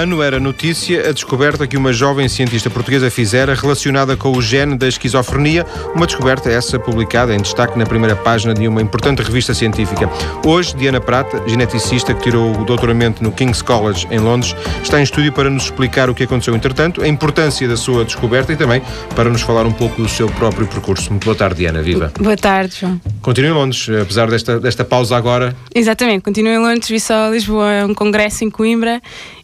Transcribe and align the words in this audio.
ano 0.00 0.22
era 0.22 0.40
notícia 0.40 1.10
a 1.10 1.12
descoberta 1.12 1.66
que 1.66 1.76
uma 1.76 1.92
jovem 1.92 2.26
cientista 2.26 2.70
portuguesa 2.70 3.10
fizera 3.10 3.54
relacionada 3.54 4.16
com 4.16 4.32
o 4.32 4.40
gene 4.40 4.74
da 4.74 4.88
esquizofrenia, 4.88 5.66
uma 5.94 6.06
descoberta 6.06 6.48
essa 6.48 6.78
publicada 6.78 7.34
em 7.34 7.38
destaque 7.38 7.78
na 7.78 7.84
primeira 7.84 8.16
página 8.16 8.54
de 8.54 8.66
uma 8.66 8.80
importante 8.80 9.20
revista 9.20 9.52
científica. 9.52 10.08
Hoje, 10.46 10.74
Diana 10.74 11.02
Prata, 11.02 11.42
geneticista 11.46 12.14
que 12.14 12.22
tirou 12.22 12.58
o 12.58 12.64
doutoramento 12.64 13.22
no 13.22 13.30
King's 13.30 13.60
College 13.60 14.08
em 14.10 14.18
Londres, 14.18 14.56
está 14.82 14.98
em 14.98 15.02
estúdio 15.02 15.34
para 15.34 15.50
nos 15.50 15.64
explicar 15.64 16.08
o 16.08 16.14
que 16.14 16.22
aconteceu 16.22 16.56
entretanto, 16.56 17.02
a 17.02 17.08
importância 17.08 17.68
da 17.68 17.76
sua 17.76 18.02
descoberta 18.02 18.54
e 18.54 18.56
também 18.56 18.80
para 19.14 19.28
nos 19.28 19.42
falar 19.42 19.66
um 19.66 19.72
pouco 19.72 20.00
do 20.00 20.08
seu 20.08 20.30
próprio 20.30 20.66
percurso. 20.66 21.10
Muito 21.10 21.26
boa 21.26 21.36
tarde, 21.36 21.56
Diana. 21.56 21.82
Viva. 21.82 22.10
Boa 22.18 22.38
tarde, 22.38 22.74
João. 22.80 22.98
Continua 23.20 23.50
em 23.50 23.54
Londres, 23.54 23.86
apesar 24.00 24.30
desta, 24.30 24.58
desta 24.58 24.82
pausa 24.82 25.14
agora. 25.14 25.54
Exatamente, 25.74 26.22
continuo 26.22 26.52
em 26.52 26.58
Londres, 26.58 26.88
vi 26.88 26.98
só 26.98 27.28
Lisboa, 27.28 27.84
um 27.86 27.92
congresso 27.92 28.44
em 28.44 28.50
Coimbra 28.50 29.02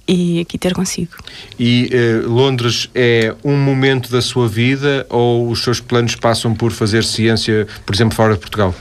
e 0.08 0.40
aqui 0.40 0.58
ter 0.58 0.72
consigo. 0.72 1.12
E 1.58 1.90
uh, 1.92 2.28
Londres 2.28 2.88
é 2.94 3.34
um 3.44 3.56
momento 3.56 4.10
da 4.10 4.20
sua 4.20 4.48
vida 4.48 5.06
ou 5.08 5.48
os 5.48 5.62
seus 5.62 5.80
planos 5.80 6.14
passam 6.14 6.54
por 6.54 6.72
fazer 6.72 7.04
ciência, 7.04 7.66
por 7.84 7.94
exemplo, 7.94 8.14
fora 8.14 8.34
de 8.34 8.40
Portugal? 8.40 8.74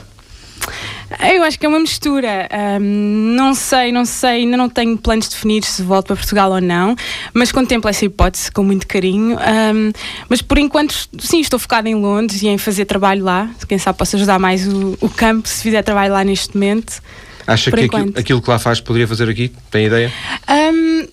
Eu 1.32 1.44
acho 1.44 1.58
que 1.58 1.64
é 1.64 1.68
uma 1.68 1.78
mistura. 1.78 2.48
Um, 2.80 3.34
não 3.36 3.54
sei, 3.54 3.92
não 3.92 4.04
sei, 4.04 4.42
ainda 4.42 4.56
não 4.56 4.68
tenho 4.68 4.98
planos 4.98 5.28
definidos 5.28 5.68
se 5.68 5.82
volto 5.82 6.08
para 6.08 6.16
Portugal 6.16 6.50
ou 6.50 6.60
não, 6.60 6.96
mas 7.32 7.52
contemplo 7.52 7.88
essa 7.88 8.04
hipótese 8.04 8.50
com 8.50 8.64
muito 8.64 8.86
carinho. 8.88 9.36
Um, 9.36 9.92
mas 10.28 10.42
por 10.42 10.58
enquanto, 10.58 11.08
sim, 11.18 11.40
estou 11.40 11.58
focada 11.58 11.88
em 11.88 11.94
Londres 11.94 12.42
e 12.42 12.48
em 12.48 12.58
fazer 12.58 12.86
trabalho 12.86 13.24
lá. 13.24 13.48
Quem 13.68 13.78
sabe 13.78 13.98
posso 13.98 14.16
ajudar 14.16 14.38
mais 14.38 14.66
o, 14.66 14.98
o 15.00 15.08
campo 15.08 15.48
se 15.48 15.62
fizer 15.62 15.82
trabalho 15.82 16.12
lá 16.12 16.24
neste 16.24 16.54
momento. 16.54 17.00
Acha 17.46 17.70
que 17.70 17.84
aquilo, 17.84 18.12
aquilo, 18.16 18.42
que 18.42 18.50
lá 18.50 18.58
faz 18.58 18.80
poderia 18.80 19.06
fazer 19.06 19.28
aqui? 19.28 19.52
Tem 19.70 19.86
ideia? 19.86 20.12
Um, 20.48 21.06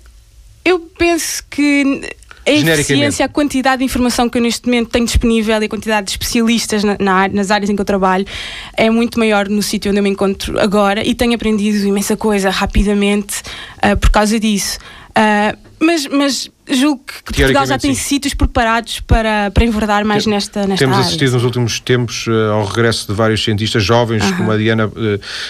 eu 0.66 0.80
penso 0.80 1.44
que 1.50 2.02
a 2.46 2.52
eficiência, 2.52 3.26
a 3.26 3.30
quantidade 3.30 3.80
de 3.80 3.86
informação 3.86 4.28
que 4.28 4.38
eu 4.38 4.42
neste 4.42 4.66
momento 4.66 4.90
tenho 4.90 5.06
disponível 5.06 5.62
e 5.62 5.66
a 5.66 5.70
quantidade 5.70 6.08
de 6.08 6.12
especialistas 6.12 6.84
na, 6.84 6.98
na, 7.00 7.28
nas 7.30 7.52
áreas 7.52 7.70
em 7.70 7.76
que 7.76 7.82
eu 7.82 7.86
trabalho 7.86 8.26
é 8.76 8.90
muito 8.90 9.18
maior 9.18 9.48
no 9.48 9.64
sítio 9.64 9.90
onde 9.90 10.00
eu 10.00 10.04
me 10.04 10.10
encontro 10.10 10.60
agora 10.60 11.06
e 11.08 11.16
tenho 11.16 11.34
aprendido 11.36 11.86
imensa 11.88 12.18
coisa 12.18 12.50
rapidamente 12.50 13.42
uh, 13.78 13.98
por 13.98 14.10
causa 14.10 14.38
disso. 14.40 14.78
Uh, 15.12 15.58
mas, 15.80 16.08
mas 16.08 16.52
julgo 16.70 17.04
que 17.06 17.34
Portugal 17.34 17.66
já 17.66 17.78
tem 17.78 17.94
sim. 17.94 18.02
sítios 18.02 18.34
preparados 18.34 19.00
para, 19.02 19.52
para 19.52 19.66
enverdar 19.66 20.06
mais 20.06 20.26
nesta, 20.26 20.62
nesta 20.62 20.78
Temos 20.78 20.98
área. 20.98 21.08
assistido 21.08 21.34
nos 21.34 21.44
últimos 21.44 21.80
tempos 21.80 22.26
uh, 22.28 22.54
ao 22.54 22.66
regresso 22.66 23.08
de 23.08 23.14
vários 23.14 23.44
cientistas 23.44 23.84
jovens, 23.84 24.24
uh 24.24 24.28
-huh. 24.28 24.38
como 24.38 24.52
a 24.52 24.58
Diana, 24.58 24.88
uh, 24.88 24.92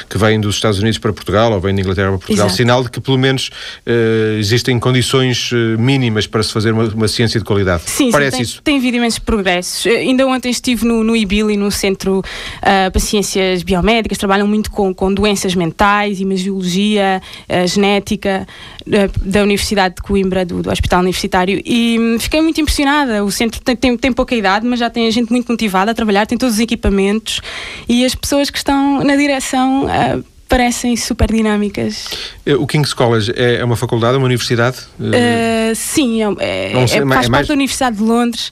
que 0.10 0.18
vêm 0.18 0.40
dos 0.40 0.56
Estados 0.56 0.80
Unidos 0.80 0.98
para 0.98 1.14
Portugal, 1.14 1.52
ou 1.52 1.60
vêm 1.60 1.76
de 1.76 1.82
Inglaterra 1.82 2.10
para 2.10 2.18
Portugal, 2.18 2.46
Exato. 2.48 2.58
sinal 2.58 2.84
de 2.84 2.90
que 2.90 3.00
pelo 3.00 3.18
menos 3.18 3.50
uh, 3.86 4.40
existem 4.40 4.80
condições 4.80 5.52
mínimas 5.78 6.26
para 6.26 6.42
se 6.42 6.52
fazer 6.52 6.72
uma, 6.72 6.86
uma 6.86 7.08
ciência 7.08 7.40
de 7.40 7.46
qualidade. 7.46 7.84
Sim, 7.86 8.12
Parece 8.12 8.32
sim, 8.32 8.38
tem, 8.38 8.44
isso? 8.44 8.62
tem 8.64 8.78
havido 8.78 8.98
imensos 8.98 9.20
progressos. 9.20 9.86
ainda 9.86 10.26
ontem 10.26 10.50
estive 10.50 10.86
no, 10.86 11.04
no 11.04 11.16
IBILI, 11.16 11.58
no 11.58 11.70
Centro 11.70 12.24
para 12.62 13.00
Ciências 13.00 13.64
Biomédicas, 13.64 14.18
trabalham 14.18 14.48
muito 14.48 14.72
com, 14.72 14.94
com 14.94 15.14
doenças 15.14 15.56
mentais, 15.56 16.20
imagiologia, 16.20 17.22
genética, 17.68 18.48
da 18.86 19.44
Universidade 19.44 19.96
de 19.96 20.02
Coimbra, 20.02 20.46
do, 20.46 20.62
do 20.62 20.72
Hospital 20.72 21.02
Universitário, 21.02 21.62
e 21.64 21.84
e 21.94 22.18
fiquei 22.20 22.42
muito 22.42 22.60
impressionada. 22.62 23.24
O 23.24 23.32
centro 23.32 23.60
tem, 23.62 23.76
tem, 23.76 23.98
tem, 23.98 24.14
pouca 24.14 24.36
idade, 24.36 24.66
mas 24.66 24.80
já 24.80 24.90
tem 24.90 25.10
gente 25.12 25.32
muito 25.32 25.52
motivada 25.52 25.92
a 25.92 25.94
trabalhar, 25.94 26.26
tem 26.26 26.38
todos 26.38 26.56
os 26.56 26.62
equipamentos 26.62 27.42
e 27.88 28.06
as 28.06 28.16
pessoas 28.16 28.50
que 28.50 28.58
estão 28.58 29.04
na 29.04 29.16
direção. 29.16 29.86
Uh, 29.86 30.34
parecem 30.48 30.96
super 30.96 31.32
dinâmicas. 31.32 32.10
Eh, 32.46 32.54
o 32.54 32.68
King's 32.68 32.94
College 32.94 33.34
é, 33.36 33.56
é 33.56 33.66
uma 33.66 33.76
faculdade, 33.76 34.18
uma 34.18 34.26
universidade? 34.26 34.78
Uh, 35.00 35.74
sim, 35.74 36.22
é, 36.22 36.74
é, 36.74 36.88
sei, 36.88 37.00
é 37.00 37.06
faz 37.08 37.26
é 37.26 37.30
parte 37.30 37.48
da 37.48 37.54
Universidade 37.56 37.98
de 37.98 38.04
Londres 38.04 38.52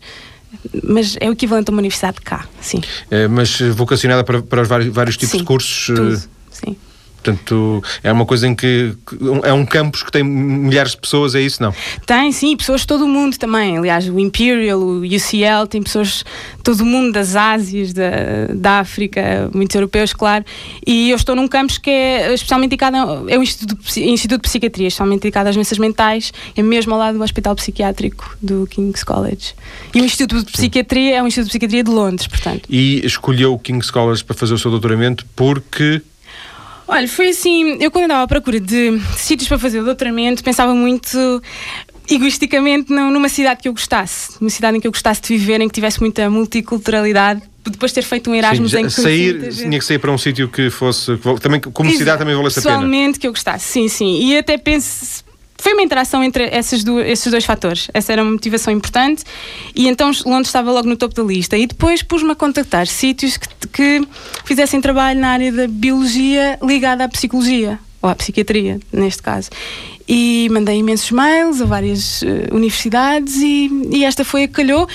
mas 0.84 1.16
é 1.20 1.30
o 1.30 1.34
equivalente 1.34 1.70
a 1.70 1.72
uma 1.72 1.80
universidade 1.80 2.20
cá, 2.22 2.46
sim. 2.60 2.82
É, 3.10 3.28
mas 3.28 3.62
vocacionada 3.62 4.24
para, 4.24 4.42
para 4.42 4.62
os 4.64 4.68
vários, 4.68 4.94
vários 4.94 5.16
tipos 5.16 5.32
sim, 5.32 5.38
de 5.40 5.44
cursos? 5.44 5.86
Tudo, 5.86 6.22
sim. 6.52 6.76
Portanto, 7.24 7.84
é 8.04 8.12
uma 8.12 8.26
coisa 8.26 8.48
em 8.48 8.56
que 8.56 8.96
é 9.44 9.54
um 9.54 9.64
campus 9.64 10.02
que 10.02 10.12
tem 10.12 10.24
milhares 10.24 10.92
de 10.92 10.98
pessoas, 10.98 11.36
é 11.36 11.42
isso 11.42 11.62
não? 11.62 11.74
Tem, 12.06 12.32
sim, 12.32 12.58
pessoas 12.58 12.82
de 12.82 12.88
todo 12.88 13.06
o 13.06 13.08
mundo 13.08 13.38
também. 13.38 13.78
Aliás, 13.78 14.10
o 14.10 14.20
Imperial, 14.20 14.80
o 14.80 15.02
UCL, 15.02 15.68
tem 15.70 15.84
pessoas 15.84 16.24
de 16.58 16.64
todo 16.64 16.82
o 16.82 16.86
mundo, 16.86 17.12
das 17.12 17.36
Ásias, 17.36 17.94
da, 17.94 18.48
da 18.54 18.80
África, 18.80 19.50
muitos 19.54 19.76
europeus, 19.76 20.14
claro. 20.14 20.44
E 20.86 21.12
eu 21.12 21.16
estou 21.16 21.36
num 21.36 21.48
campus 21.48 21.78
que 21.78 21.92
é 21.92 22.34
especialmente 22.34 22.72
dedicado, 22.72 23.30
é 23.30 23.38
o 23.38 23.44
Instituto, 23.44 24.00
Instituto 24.00 24.42
de 24.42 24.50
Psiquiatria, 24.50 24.88
especialmente 24.88 25.22
dedicado 25.22 25.50
às 25.50 25.56
doenças 25.56 25.78
mentais, 25.78 26.34
é 26.56 26.64
mesmo 26.64 26.94
ao 26.94 27.00
lado 27.00 27.18
do 27.20 27.24
Hospital 27.24 27.56
Psiquiátrico 27.56 28.36
do 28.42 28.66
King's 28.66 29.04
College. 29.04 29.54
E 29.94 30.02
o 30.02 30.06
Instituto 30.06 30.46
de 30.46 30.52
Psiquiatria 30.52 31.12
sim. 31.12 31.18
é 31.18 31.24
um 31.24 31.28
Instituto 31.28 31.48
de 31.48 31.52
Psiquiatria 31.52 31.84
de 31.84 31.92
Londres, 31.92 32.28
portanto. 32.28 32.64
E 32.68 33.06
escolheu 33.06 33.54
o 33.54 33.60
King's 33.60 33.92
College 33.92 34.24
para 34.24 34.36
fazer 34.36 34.56
o 34.56 34.58
seu 34.58 34.72
doutoramento 34.72 35.24
porque 35.36 36.02
Olha, 36.92 37.08
foi 37.08 37.30
assim, 37.30 37.78
eu 37.80 37.90
quando 37.90 38.04
andava 38.04 38.24
à 38.24 38.28
procura 38.28 38.60
de 38.60 39.00
sítios 39.16 39.48
para 39.48 39.58
fazer 39.58 39.80
o 39.80 39.86
doutoramento, 39.86 40.44
pensava 40.44 40.76
muito 40.76 41.42
egoisticamente 42.10 42.92
numa 42.92 43.30
cidade 43.30 43.62
que 43.62 43.70
eu 43.70 43.72
gostasse, 43.72 44.34
uma 44.42 44.50
cidade 44.50 44.76
em 44.76 44.82
que 44.82 44.88
eu 44.88 44.92
gostasse 44.92 45.22
de 45.22 45.30
viver, 45.30 45.62
em 45.62 45.70
que 45.70 45.74
tivesse 45.74 46.02
muita 46.02 46.30
multiculturalidade, 46.30 47.44
depois 47.66 47.92
de 47.92 47.96
ter 47.96 48.02
feito 48.02 48.30
um 48.30 48.36
Erasmus 48.36 48.72
sim, 48.72 48.80
em 48.80 48.84
que 48.84 48.90
sair 48.92 49.54
tinha 49.54 49.80
que 49.80 49.86
sair 49.86 50.00
para 50.00 50.12
um 50.12 50.18
sítio 50.18 50.50
que 50.50 50.70
fosse 50.70 51.16
que, 51.16 51.40
também 51.40 51.62
como 51.62 51.88
Exato, 51.88 52.00
cidade 52.00 52.20
também 52.20 52.36
valesse 52.36 52.60
a 52.60 52.62
pena. 52.62 52.76
Pessoalmente 52.76 53.20
que 53.20 53.26
eu 53.28 53.32
gostasse 53.32 53.72
sim 53.72 53.88
sim. 53.88 54.20
E 54.26 54.38
até 54.38 54.58
penso 54.58 55.24
foi 55.62 55.74
uma 55.74 55.84
interação 55.84 56.24
entre 56.24 56.46
esses, 56.46 56.84
do, 56.84 57.00
esses 57.00 57.32
dois 57.32 57.46
fatores. 57.46 57.88
Essa 57.94 58.14
era 58.14 58.24
uma 58.24 58.32
motivação 58.32 58.74
importante 58.74 59.24
e 59.76 59.88
então 59.88 60.10
Londres 60.26 60.48
estava 60.48 60.72
logo 60.72 60.90
no 60.90 60.98
topo 60.98 61.14
da 61.14 61.22
lista. 61.22 61.56
E 61.56 61.68
depois 61.68 62.02
pus-me 62.02 62.32
a 62.32 62.36
contactar 62.36 62.88
sítios 62.88 63.38
que, 63.38 63.48
que 63.72 64.08
fizessem 64.44 64.82
trabalho 64.82 65.20
na 65.20 65.30
área 65.30 65.52
da 65.52 65.68
biologia 65.68 66.58
ligada 66.64 67.04
à 67.04 67.08
psicologia 67.08 67.78
ou 68.02 68.10
à 68.10 68.16
psiquiatria, 68.16 68.80
neste 68.92 69.22
caso. 69.22 69.52
E 70.08 70.50
mandei 70.50 70.80
imensos 70.80 71.12
mails 71.12 71.62
a 71.62 71.66
várias 71.66 72.24
uh, 72.24 72.56
universidades 72.56 73.36
e, 73.38 73.70
e, 73.92 74.04
esta 74.04 74.26
foi 74.26 74.46
a 74.46 74.48
que 74.48 74.56
calhou. 74.56 74.90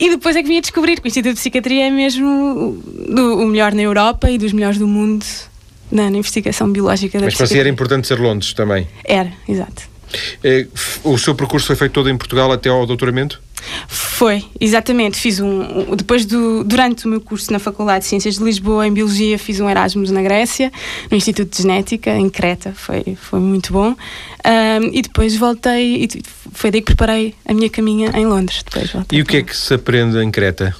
E 0.00 0.10
depois 0.10 0.34
é 0.34 0.42
que 0.42 0.48
vim 0.48 0.58
a 0.58 0.60
descobrir 0.60 1.00
que 1.00 1.06
o 1.06 1.08
Instituto 1.08 1.34
de 1.34 1.40
Psiquiatria 1.40 1.86
é 1.86 1.90
mesmo 1.90 2.82
do, 3.08 3.38
o 3.38 3.46
melhor 3.46 3.72
na 3.72 3.82
Europa 3.82 4.28
e 4.28 4.36
dos 4.36 4.52
melhores 4.52 4.78
do 4.78 4.88
mundo 4.88 5.24
na, 5.92 6.10
na 6.10 6.18
investigação 6.18 6.68
biológica 6.72 7.20
da 7.20 7.26
Mas 7.26 7.36
para 7.36 7.46
si 7.46 7.56
era 7.56 7.68
importante 7.68 8.08
ser 8.08 8.18
Londres 8.18 8.52
também? 8.52 8.88
Era, 9.04 9.32
exato. 9.48 9.97
É, 10.42 10.66
o 11.04 11.18
seu 11.18 11.34
percurso 11.34 11.66
foi 11.66 11.76
feito 11.76 11.92
todo 11.92 12.08
em 12.08 12.16
Portugal 12.16 12.50
até 12.52 12.68
ao 12.68 12.86
doutoramento? 12.86 13.40
Foi, 13.86 14.44
exatamente. 14.60 15.18
Fiz 15.18 15.40
um. 15.40 15.94
Depois 15.96 16.24
do. 16.24 16.64
Durante 16.64 17.06
o 17.06 17.08
meu 17.08 17.20
curso 17.20 17.52
na 17.52 17.58
Faculdade 17.58 18.04
de 18.04 18.08
Ciências 18.08 18.36
de 18.36 18.44
Lisboa, 18.44 18.86
em 18.86 18.92
Biologia, 18.92 19.38
fiz 19.38 19.60
um 19.60 19.68
Erasmus 19.68 20.10
na 20.10 20.22
Grécia, 20.22 20.72
no 21.10 21.16
Instituto 21.16 21.50
de 21.50 21.62
Genética, 21.62 22.10
em 22.10 22.28
Creta. 22.28 22.72
Foi, 22.74 23.16
foi 23.20 23.40
muito 23.40 23.72
bom. 23.72 23.90
Um, 23.90 24.90
e 24.92 25.02
depois 25.02 25.36
voltei. 25.36 26.04
E 26.04 26.08
foi 26.52 26.70
daí 26.70 26.80
que 26.80 26.94
preparei 26.94 27.34
a 27.46 27.52
minha 27.52 27.68
caminha 27.68 28.10
em 28.14 28.26
Londres. 28.26 28.62
Depois 28.64 28.92
e 29.12 29.20
o 29.20 29.24
que 29.24 29.38
é 29.38 29.42
que 29.42 29.56
se 29.56 29.74
aprende 29.74 30.18
em 30.18 30.30
Creta? 30.30 30.74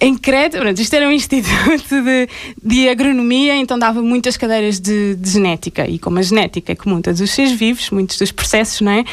Em 0.00 0.16
Creta, 0.16 0.58
pronto, 0.58 0.80
isto 0.80 0.94
era 0.94 1.06
um 1.06 1.12
instituto 1.12 2.02
de, 2.02 2.28
de 2.62 2.88
agronomia, 2.88 3.54
então 3.56 3.78
dava 3.78 4.00
muitas 4.00 4.36
cadeiras 4.36 4.80
de, 4.80 5.14
de, 5.14 5.30
genética. 5.30 5.86
E 5.86 5.98
como 5.98 6.18
a 6.18 6.22
genética 6.22 6.72
é 6.72 6.74
comum 6.74 7.02
todos 7.02 7.20
os 7.20 7.30
seres 7.30 7.52
vivos, 7.52 7.90
muitos 7.90 8.16
dos 8.16 8.32
processos, 8.32 8.80
não 8.80 8.92
é? 8.92 9.04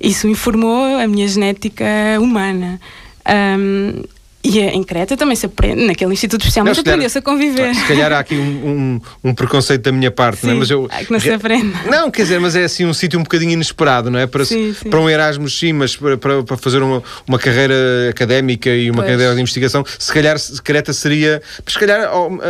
Isso 0.00 0.28
informou 0.28 0.98
a 0.98 1.06
minha 1.08 1.26
genética 1.26 1.84
humana. 2.20 2.80
Um, 3.28 4.02
e 4.46 4.60
em 4.60 4.82
Creta 4.84 5.16
também 5.16 5.34
se 5.34 5.46
aprende, 5.46 5.84
naquele 5.84 6.12
instituto 6.12 6.42
especialmente 6.42 6.78
aprendeu-se 6.78 7.18
a 7.18 7.22
conviver. 7.22 7.74
Se 7.74 7.84
calhar 7.84 8.12
há 8.12 8.20
aqui 8.20 8.36
um, 8.36 9.00
um, 9.24 9.30
um 9.30 9.34
preconceito 9.34 9.82
da 9.82 9.90
minha 9.90 10.10
parte, 10.10 10.42
sim, 10.42 10.46
não 10.46 10.54
é? 10.54 10.58
Mas 10.58 10.70
eu. 10.70 10.88
que 10.88 11.12
não 11.12 11.18
se 11.18 11.30
aprende. 11.30 11.74
Não, 11.90 12.10
quer 12.12 12.22
dizer, 12.22 12.38
mas 12.38 12.54
é 12.54 12.62
assim 12.62 12.84
um 12.84 12.94
sítio 12.94 13.18
um 13.18 13.24
bocadinho 13.24 13.50
inesperado, 13.50 14.08
não 14.08 14.20
é? 14.20 14.26
Para, 14.26 14.44
sim, 14.44 14.72
sim. 14.72 14.88
para 14.88 15.00
um 15.00 15.10
Erasmus, 15.10 15.58
sim, 15.58 15.72
mas 15.72 15.96
para, 15.96 16.16
para, 16.16 16.44
para 16.44 16.56
fazer 16.56 16.80
uma, 16.80 17.02
uma 17.26 17.38
carreira 17.40 17.74
académica 18.08 18.70
e 18.70 18.88
uma 18.88 19.02
pois. 19.02 19.10
carreira 19.10 19.34
de 19.34 19.40
investigação, 19.40 19.84
se 19.98 20.12
calhar 20.12 20.36
Creta 20.62 20.92
seria. 20.92 21.42
Se 21.66 21.78
calhar, 21.78 22.08
oh, 22.14 22.28
uh, 22.28 22.40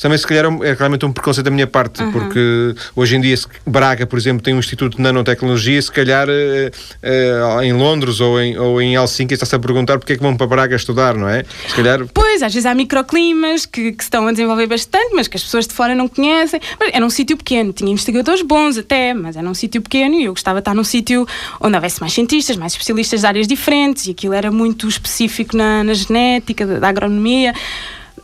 também 0.00 0.18
se 0.18 0.26
calhar 0.26 0.44
é 0.62 0.74
realmente 0.74 1.06
um 1.06 1.12
preconceito 1.12 1.44
da 1.44 1.52
minha 1.52 1.68
parte, 1.68 2.02
uh 2.02 2.06
-huh. 2.06 2.12
porque 2.12 2.74
hoje 2.96 3.14
em 3.14 3.20
dia 3.20 3.36
Braga, 3.64 4.06
por 4.06 4.18
exemplo, 4.18 4.42
tem 4.42 4.54
um 4.54 4.58
Instituto 4.58 4.96
de 4.96 5.02
Nanotecnologia, 5.02 5.80
se 5.80 5.92
calhar 5.92 6.26
uh, 6.28 6.32
uh, 6.32 7.62
em 7.62 7.72
Londres 7.72 8.20
ou 8.20 8.40
em, 8.40 8.58
ou 8.58 8.82
em 8.82 8.94
Helsinki 8.94 9.34
está-se 9.34 9.54
a 9.54 9.58
perguntar 9.58 9.98
porque 9.98 10.14
é 10.14 10.16
que 10.16 10.22
vão 10.22 10.36
para 10.36 10.46
Braga 10.46 10.74
estudar 10.74 10.95
não 11.14 11.28
é? 11.28 11.44
Se 11.68 11.74
calhar... 11.74 12.06
Pois, 12.12 12.42
às 12.42 12.52
vezes 12.52 12.66
há 12.66 12.74
microclimas 12.74 13.66
que, 13.66 13.92
que 13.92 14.02
se 14.02 14.06
estão 14.06 14.26
a 14.26 14.30
desenvolver 14.32 14.66
bastante, 14.66 15.14
mas 15.14 15.28
que 15.28 15.36
as 15.36 15.42
pessoas 15.42 15.66
de 15.66 15.74
fora 15.74 15.94
não 15.94 16.08
conhecem. 16.08 16.60
Mas 16.78 16.90
era 16.92 17.04
um 17.04 17.10
sítio 17.10 17.36
pequeno, 17.36 17.72
tinha 17.72 17.90
investigadores 17.90 18.42
bons 18.42 18.78
até, 18.78 19.14
mas 19.14 19.36
era 19.36 19.48
um 19.48 19.54
sítio 19.54 19.80
pequeno 19.80 20.14
e 20.14 20.24
eu 20.24 20.32
gostava 20.32 20.56
de 20.56 20.62
estar 20.62 20.74
num 20.74 20.84
sítio 20.84 21.26
onde 21.60 21.74
houvesse 21.74 22.00
mais 22.00 22.12
cientistas, 22.12 22.56
mais 22.56 22.72
especialistas 22.72 23.20
de 23.20 23.26
áreas 23.26 23.46
diferentes 23.46 24.06
e 24.06 24.10
aquilo 24.10 24.34
era 24.34 24.50
muito 24.50 24.88
específico 24.88 25.56
na, 25.56 25.84
na 25.84 25.94
genética, 25.94 26.66
da, 26.66 26.78
da 26.78 26.88
agronomia 26.88 27.54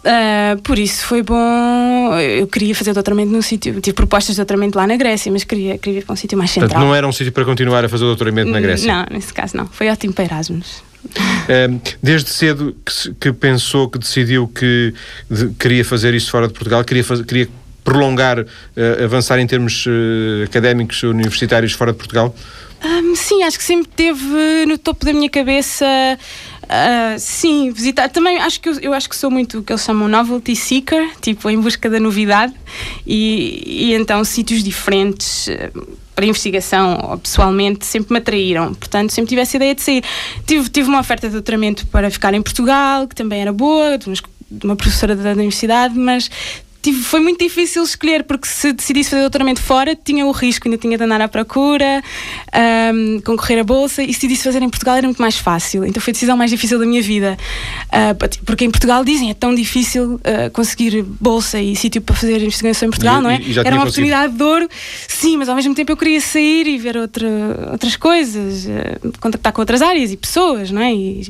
Uh, 0.02 0.60
por 0.62 0.78
isso 0.80 1.06
foi 1.06 1.22
bom. 1.22 2.19
Eu 2.19 2.46
queria 2.48 2.74
fazer 2.74 2.92
doutoramento 2.92 3.30
num 3.30 3.42
sítio. 3.42 3.80
Tive 3.80 3.94
propostas 3.94 4.34
de 4.34 4.40
doutoramento 4.40 4.76
lá 4.76 4.86
na 4.86 4.96
Grécia, 4.96 5.30
mas 5.30 5.44
queria, 5.44 5.78
queria 5.78 6.00
ir 6.00 6.04
para 6.04 6.12
um 6.12 6.16
sítio 6.16 6.36
mais 6.36 6.50
central. 6.50 6.70
Portanto, 6.70 6.86
não 6.86 6.94
era 6.94 7.06
um 7.06 7.12
sítio 7.12 7.32
para 7.32 7.44
continuar 7.44 7.84
a 7.84 7.88
fazer 7.88 8.04
doutoramento 8.04 8.50
na 8.50 8.60
Grécia? 8.60 8.92
Não, 8.92 9.06
nesse 9.10 9.32
caso 9.32 9.56
não. 9.56 9.66
Foi 9.66 9.88
ótimo 9.88 10.12
para 10.12 10.24
Erasmus. 10.24 10.82
Uh, 11.04 11.81
desde 12.02 12.31
cedo 12.31 12.76
que, 13.19 13.32
pensou, 13.32 13.88
que 13.88 13.99
decidiu 13.99 14.46
que 14.49 14.94
queria 15.58 15.84
fazer 15.84 16.14
isso 16.14 16.31
fora 16.31 16.46
de 16.46 16.54
Portugal, 16.54 16.84
queria, 16.84 17.02
faz, 17.02 17.20
queria 17.22 17.49
prolongar, 17.82 18.40
uh, 18.40 19.04
avançar 19.04 19.38
em 19.38 19.46
termos 19.46 19.84
uh, 19.87 20.44
académicos 20.44 21.02
universitários 21.02 21.72
fora 21.72 21.93
de 21.93 21.99
Portugal? 21.99 22.34
Um, 22.84 23.14
sim, 23.14 23.43
acho 23.44 23.58
que 23.58 23.64
sempre 23.64 23.88
teve 23.94 24.66
no 24.66 24.78
topo 24.78 25.04
da 25.04 25.12
minha 25.12 25.31
cabeça 25.31 25.87
Uh, 26.62 27.19
sim, 27.19 27.70
visitar. 27.70 28.08
Também 28.08 28.38
acho 28.38 28.58
que 28.58 28.66
eu, 28.66 28.81
eu, 28.81 28.94
acho 28.94 29.06
que 29.06 29.14
sou 29.14 29.31
muito 29.31 29.58
o 29.58 29.62
que 29.62 29.72
eles 29.72 29.82
chamam 29.82 30.08
novelty 30.08 30.56
seeker, 30.56 31.06
tipo 31.20 31.50
em 31.50 31.60
busca 31.60 31.90
da 31.90 32.00
novidade, 32.00 32.55
e, 33.06 33.90
e 33.90 33.94
então 33.94 34.25
sítios 34.25 34.62
diferentes 34.62 35.50
para 36.14 36.26
investigação 36.26 36.99
ou 37.11 37.19
pessoalmente 37.19 37.87
sempre 37.87 38.12
me 38.12 38.19
atraíram. 38.19 38.75
Portanto, 38.75 39.11
sempre 39.11 39.31
tive 39.31 39.41
essa 39.41 39.56
ideia 39.56 39.75
de 39.75 39.82
sair. 39.82 40.05
Tive, 40.47 40.69
tive 40.69 40.88
uma 40.88 41.00
oferta 41.00 41.26
de 41.26 41.32
doutoramento 41.32 41.87
para 41.87 42.11
ficar 42.11 42.35
em 42.35 42.43
Portugal, 42.43 43.09
que 43.09 43.14
também 43.14 43.41
era 43.41 43.53
boa, 43.53 43.99
de 43.99 44.12
uma 44.64 44.76
professora 44.76 45.17
da 45.17 45.32
universidade, 45.32 45.99
mas 45.99 46.31
tive, 46.82 47.02
foi 47.02 47.20
muito 47.20 47.38
difícil 47.43 47.82
escolher, 47.84 48.25
porque 48.25 48.46
se 48.46 48.73
decidisse 48.73 49.11
fazer 49.11 49.23
doutoramento 49.23 49.62
fora, 49.62 49.96
tinha 49.96 50.26
o 50.26 50.32
risco, 50.32 50.67
ainda 50.67 50.76
tinha 50.76 50.99
de 50.99 51.05
andar 51.05 51.20
à 51.20 51.29
procura, 51.29 52.02
um, 52.93 53.20
concorrer 53.20 53.61
à 53.61 53.64
bolsa, 53.64 54.02
e 54.02 54.08
se 54.08 54.14
decidisse 54.14 54.43
fazer 54.43 54.62
em 54.62 54.69
Portugal 54.69 54.96
era 54.96 55.06
muito 55.06 55.23
mais 55.23 55.38
fácil. 55.38 55.84
Então 55.84 56.02
foi 56.02 56.11
a 56.11 56.14
decisão 56.14 56.37
mais 56.37 56.50
difícil 56.50 56.79
da 56.79 56.84
minha 56.84 57.00
vida. 57.00 57.38
Uh, 57.87 58.44
porque 58.44 58.64
em 58.64 58.70
Portugal 58.70 59.05
dizem 59.05 59.31
é 59.31 59.34
tão 59.34 59.55
difícil 59.55 60.14
uh, 60.14 60.50
conseguir 60.52 61.02
bolsa 61.02 61.61
e 61.61 61.76
sítio 61.76 62.02
para 62.02 62.17
fazer 62.17 62.43
investigação 62.43 62.88
em 62.88 62.90
Portugal, 62.90 63.20
e, 63.20 63.23
não 63.23 63.31
é? 63.31 63.40
Era 63.64 63.76
uma 63.76 63.82
oportunidade 63.82 64.34
de 64.34 64.43
ouro, 64.43 64.69
sim, 65.06 65.37
mas 65.37 65.49
ao 65.49 65.55
mesmo 65.55 65.75
tempo 65.75 65.93
eu 65.93 65.96
queria 65.96 66.20
sair 66.20 66.67
e 66.67 66.79
ver 66.79 66.96
outra, 66.96 67.29
outras 67.70 67.94
coisas, 67.94 68.67
uh, 68.67 69.12
contactar 69.20 69.52
com 69.52 69.62
outras 69.62 69.81
áreas 69.81 70.11
e 70.11 70.17
pessoas, 70.17 70.70
não 70.73 70.82
é? 70.82 70.93
E, 70.93 71.29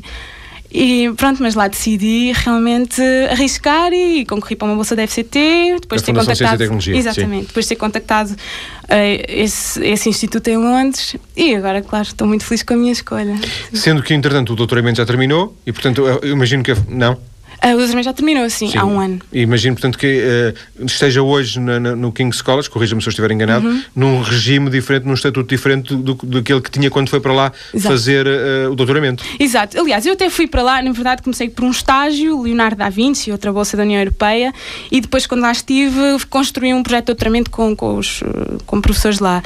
e 0.73 1.13
pronto, 1.15 1.41
mas 1.43 1.53
lá 1.53 1.67
decidi 1.67 2.31
realmente 2.33 2.99
arriscar 3.29 3.93
e 3.93 4.25
concorri 4.25 4.55
para 4.55 4.67
uma 4.67 4.75
bolsa 4.75 4.95
da 4.95 5.05
FCT, 5.05 5.77
depois 5.81 6.01
de 6.01 6.05
ter 6.07 6.13
contactado. 6.13 6.57
Tecnologia, 6.57 6.95
exatamente, 6.97 7.41
sim. 7.41 7.47
depois 7.47 7.65
de 7.65 7.69
ter 7.69 7.75
contactado 7.75 8.31
uh, 8.31 9.23
esse, 9.27 9.85
esse 9.85 10.09
instituto 10.09 10.47
em 10.47 10.57
Londres 10.57 11.15
e 11.37 11.55
agora, 11.55 11.81
claro, 11.83 12.07
estou 12.07 12.27
muito 12.27 12.43
feliz 12.43 12.63
com 12.63 12.73
a 12.73 12.77
minha 12.77 12.91
escolha. 12.91 13.39
Sendo 13.71 14.01
que, 14.01 14.15
entretanto, 14.15 14.53
o 14.53 14.55
doutoramento 14.55 14.97
já 14.97 15.05
terminou 15.05 15.55
e, 15.63 15.71
portanto, 15.71 16.07
eu 16.07 16.31
imagino 16.31 16.63
que. 16.63 16.73
Não? 16.89 17.19
O 17.63 17.77
doutoramento 17.77 18.03
já 18.03 18.13
terminou, 18.13 18.49
sim, 18.49 18.69
sim, 18.69 18.77
há 18.77 18.85
um 18.85 18.99
ano. 18.99 19.21
Imagino, 19.31 19.75
portanto, 19.75 19.97
que 19.97 20.21
uh, 20.21 20.85
esteja 20.85 21.21
hoje 21.21 21.59
na, 21.59 21.79
na, 21.79 21.95
no 21.95 22.11
King's 22.11 22.41
College, 22.41 22.69
corrija-me 22.69 23.01
se 23.01 23.07
eu 23.07 23.11
estiver 23.11 23.31
enganado, 23.31 23.65
uhum. 23.65 23.81
num 23.95 24.21
regime 24.21 24.69
diferente, 24.69 25.05
num 25.05 25.13
estatuto 25.13 25.47
diferente 25.47 25.95
do, 25.95 26.13
do, 26.13 26.25
daquele 26.25 26.59
que 26.59 26.69
tinha 26.69 26.89
quando 26.89 27.09
foi 27.09 27.21
para 27.21 27.31
lá 27.31 27.53
Exato. 27.73 27.93
fazer 27.95 28.27
uh, 28.27 28.71
o 28.71 28.75
doutoramento. 28.75 29.23
Exato. 29.39 29.79
Aliás, 29.79 30.05
eu 30.05 30.13
até 30.13 30.29
fui 30.29 30.45
para 30.45 30.61
lá, 30.61 30.81
na 30.81 30.91
verdade, 30.91 31.21
comecei 31.21 31.49
por 31.49 31.63
um 31.63 31.71
estágio, 31.71 32.41
Leonardo 32.41 32.77
da 32.77 32.89
Vinci, 32.89 33.31
outra 33.31 33.51
bolsa 33.53 33.77
da 33.77 33.83
União 33.83 33.99
Europeia, 33.99 34.53
e 34.91 34.99
depois, 34.99 35.25
quando 35.25 35.41
lá 35.41 35.51
estive, 35.51 35.99
construí 36.29 36.73
um 36.73 36.83
projeto 36.83 37.05
de 37.05 37.07
doutoramento 37.07 37.49
com, 37.49 37.75
com, 37.75 37.97
os, 37.97 38.21
com 38.65 38.81
professores 38.81 39.19
lá. 39.19 39.41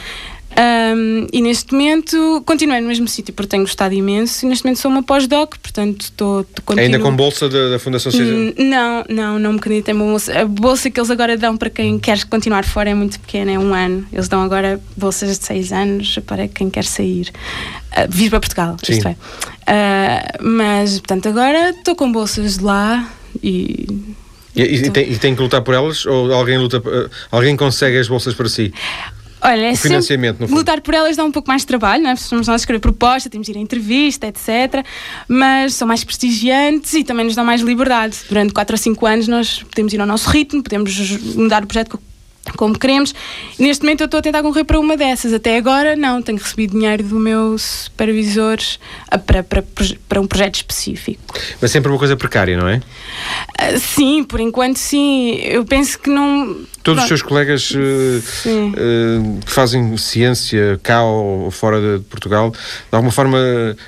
Um, 0.58 1.28
e 1.32 1.40
neste 1.40 1.72
momento 1.72 2.42
continuei 2.44 2.82
no 2.82 2.88
mesmo 2.88 3.08
sítio 3.08 3.32
porque 3.32 3.50
tenho 3.50 3.62
gostado 3.62 3.94
imenso 3.94 4.44
e 4.44 4.50
neste 4.50 4.66
momento 4.66 4.80
sou 4.80 4.90
uma 4.90 5.04
pós-doc, 5.04 5.56
portanto 5.62 6.02
estou. 6.02 6.44
Continuo... 6.66 6.84
Ainda 6.84 7.00
com 7.00 7.16
bolsa 7.16 7.48
da, 7.48 7.70
da 7.70 7.80
Fundação 7.80 8.12
Seja? 8.12 8.34
Hum, 8.34 8.54
não, 8.58 9.06
não, 9.08 9.40
não 9.40 9.54
me 9.54 9.60
candidatei 9.60 9.94
uma 9.94 10.06
bolsa. 10.06 10.40
A 10.40 10.46
bolsa 10.46 10.90
que 10.90 11.00
eles 11.00 11.12
agora 11.12 11.38
dão 11.38 11.56
para 11.56 11.70
quem 11.70 12.00
quer 12.00 12.24
continuar 12.26 12.66
fora 12.66 12.90
é 12.90 12.96
muito 12.96 13.20
pequena, 13.20 13.52
é 13.52 13.60
um 13.60 13.72
ano. 13.72 14.08
Eles 14.12 14.28
dão 14.28 14.42
agora 14.42 14.82
bolsas 14.96 15.38
de 15.38 15.46
seis 15.46 15.72
anos 15.72 16.18
para 16.26 16.48
quem 16.48 16.72
quer 16.72 16.86
sair. 16.86 17.32
Uh, 17.92 18.10
vir 18.10 18.32
para 18.32 18.40
Portugal, 18.40 18.78
Sim. 18.84 18.94
isto 18.94 19.08
é. 19.10 19.12
Uh, 19.12 20.44
mas, 20.44 21.00
portanto, 21.00 21.30
agora 21.30 21.70
estou 21.70 21.96
com 21.96 22.12
bolsas 22.12 22.58
de 22.58 22.64
lá 22.64 23.08
e. 23.44 23.86
E, 24.56 24.64
e, 24.64 24.90
tem, 24.90 25.12
e, 25.12 25.20
tem, 25.20 25.36
que 25.36 25.42
lutar 25.44 25.62
por 25.62 25.76
elas? 25.76 26.04
Ou 26.08 26.34
alguém, 26.34 26.58
luta, 26.58 26.82
alguém 27.30 27.56
consegue 27.56 28.00
as 28.00 28.08
bolsas 28.08 28.34
para 28.34 28.50
si? 28.50 28.74
Olha, 29.42 29.68
é 29.68 29.72
o 29.72 29.78
financiamento, 29.78 30.40
no 30.42 30.48
fundo. 30.48 30.58
lutar 30.58 30.82
por 30.82 30.94
elas 30.94 31.16
dá 31.16 31.24
um 31.24 31.32
pouco 31.32 31.48
mais 31.48 31.62
de 31.62 31.68
trabalho, 31.68 32.04
não 32.04 32.12
é? 32.12 32.16
Somos 32.16 32.48
nós 32.48 32.62
escrever 32.62 32.80
proposta, 32.80 33.30
temos 33.30 33.46
de 33.46 33.54
ir 33.54 33.58
a 33.58 33.62
entrevista, 33.62 34.28
etc. 34.28 34.86
Mas 35.28 35.76
são 35.76 35.88
mais 35.88 36.04
prestigiantes 36.04 36.94
e 36.94 37.04
também 37.04 37.26
nos 37.26 37.36
dão 37.36 37.46
mais 37.46 37.62
liberdade. 37.62 38.18
Durante 38.28 38.54
4 38.54 38.74
ou 38.74 38.78
5 38.78 39.06
anos 39.06 39.28
nós 39.28 39.64
podemos 39.64 39.94
ir 39.94 40.02
ao 40.02 40.08
nosso 40.08 40.30
ritmo, 40.30 40.64
podemos 40.64 40.96
mudar 41.36 41.64
o 41.64 41.68
projeto 41.68 42.00
como 42.56 42.78
queremos. 42.78 43.14
Neste 43.60 43.84
momento 43.84 44.02
eu 44.02 44.06
estou 44.06 44.20
a 44.20 44.22
tentar 44.22 44.42
concorrer 44.42 44.66
para 44.66 44.80
uma 44.80 44.96
dessas. 44.96 45.34
Até 45.34 45.58
agora 45.58 45.96
não, 45.96 46.22
tenho 46.22 46.38
recebido 46.38 46.72
dinheiro 46.72 47.04
do 47.04 47.20
meu 47.20 47.58
supervisor 47.58 48.58
para, 49.26 49.44
para, 49.44 49.64
para 50.08 50.22
um 50.22 50.28
projeto 50.28 50.56
específico. 50.56 51.22
Mas 51.62 51.72
sempre 51.72 51.92
uma 51.92 51.98
coisa 51.98 52.16
precária, 52.16 52.58
não 52.58 52.68
é? 52.68 52.78
Uh, 52.78 53.80
sim, 53.80 54.24
por 54.24 54.40
enquanto 54.40 54.78
sim. 54.78 55.36
Eu 55.44 55.66
penso 55.66 56.00
que 56.00 56.10
não. 56.10 56.66
Todos 56.84 57.04
os 57.04 57.08
seus 57.10 57.22
colegas 57.22 57.72
uh, 57.72 57.78
uh, 57.78 59.40
que 59.46 59.52
fazem 59.52 59.98
ciência 59.98 60.80
cá 60.82 61.04
ou 61.04 61.52
fora 61.52 61.82
de 61.82 62.04
Portugal, 62.06 62.52
de 62.52 62.96
alguma 62.96 63.12
forma 63.12 63.38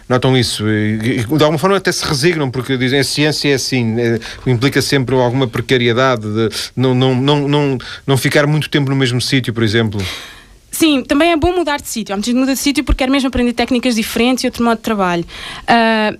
notam 0.09 0.37
isso 0.37 0.67
e, 0.67 1.23
de 1.23 1.43
alguma 1.43 1.57
forma 1.57 1.77
até 1.77 1.91
se 1.93 2.05
resignam 2.05 2.51
porque 2.51 2.77
dizem 2.77 2.99
a 2.99 3.03
ciência 3.03 3.51
é 3.51 3.53
assim, 3.53 3.99
é, 3.99 4.19
implica 4.45 4.81
sempre 4.81 5.15
alguma 5.15 5.47
precariedade, 5.47 6.23
de 6.23 6.49
não, 6.75 6.93
não, 6.93 7.15
não, 7.15 7.47
não, 7.47 7.77
não 8.05 8.17
ficar 8.17 8.45
muito 8.49 8.69
tempo 8.69 8.89
no 8.89 8.95
mesmo 8.95 9.21
sítio, 9.21 9.53
por 9.53 9.63
exemplo? 9.63 10.01
Sim, 10.71 11.03
também 11.03 11.31
é 11.31 11.37
bom 11.37 11.53
mudar 11.53 11.81
de 11.81 11.87
sítio. 11.87 12.13
Há 12.13 12.15
muita 12.15 12.29
gente 12.29 12.39
muda 12.39 12.53
de 12.53 12.59
sítio 12.59 12.83
porque 12.83 13.03
quer 13.03 13.09
mesmo 13.09 13.27
aprender 13.27 13.53
técnicas 13.53 13.95
diferentes 13.95 14.43
e 14.43 14.47
outro 14.47 14.63
modo 14.63 14.77
de 14.77 14.83
trabalho. 14.83 15.25
Uh, 15.63 16.17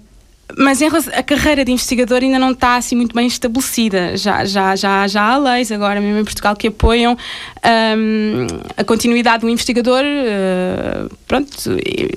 mas 0.57 0.79
relação, 0.79 1.13
a 1.15 1.21
carreira 1.21 1.63
de 1.63 1.71
investigador 1.71 2.21
ainda 2.21 2.39
não 2.39 2.51
está 2.51 2.75
assim 2.75 2.95
muito 2.95 3.15
bem 3.15 3.27
estabelecida. 3.27 4.17
Já, 4.17 4.45
já, 4.45 4.75
já, 4.75 5.07
já 5.07 5.21
há 5.21 5.37
leis 5.37 5.71
agora, 5.71 6.01
mesmo 6.01 6.19
em 6.19 6.23
Portugal, 6.23 6.55
que 6.55 6.67
apoiam 6.67 7.15
um, 7.97 8.47
a 8.75 8.83
continuidade 8.83 9.41
do 9.41 9.49
investigador, 9.49 10.03
uh, 10.03 11.15
pronto, 11.27 11.49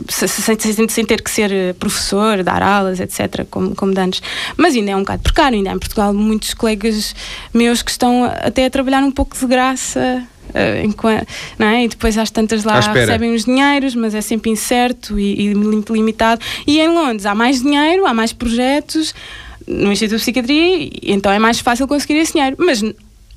sem, 0.09 0.59
sem, 0.59 0.89
sem, 0.89 1.05
ter 1.05 1.23
que 1.23 1.31
ser 1.31 1.75
professor, 1.75 2.43
dar 2.43 2.63
aulas, 2.63 3.01
etc., 3.01 3.47
como, 3.51 3.75
como 3.75 3.99
antes. 3.99 4.23
Mas 4.57 4.75
ainda 4.75 4.93
é 4.93 4.97
um 4.97 5.01
bocado 5.01 5.23
precário, 5.23 5.59
ainda 5.59 5.71
há 5.71 5.75
em 5.75 5.79
Portugal 5.79 6.15
muitos 6.15 6.55
colegas 6.55 7.15
meus 7.53 7.83
que 7.83 7.91
estão 7.91 8.25
até 8.25 8.65
a 8.65 8.71
trabalhar 8.71 9.03
um 9.03 9.11
pouco 9.11 9.37
de 9.37 9.47
graça 9.47 10.27
Uh, 10.51 10.85
enquanto, 10.85 11.27
não 11.59 11.67
é? 11.67 11.85
E 11.85 11.89
depois 11.89 12.19
às 12.19 12.31
tantas 12.31 12.63
lá 12.63 12.79
recebem 12.79 13.35
os 13.35 13.47
dinheiros, 13.47 13.95
mas 13.95 14.15
é 14.15 14.21
sempre 14.21 14.51
incerto 14.51 15.19
e, 15.19 15.49
e 15.49 15.53
limitado. 15.55 16.43
E 16.67 16.79
em 16.79 16.89
Londres 16.89 17.25
há 17.25 17.35
mais 17.35 17.63
dinheiro, 17.63 18.05
há 18.05 18.13
mais 18.13 18.35
projetos 18.35 19.15
no 19.67 19.93
Instituto 19.93 20.19
de 20.19 20.23
Psiquiatria, 20.23 20.91
então 21.03 21.33
é 21.33 21.39
mais 21.39 21.61
fácil 21.61 21.87
conseguir 21.89 22.15
esse 22.15 22.33
dinheiro. 22.33 22.57
Mas 22.59 22.83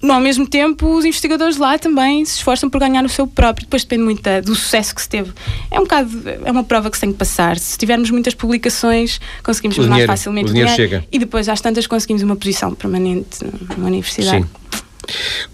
ao 0.04 0.20
mesmo 0.20 0.48
tempo, 0.48 0.88
os 0.96 1.06
investigadores 1.06 1.58
lá 1.58 1.78
também 1.78 2.24
se 2.26 2.36
esforçam 2.36 2.70
por 2.70 2.80
ganhar 2.80 3.04
o 3.04 3.10
seu 3.10 3.26
próprio, 3.26 3.66
depois 3.66 3.84
depende 3.84 4.04
muito 4.04 4.22
da, 4.22 4.42
do 4.42 4.56
sucesso 4.56 4.94
que 4.94 5.02
se 5.02 5.10
teve. 5.10 5.32
É 5.72 5.80
um 5.80 5.84
bocado, 5.84 6.12
é 6.44 6.52
uma 6.52 6.64
prova 6.64 6.90
que 6.90 6.98
se 6.98 7.02
tem 7.02 7.12
que 7.12 7.18
passar. 7.18 7.58
Se 7.58 7.78
tivermos 7.78 8.12
muitas 8.12 8.34
publicações, 8.34 9.20
conseguimos 9.44 9.78
mais 9.88 10.06
facilmente 10.06 10.52
o 10.52 10.54
dinheiro, 10.54 10.72
dinheiro 10.72 10.94
chega. 10.94 11.08
e 11.12 11.20
depois 11.20 11.50
às 11.50 11.62
tantas 11.62 11.88
conseguimos 11.88 12.22
uma 12.22 12.36
posição 12.36 12.74
permanente 12.74 13.40
na 13.78 13.88
universidade. 13.88 14.44
Sim. 14.44 14.84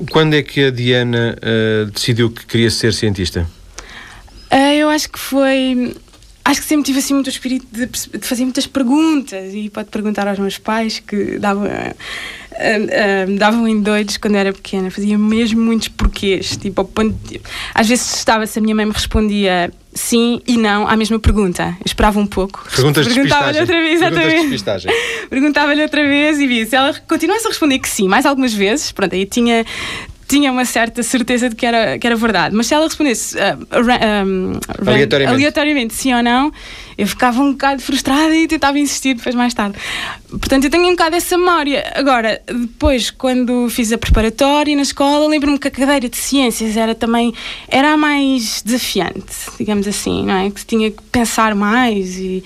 Quando 0.09 0.35
é 0.35 0.41
que 0.41 0.65
a 0.65 0.71
Diana 0.71 1.37
uh, 1.37 1.91
decidiu 1.91 2.29
que 2.29 2.45
queria 2.45 2.69
ser 2.69 2.93
cientista? 2.93 3.47
Uh, 4.51 4.73
eu 4.77 4.89
acho 4.89 5.09
que 5.09 5.19
foi. 5.19 5.95
Acho 6.43 6.61
que 6.61 6.67
sempre 6.67 6.85
tive 6.85 6.99
assim 6.99 7.13
muito 7.13 7.27
o 7.27 7.29
espírito 7.29 7.67
de, 7.71 7.85
de, 7.85 8.25
fazer 8.25 8.43
muitas 8.43 8.65
perguntas 8.65 9.53
e 9.53 9.69
pode 9.69 9.89
perguntar 9.89 10.27
aos 10.27 10.39
meus 10.39 10.57
pais 10.57 10.99
que 10.99 11.37
davam, 11.37 11.65
uh, 11.67 13.37
davam 13.37 13.67
em 13.67 13.79
doidos 13.79 14.17
quando 14.17 14.35
era 14.35 14.51
pequena, 14.51 14.89
fazia 14.89 15.17
mesmo 15.17 15.61
muitos 15.61 15.87
porquês. 15.87 16.57
Tipo, 16.57 16.89
de, 17.29 17.39
às 17.73 17.87
vezes 17.87 18.15
estava 18.15 18.47
se 18.47 18.57
a 18.57 18.61
minha 18.61 18.75
mãe 18.75 18.85
me 18.85 18.91
respondia 18.91 19.71
sim 19.93 20.41
e 20.47 20.57
não 20.57 20.87
à 20.87 20.95
mesma 20.95 21.19
pergunta. 21.19 21.75
Eu 21.79 21.85
esperava 21.85 22.19
um 22.19 22.27
pouco. 22.27 22.65
Perguntas 22.73 23.07
Perguntava-lhe 23.07 23.59
outra 23.59 23.81
vez, 23.81 24.01
exatamente. 24.01 24.63
Perguntava-lhe 25.29 25.81
outra 25.81 26.03
vez 26.03 26.39
e 26.39 26.47
via 26.47 26.65
se 26.65 26.75
ela 26.75 26.93
continuasse 27.07 27.45
a 27.45 27.49
responder 27.49 27.79
que 27.79 27.89
sim, 27.89 28.07
mais 28.07 28.25
algumas 28.25 28.53
vezes, 28.53 28.91
pronto, 28.91 29.13
aí 29.13 29.25
tinha 29.25 29.65
tinha 30.31 30.49
uma 30.49 30.63
certa 30.63 31.03
certeza 31.03 31.49
de 31.49 31.55
que 31.57 31.65
era, 31.65 31.99
que 31.99 32.07
era 32.07 32.15
verdade. 32.15 32.55
Mas 32.55 32.67
se 32.67 32.73
ela 32.73 32.85
respondesse 32.85 33.35
uh, 33.35 33.41
um, 34.25 34.53
aleatoriamente. 34.87 35.35
aleatoriamente 35.35 35.93
sim 35.93 36.13
ou 36.13 36.23
não, 36.23 36.53
eu 36.97 37.05
ficava 37.05 37.41
um 37.41 37.51
bocado 37.51 37.81
frustrada 37.81 38.33
e 38.33 38.47
tentava 38.47 38.79
insistir 38.79 39.13
depois 39.13 39.35
mais 39.35 39.53
tarde. 39.53 39.77
Portanto, 40.29 40.63
eu 40.63 40.69
tenho 40.69 40.87
um 40.87 40.91
bocado 40.91 41.17
essa 41.17 41.37
memória. 41.37 41.83
Agora, 41.95 42.41
depois, 42.47 43.11
quando 43.11 43.69
fiz 43.69 43.91
a 43.91 43.97
preparatória 43.97 44.73
na 44.73 44.83
escola, 44.83 45.27
lembro-me 45.27 45.59
que 45.59 45.67
a 45.67 45.71
cadeira 45.71 46.07
de 46.07 46.15
ciências 46.15 46.77
era 46.77 46.95
também 46.95 47.33
era 47.67 47.91
a 47.91 47.97
mais 47.97 48.61
desafiante, 48.63 49.35
digamos 49.59 49.85
assim, 49.85 50.25
não 50.25 50.33
é? 50.33 50.49
Que 50.49 50.65
tinha 50.65 50.91
que 50.91 51.01
pensar 51.11 51.53
mais 51.55 52.17
e 52.17 52.41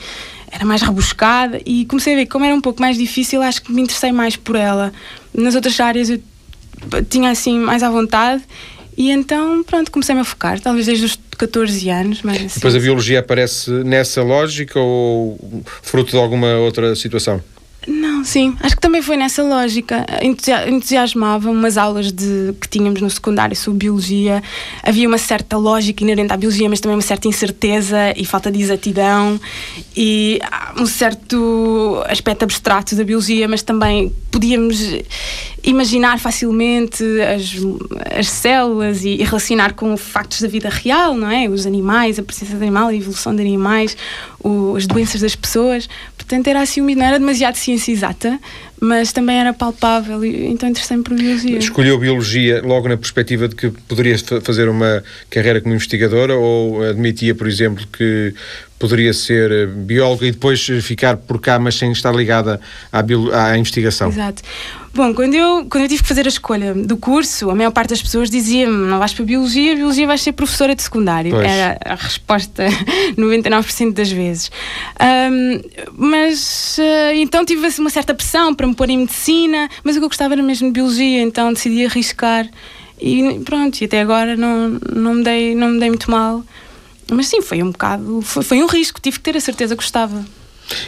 era 0.52 0.66
mais 0.66 0.82
rebuscada 0.82 1.62
e 1.64 1.86
comecei 1.86 2.14
a 2.14 2.16
ver 2.16 2.26
que 2.26 2.32
como 2.32 2.46
era 2.46 2.56
um 2.56 2.62
pouco 2.62 2.82
mais 2.82 2.98
difícil, 2.98 3.44
acho 3.44 3.62
que 3.62 3.72
me 3.72 3.84
interessei 3.84 4.12
mais 4.12 4.36
por 4.36 4.56
ela 4.56 4.92
nas 5.38 5.54
outras 5.54 5.78
áreas 5.80 6.10
eu 6.10 6.20
tinha 7.10 7.32
assim 7.32 7.60
mais 7.60 7.84
à 7.84 7.90
vontade 7.90 8.44
e 8.98 9.12
então, 9.12 9.64
pronto, 9.64 9.92
comecei-me 9.92 10.22
a 10.22 10.24
focar, 10.24 10.60
talvez 10.60 10.86
desde 10.86 11.06
os 11.06 11.20
14 11.38 11.90
anos. 11.90 12.22
Mas 12.24 12.38
assim, 12.38 12.56
Depois 12.56 12.76
a 12.76 12.80
biologia 12.80 13.20
aparece 13.20 13.70
nessa 13.84 14.24
lógica 14.24 14.80
ou 14.80 15.64
fruto 15.82 16.12
de 16.12 16.18
alguma 16.18 16.56
outra 16.56 16.96
situação? 16.96 17.42
Não, 17.88 18.24
sim, 18.24 18.56
acho 18.62 18.76
que 18.76 18.82
também 18.82 19.02
foi 19.02 19.16
nessa 19.16 19.44
lógica. 19.44 20.06
Entusiasmava 20.68 21.52
umas 21.52 21.78
aulas 21.78 22.12
de, 22.12 22.54
que 22.60 22.68
tínhamos 22.68 23.00
no 23.00 23.10
secundário 23.10 23.56
sobre 23.56 23.80
biologia. 23.80 24.42
Havia 24.82 25.08
uma 25.08 25.20
certa 25.20 25.56
lógica 25.56 26.04
inerente 26.04 26.34
à 26.34 26.38
biologia, 26.38 26.68
mas 26.68 26.80
também 26.80 26.96
uma 26.96 27.04
certa 27.04 27.28
incerteza 27.28 28.12
e 28.18 28.26
falta 28.26 28.52
de 28.52 28.60
exatidão 28.60 29.40
e 29.96 30.40
um 30.80 30.86
certo 30.88 32.02
aspecto 32.08 32.44
abstrato 32.44 32.96
da 32.96 33.04
biologia, 33.04 33.48
mas 33.48 33.62
também 33.62 34.12
podíamos 34.32 34.80
imaginar 35.66 36.20
facilmente 36.20 37.04
as, 37.22 37.56
as 38.18 38.30
células 38.30 39.04
e, 39.04 39.16
e 39.16 39.24
relacionar 39.24 39.74
com 39.74 39.98
factos 39.98 40.42
da 40.42 40.48
vida 40.48 40.70
real, 40.70 41.16
não 41.16 41.30
é? 41.30 41.50
Os 41.50 41.66
animais, 41.66 42.20
a 42.20 42.24
presença 42.24 42.56
de 42.56 42.62
animal, 42.62 42.90
a 42.90 42.96
evolução 42.96 43.36
de 43.36 43.42
animais, 43.42 43.98
o, 44.40 44.76
as 44.76 44.86
doenças 44.86 45.22
das 45.22 45.36
pessoas. 45.36 45.90
Portanto, 46.16 46.48
era 46.48 46.62
assim, 46.62 46.82
não 46.82 47.06
era 47.06 47.18
demasiado 47.18 47.56
ciência 47.56 47.92
exata, 47.92 48.40
mas 48.80 49.12
também 49.12 49.38
era 49.38 49.54
palpável, 49.54 50.24
e, 50.24 50.48
então 50.48 50.70
interessei-me 50.70 51.04
por 51.04 51.16
biologia. 51.16 51.58
Escolheu 51.58 51.98
biologia 51.98 52.62
logo 52.64 52.88
na 52.88 52.98
perspectiva 52.98 53.48
de 53.48 53.56
que 53.56 53.70
poderia 53.70 54.18
fazer 54.42 54.70
uma 54.70 55.04
carreira 55.30 55.62
como 55.62 55.74
investigadora 55.74 56.36
ou 56.36 56.84
admitia, 56.84 57.34
por 57.34 57.48
exemplo, 57.48 57.86
que 57.92 58.34
poderia 58.86 59.14
ser 59.14 59.68
bióloga 59.68 60.28
e 60.28 60.32
depois 60.32 60.64
ficar 60.82 61.18
por 61.18 61.42
cá, 61.42 61.58
mas 61.58 61.76
sem 61.76 61.92
estar 61.92 62.14
ligada 62.14 62.62
à, 62.92 63.02
à 63.44 63.58
investigação? 63.58 64.10
Exato. 64.10 64.44
Bom, 64.94 65.14
quando 65.14 65.34
eu, 65.34 65.66
quando 65.70 65.84
eu 65.84 65.90
tive 65.90 66.04
que 66.04 66.08
fazer 66.08 66.26
a 66.26 66.30
escolha 66.30 66.74
do 66.74 66.96
curso, 66.96 67.50
a 67.50 67.56
maior 67.56 67.72
parte 67.72 67.90
das 67.90 68.02
pessoas 68.02 68.30
dizia-me: 68.30 68.88
não 68.88 69.00
vais 69.00 69.14
para 69.14 69.26
Biologia, 69.26 69.76
Biologia 69.76 70.06
vais 70.06 70.22
ser 70.22 70.34
professora 70.34 70.76
de 70.76 70.84
secundário. 70.84 71.32
Pois. 71.32 71.46
Era 71.46 71.78
a 71.84 71.96
resposta 71.96 72.64
99% 73.18 73.92
das 73.92 74.12
vezes. 74.12 74.52
Um, 75.02 75.62
mas 75.98 76.78
uh, 76.78 77.16
então 77.16 77.44
tive 77.44 77.68
uma 77.80 77.90
certa 77.90 78.14
pressão 78.14 78.54
para 78.54 78.68
me 78.68 78.76
pôr 78.76 78.90
em 78.90 79.00
medicina, 79.00 79.68
mas 79.84 79.96
o 79.96 80.00
que 80.00 80.06
eu 80.06 80.10
gostava 80.10 80.36
era 80.36 80.44
mesmo 80.44 80.68
de 80.68 80.74
Biologia, 80.74 81.22
então 81.24 81.52
decidi 81.52 81.86
arriscar. 81.86 82.48
E 83.02 83.42
pronto, 83.44 83.82
e 83.82 83.86
até 83.86 84.00
agora 84.00 84.38
não, 84.38 84.80
não, 84.94 85.16
me, 85.16 85.24
dei, 85.24 85.56
não 85.56 85.70
me 85.72 85.80
dei 85.80 85.90
muito 85.90 86.10
mal. 86.10 86.42
Mas 87.12 87.28
sim, 87.28 87.42
foi 87.42 87.62
um 87.62 87.72
bocado. 87.72 88.22
Foi, 88.22 88.44
foi 88.44 88.64
um 88.64 88.68
risco, 88.68 89.00
tive 89.00 89.18
que 89.18 89.24
ter 89.24 89.38
a 89.38 89.42
certeza 89.42 89.76
que 89.76 89.82
gostava. 89.82 90.24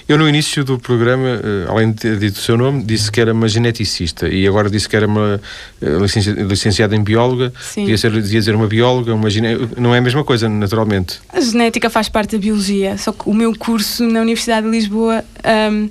Eu, 0.07 0.17
no 0.17 0.27
início 0.27 0.63
do 0.63 0.79
programa, 0.79 1.27
eh, 1.43 1.65
além 1.67 1.91
de 1.91 2.01
ter 2.01 2.17
dito 2.17 2.37
o 2.37 2.41
seu 2.41 2.57
nome, 2.57 2.83
disse 2.83 3.11
que 3.11 3.21
era 3.21 3.33
uma 3.33 3.47
geneticista 3.47 4.27
e 4.27 4.47
agora 4.47 4.69
disse 4.69 4.89
que 4.89 4.95
era 4.95 5.05
uma 5.05 5.39
eh, 5.81 6.43
licenciada 6.47 6.95
em 6.95 7.03
bióloga. 7.03 7.53
Sim. 7.61 7.81
Devia 7.81 7.97
ser, 7.97 8.11
devia 8.11 8.39
dizer 8.39 8.55
uma 8.55 8.67
bióloga, 8.67 9.13
uma 9.13 9.29
gene... 9.29 9.69
não 9.77 9.93
é 9.93 9.99
a 9.99 10.01
mesma 10.01 10.23
coisa, 10.23 10.49
naturalmente. 10.49 11.19
A 11.29 11.39
genética 11.39 11.89
faz 11.89 12.09
parte 12.09 12.35
da 12.35 12.41
biologia, 12.41 12.97
só 12.97 13.11
que 13.11 13.29
o 13.29 13.33
meu 13.33 13.55
curso 13.55 14.03
na 14.07 14.21
Universidade 14.21 14.65
de 14.65 14.71
Lisboa. 14.71 15.23
Um, 15.71 15.89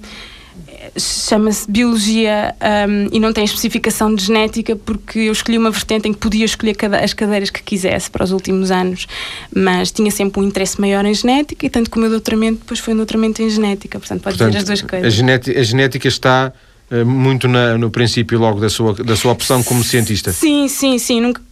chama-se 0.99 1.71
Biologia 1.71 2.55
um, 2.89 3.09
e 3.13 3.21
não 3.21 3.33
tem 3.33 3.45
especificação 3.45 4.15
de 4.15 4.25
genética 4.25 4.77
porque 4.77 5.19
eu 5.21 5.33
escolhi 5.33 5.59
uma 5.59 5.71
vertente 5.71 6.09
em 6.09 6.13
que 6.13 6.19
podia 6.19 6.45
escolher 6.45 6.77
as 7.03 7.13
cadeiras 7.13 7.51
que 7.51 7.63
quisesse 7.63 8.11
para 8.11 8.25
os 8.25 8.33
últimos 8.33 8.71
anos, 8.71 9.07
mas 9.55 9.91
tinha 9.91 10.11
sempre 10.11 10.41
um 10.41 10.45
interesse 10.45 10.81
maior 10.81 11.05
em 11.05 11.15
genética 11.15 11.67
e 11.67 11.71
tanto 11.71 11.91
que 11.91 11.97
o 11.97 12.01
meu 12.01 12.11
doutoramento 12.11 12.61
depois 12.61 12.81
foi 12.81 12.95
um 12.95 12.97
doutoramento 12.97 13.43
em 13.43 13.51
genética, 13.51 13.99
portanto 13.99 14.23
pode 14.23 14.39
portanto, 14.39 14.57
as 14.57 14.65
duas 14.65 14.83
coisas. 14.83 15.07
A 15.07 15.11
genética, 15.11 15.61
a 15.61 15.63
genética 15.63 16.09
está 16.09 16.53
uh, 16.91 17.07
muito 17.07 17.49
na, 17.49 17.77
no 17.77 17.91
princípio 17.91 18.39
logo 18.39 18.61
da 18.61 18.69
sua, 18.69 18.95
da 18.95 19.17
sua 19.17 19.33
opção 19.33 19.63
como 19.63 19.85
cientista. 19.85 20.33
Sim, 20.33 20.69
sim, 20.69 20.99
sim. 20.99 21.21
Nunca, 21.21 21.43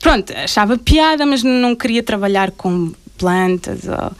pronto, 0.00 0.32
achava 0.32 0.78
piada, 0.78 1.26
mas 1.26 1.42
não 1.42 1.74
queria 1.74 2.02
trabalhar 2.02 2.50
com 2.52 2.92
plantas 3.18 3.80
ou, 3.88 4.12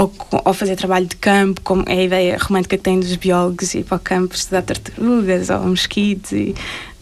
ou, 0.00 0.12
ou, 0.46 0.54
fazer 0.54 0.76
trabalho 0.76 1.06
de 1.06 1.16
campo, 1.16 1.60
como 1.60 1.84
é 1.86 1.92
a 1.92 2.02
ideia 2.04 2.38
romântica 2.40 2.76
que 2.76 2.82
tem 2.82 2.98
dos 2.98 3.14
biólogos, 3.16 3.74
ir 3.74 3.84
para 3.84 3.96
o 3.96 4.00
campo 4.00 4.34
estudar 4.34 4.62
tartarugas 4.62 5.50
ou 5.50 5.60
mosquitos 5.60 6.32
e 6.32 6.54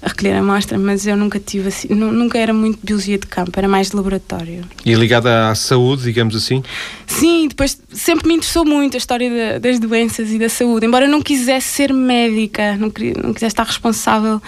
recolher 0.03 0.35
amostra, 0.35 0.79
mas 0.79 1.07
eu 1.07 1.17
nunca 1.17 1.39
tive 1.39 1.69
assim, 1.69 1.89
nunca 1.89 2.39
era 2.39 2.53
muito 2.53 2.79
biologia 2.83 3.19
de 3.19 3.27
campo, 3.27 3.53
era 3.57 3.69
mais 3.69 3.91
de 3.91 3.97
laboratório. 3.97 4.65
E 4.85 4.95
ligada 4.95 5.49
à 5.49 5.55
saúde, 5.55 6.03
digamos 6.03 6.35
assim? 6.35 6.63
Sim, 7.07 7.49
depois 7.49 7.81
sempre 7.93 8.29
me 8.29 8.35
interessou 8.35 8.65
muito 8.65 8.95
a 8.95 8.99
história 8.99 9.29
de, 9.29 9.59
das 9.61 9.79
doenças 9.79 10.31
e 10.31 10.39
da 10.39 10.49
saúde, 10.49 10.87
embora 10.87 11.07
eu 11.07 11.11
não 11.11 11.23
quisesse 11.23 11.69
ser 11.69 11.93
médica, 11.93 12.77
não, 12.77 12.91
queria, 12.91 13.15
não 13.23 13.33
quisesse 13.33 13.53
estar 13.53 13.65
responsável 13.65 14.41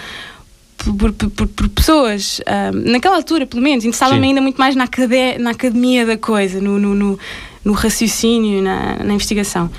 por, 0.77 1.13
por, 1.13 1.29
por, 1.29 1.47
por 1.47 1.69
pessoas, 1.69 2.39
uh, 2.39 2.89
naquela 2.89 3.15
altura, 3.15 3.45
pelo 3.45 3.61
menos, 3.61 3.85
interessava-me 3.85 4.27
ainda 4.27 4.41
muito 4.41 4.57
mais 4.57 4.75
na, 4.75 4.85
acadé 4.85 5.37
na 5.37 5.51
academia 5.51 6.05
da 6.05 6.17
coisa, 6.17 6.59
no, 6.59 6.79
no, 6.79 6.95
no 6.95 7.19
no 7.63 7.73
raciocínio, 7.73 8.61
na, 8.61 9.03
na 9.03 9.13
investigação. 9.13 9.69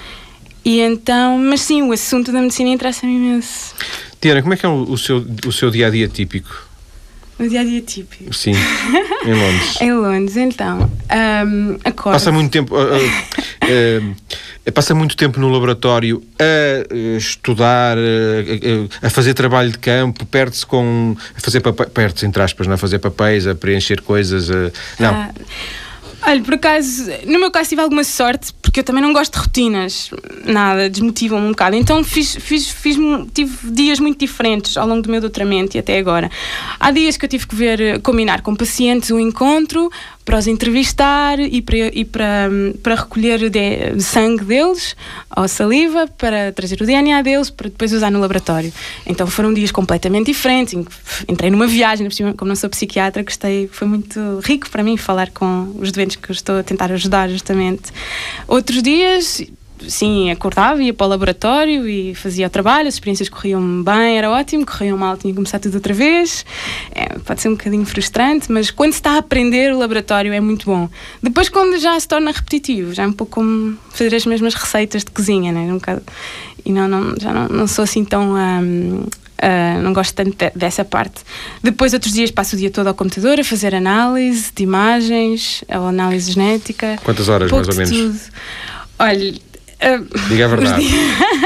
E 0.65 0.81
então, 0.81 1.39
mas 1.39 1.61
sim, 1.63 1.83
o 1.83 1.93
assunto 1.93 2.33
da 2.33 2.41
medicina 2.41 2.71
interessa-me 2.71 3.15
imenso. 3.15 3.75
Tiana, 4.21 4.41
como 4.41 4.55
é 4.55 4.57
que 4.57 4.65
é 4.65 4.69
o, 4.69 4.97
seu, 4.97 5.25
o 5.45 5.53
seu 5.53 5.71
dia 5.71 5.89
a 5.89 5.91
dia 5.91 6.07
típico? 6.07 6.71
O 7.39 7.49
dia 7.49 7.63
a 7.63 7.65
dia 7.65 7.81
típico? 7.81 8.33
Sim, 8.33 8.53
em 9.25 9.35
Londres. 9.35 9.79
em 9.83 9.93
Londres, 9.93 10.37
então. 10.37 10.89
Um, 11.11 11.79
acordo. 11.85 12.15
Passa 12.15 12.31
muito 12.31 12.53
tempo. 12.53 12.77
Uh, 12.77 12.95
uh, 12.95 14.15
uh, 14.69 14.73
passa 14.73 14.95
muito 14.95 15.17
tempo 15.17 15.41
no 15.41 15.49
laboratório 15.49 16.23
a 16.39 17.17
estudar, 17.17 17.97
a 19.03 19.11
fazer 19.11 19.35
trabalho 19.35 19.73
de 19.73 19.79
campo, 19.79 20.25
perde-se 20.27 20.65
com. 20.65 21.17
a 21.37 21.41
fazer 21.41 21.61
papéis, 21.61 21.91
perde-se 21.91 22.27
entre 22.27 22.41
aspas, 22.41 22.69
não 22.69 22.75
a 22.75 22.79
fazer 22.79 23.01
papéis, 23.01 23.49
a 23.49 23.57
preencher 23.57 24.01
coisas. 24.03 24.49
não. 25.01 25.33
Olha, 26.25 26.41
por 26.41 26.55
acaso, 26.55 27.11
no 27.27 27.41
meu 27.41 27.51
caso 27.51 27.71
tive 27.71 27.83
alguma 27.83 28.05
sorte, 28.05 28.55
porque 28.63 28.81
eu 28.81 28.85
também 28.85 29.03
não 29.03 29.13
gosto 29.13 29.35
de 29.35 29.41
rotinas, 29.41 30.11
nada, 30.45 30.89
desmotivam-me 30.89 31.47
um 31.47 31.51
bocado. 31.51 31.75
Então 31.75 32.03
fiz, 32.05 32.37
fiz, 32.37 32.71
fiz, 32.71 32.97
tive 33.35 33.71
dias 33.71 33.99
muito 33.99 34.19
diferentes 34.19 34.77
ao 34.77 34.87
longo 34.87 35.03
do 35.03 35.11
meu 35.11 35.21
doutoramento 35.21 35.77
e 35.77 35.81
até 35.81 35.99
agora. 35.99 36.31
Há 36.79 36.91
dias 36.93 37.17
que 37.17 37.25
eu 37.25 37.29
tive 37.29 37.47
que 37.47 37.55
ver, 37.55 38.01
combinar 38.01 38.41
com 38.41 38.55
pacientes 38.55 39.11
um 39.11 39.19
encontro, 39.19 39.91
para 40.25 40.39
os 40.39 40.47
entrevistar 40.47 41.41
e 41.41 41.61
para, 41.61 41.77
e 41.77 42.05
para, 42.05 42.49
para 42.83 42.95
recolher 42.95 43.51
de, 43.51 44.01
sangue 44.01 44.45
deles 44.45 44.97
ou 45.37 45.49
saliva 45.49 46.07
para 46.07 46.53
trazer 46.53 46.81
o 46.81 46.87
DNA 46.87 47.23
deles 47.23 47.51
para 47.51 47.69
depois 47.69 47.93
usar 47.93 48.11
no 48.11 48.21
laboratório. 48.21 48.73
Então 49.07 49.27
foram 49.27 49.53
dias 49.53 49.73
completamente 49.73 50.27
diferentes. 50.27 50.75
Entrei 51.29 51.51
numa 51.51 51.67
viagem, 51.67 52.09
como 52.37 52.49
não 52.49 52.57
sou 52.57 52.71
psiquiatra, 52.71 53.23
gostei, 53.23 53.69
foi 53.73 53.89
muito 53.89 54.41
rico 54.45 54.71
para 54.71 54.83
mim 54.83 54.97
falar 54.97 55.31
com 55.31 55.75
os 55.79 55.91
doentes 55.91 56.17
que 56.17 56.31
eu 56.31 56.35
estou 56.35 56.59
a 56.59 56.63
tentar 56.63 56.93
ajudar 56.93 57.29
justamente. 57.29 57.93
Outros 58.47 58.83
dias 58.83 59.43
sim, 59.89 60.31
acordava, 60.31 60.83
ia 60.83 60.93
para 60.93 61.07
o 61.07 61.11
laboratório 61.11 61.89
e 61.89 62.15
fazia 62.15 62.47
o 62.47 62.51
trabalho, 62.51 62.89
as 62.89 62.95
experiências 62.95 63.29
corriam 63.29 63.83
bem, 63.83 64.17
era 64.17 64.31
ótimo, 64.31 64.65
corriam 64.65 64.97
mal, 64.97 65.17
tinha 65.17 65.33
que 65.33 65.37
começar 65.37 65.59
tudo 65.59 65.75
outra 65.75 65.95
vez. 65.95 66.45
É, 66.95 67.19
pode 67.19 67.41
ser 67.41 67.49
um 67.49 67.53
bocadinho 67.53 67.85
frustrante, 67.85 68.51
mas 68.51 68.71
quando 68.71 68.93
se 68.93 68.99
está 68.99 69.13
a 69.13 69.19
aprender, 69.19 69.73
o 69.73 69.79
laboratório 69.79 70.33
é 70.33 70.41
muito 70.41 70.67
bom. 70.67 70.89
Depois, 71.23 71.49
quando 71.49 71.79
já 71.79 71.99
se 71.99 72.09
torna 72.09 72.31
repetitivo, 72.31 72.93
já 72.93 73.05
é 73.05 73.07
um 73.07 73.13
pouco 73.13 73.33
como 73.35 73.77
fazer 73.91 74.15
as 74.15 74.27
mesmas 74.27 74.55
receitas 74.55 75.05
de 75.05 75.11
cozinha, 75.11 75.53
né? 75.53 75.61
um 75.73 75.75
bocado, 75.75 76.03
e 76.65 76.73
não, 76.73 76.89
não, 76.89 77.15
já 77.21 77.33
não, 77.33 77.49
não 77.49 77.67
sou 77.67 77.85
assim 77.85 78.05
tão. 78.05 78.35
Uh, 79.43 79.83
não 79.83 79.93
gosto 79.93 80.15
tanto 80.15 80.37
de, 80.37 80.53
dessa 80.55 80.85
parte. 80.85 81.23
Depois, 81.61 81.93
outros 81.93 82.13
dias, 82.13 82.31
passo 82.31 82.55
o 82.55 82.59
dia 82.59 82.71
todo 82.71 82.87
ao 82.87 82.95
computador 82.95 83.41
a 83.41 83.43
fazer 83.43 83.75
análise 83.75 84.53
de 84.55 84.63
imagens, 84.63 85.65
análise 85.69 86.31
genética. 86.31 86.97
Quantas 87.03 87.29
horas, 87.29 87.51
mais 87.51 87.67
ou 87.67 87.75
menos? 87.75 87.91
Tudo. 87.91 88.21
Olha, 89.01 89.35
Diga 90.29 90.45
a 90.45 90.49
verdade. 90.49 90.87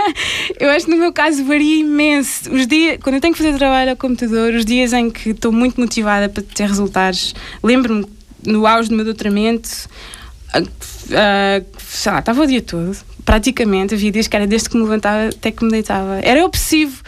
eu 0.60 0.70
acho 0.70 0.86
que 0.86 0.90
no 0.90 0.98
meu 0.98 1.12
caso 1.12 1.44
varia 1.44 1.80
imenso. 1.80 2.52
Os 2.52 2.66
dias, 2.66 2.98
quando 3.02 3.16
eu 3.16 3.20
tenho 3.20 3.34
que 3.34 3.42
fazer 3.42 3.56
trabalho 3.56 3.90
ao 3.90 3.96
computador, 3.96 4.52
os 4.54 4.64
dias 4.64 4.92
em 4.92 5.10
que 5.10 5.30
estou 5.30 5.52
muito 5.52 5.80
motivada 5.80 6.28
para 6.28 6.42
ter 6.42 6.68
resultados, 6.68 7.34
lembro-me 7.62 8.06
no 8.44 8.66
auge 8.66 8.88
do 8.88 8.94
meu 8.94 9.04
doutoramento, 9.04 9.68
uh, 10.54 10.62
uh, 10.62 11.66
sei 11.78 12.12
lá, 12.12 12.18
estava 12.20 12.42
o 12.42 12.46
dia 12.46 12.62
todo, 12.62 12.96
praticamente. 13.24 13.94
Havia 13.94 14.12
dias 14.12 14.28
que 14.28 14.36
era 14.36 14.46
desde 14.46 14.68
que 14.68 14.76
me 14.76 14.84
levantava 14.84 15.28
até 15.28 15.50
que 15.50 15.64
me 15.64 15.70
deitava. 15.70 16.20
Era 16.20 16.44
obsessivo. 16.44 17.02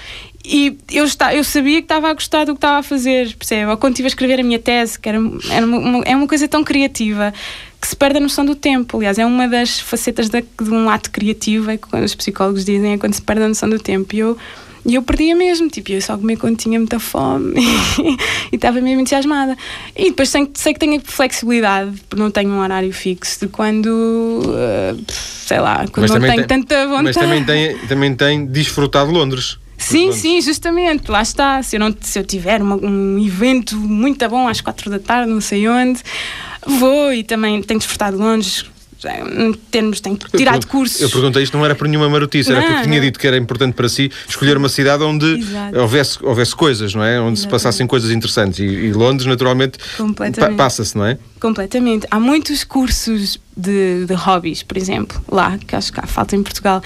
E 0.45 0.79
eu, 0.91 1.05
está, 1.05 1.35
eu 1.35 1.43
sabia 1.43 1.77
que 1.77 1.85
estava 1.85 2.09
a 2.09 2.15
gostar 2.15 2.45
do 2.45 2.53
que 2.53 2.59
estava 2.59 2.79
a 2.79 2.83
fazer, 2.83 3.35
percebe? 3.35 3.71
Ou 3.71 3.77
quando 3.77 3.95
estive 3.95 4.07
a 4.07 4.09
escrever 4.09 4.41
a 4.41 4.43
minha 4.43 4.59
tese, 4.59 4.99
que 4.99 5.09
era, 5.09 5.19
era 5.51 5.67
uma, 5.67 6.03
é 6.05 6.15
uma 6.15 6.27
coisa 6.27 6.47
tão 6.47 6.63
criativa 6.65 7.35
que 7.81 7.87
se 7.87 7.95
perde 7.95 8.19
a 8.19 8.21
noção 8.21 8.45
do 8.45 8.55
tempo. 8.55 8.97
Aliás, 8.97 9.19
é 9.19 9.27
uma 9.27 9.47
das 9.49 9.81
facetas 9.81 10.29
de, 10.29 10.41
de 10.41 10.71
um 10.71 10.89
ato 10.89 11.11
criativo, 11.11 11.71
é 11.71 11.77
que 11.77 11.95
os 11.97 12.15
psicólogos 12.15 12.65
dizem, 12.65 12.95
é 12.95 12.99
quando 12.99 13.15
se 13.15 13.23
perde 13.23 13.43
a 13.43 13.49
noção 13.49 13.69
do 13.69 13.79
tempo. 13.79 14.15
E 14.15 14.21
eu, 14.21 14.39
e 14.87 14.95
eu 14.95 15.03
perdia 15.03 15.35
mesmo, 15.35 15.69
tipo, 15.69 15.93
eu 15.93 16.01
só 16.01 16.17
comia 16.17 16.37
quando 16.37 16.57
tinha 16.57 16.79
muita 16.79 16.99
fome 16.99 17.55
e 18.51 18.57
estava 18.57 18.81
mesmo 18.81 19.01
entusiasmada. 19.01 19.57
E 19.95 20.05
depois 20.05 20.29
sei, 20.29 20.49
sei 20.55 20.73
que 20.73 20.79
tenho 20.81 21.01
flexibilidade, 21.05 22.01
porque 22.09 22.23
não 22.23 22.31
tenho 22.31 22.51
um 22.51 22.61
horário 22.61 22.93
fixo 22.93 23.41
de 23.41 23.49
quando, 23.49 23.87
uh, 23.87 25.13
sei 25.13 25.61
lá, 25.61 25.85
quando 25.93 26.09
mas 26.09 26.11
não 26.11 26.21
tenho 26.21 26.47
tem, 26.47 26.47
tanta 26.47 26.87
vontade. 26.87 27.05
Mas 27.05 27.17
também 27.17 27.45
tem, 27.45 27.79
também 27.87 28.15
tem 28.15 28.47
desfrutado 28.47 29.11
Londres. 29.11 29.59
Sim, 29.79 30.13
sim, 30.13 30.41
justamente, 30.41 31.11
lá 31.11 31.23
está. 31.23 31.63
Se 31.63 31.77
eu, 31.77 31.81
não, 31.81 31.95
se 32.01 32.19
eu 32.19 32.25
tiver 32.25 32.61
uma, 32.61 32.77
um 32.77 33.19
evento 33.25 33.77
muito 33.77 34.29
bom 34.29 34.49
às 34.49 34.61
quatro 34.61 34.91
da 34.91 34.99
tarde, 34.99 35.31
não 35.31 35.41
sei 35.41 35.69
onde, 35.69 36.01
vou 36.67 37.13
e 37.13 37.23
também 37.23 37.63
tenho 37.63 37.79
desfrutado 37.79 38.19
longe 38.19 38.67
em 39.07 39.53
termos, 39.53 40.01
tenho 40.01 40.17
tirado 40.17 40.67
cursos. 40.67 41.01
Eu 41.01 41.09
perguntei 41.09 41.45
isto, 41.45 41.57
não 41.57 41.65
era 41.65 41.75
por 41.75 41.87
nenhuma 41.87 42.09
marotice, 42.09 42.51
era 42.51 42.61
porque 42.61 42.83
tinha 42.83 43.01
dito 43.01 43.19
que 43.19 43.27
era 43.27 43.37
importante 43.37 43.75
para 43.75 43.89
si 43.89 44.11
escolher 44.29 44.57
uma 44.57 44.69
cidade 44.69 45.05
onde 45.05 45.41
houvesse, 45.77 46.19
houvesse 46.21 46.57
coisas, 46.57 46.93
não 46.95 47.05
é? 47.05 47.21
Onde 47.21 47.39
Exatamente. 47.39 47.41
se 47.41 47.49
passassem 47.49 47.87
coisas 47.87 48.11
interessantes. 48.11 48.59
E, 48.59 48.65
e 48.65 48.93
Londres, 48.93 49.27
naturalmente, 49.27 49.79
pa 50.37 50.51
passa-se, 50.57 50.97
não 50.97 51.07
é? 51.07 51.17
Completamente. 51.41 52.09
Há 52.11 52.19
muitos 52.19 52.65
cursos 52.65 53.39
de, 53.57 54.05
de 54.05 54.15
hobbies, 54.15 54.65
por 54.65 54.77
exemplo, 54.77 55.23
lá, 55.31 55.57
que 55.59 55.77
acho 55.77 55.93
que 55.93 56.01
há 56.01 56.07
falta 56.07 56.35
em 56.35 56.43
Portugal. 56.43 56.83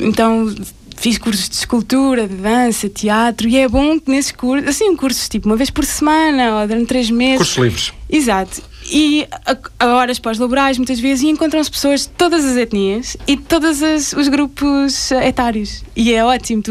Então 0.00 0.52
fiz 0.96 1.18
cursos 1.18 1.48
de 1.48 1.56
escultura, 1.56 2.26
de 2.26 2.34
dança, 2.34 2.88
teatro, 2.88 3.48
e 3.48 3.56
é 3.56 3.68
bom 3.68 3.98
que 3.98 4.10
nesses 4.10 4.32
cursos, 4.32 4.68
assim, 4.68 4.94
cursos 4.96 5.28
tipo 5.28 5.48
uma 5.48 5.56
vez 5.56 5.70
por 5.70 5.84
semana 5.84 6.60
ou 6.60 6.66
durante 6.66 6.86
três 6.86 7.10
meses. 7.10 7.38
Cursos 7.38 7.56
livres. 7.56 7.92
Exato. 8.08 8.62
E 8.90 9.26
a, 9.46 9.56
a 9.78 9.94
horas 9.94 10.18
pós-laborais, 10.18 10.76
muitas 10.76 11.00
vezes, 11.00 11.24
e 11.24 11.28
encontram-se 11.28 11.70
pessoas 11.70 12.02
de 12.02 12.08
todas 12.08 12.44
as 12.44 12.56
etnias 12.56 13.16
e 13.26 13.36
de 13.36 13.42
todos 13.42 13.80
os 14.12 14.28
grupos 14.28 15.10
etários. 15.12 15.82
E 15.96 16.12
é 16.12 16.24
ótimo, 16.24 16.62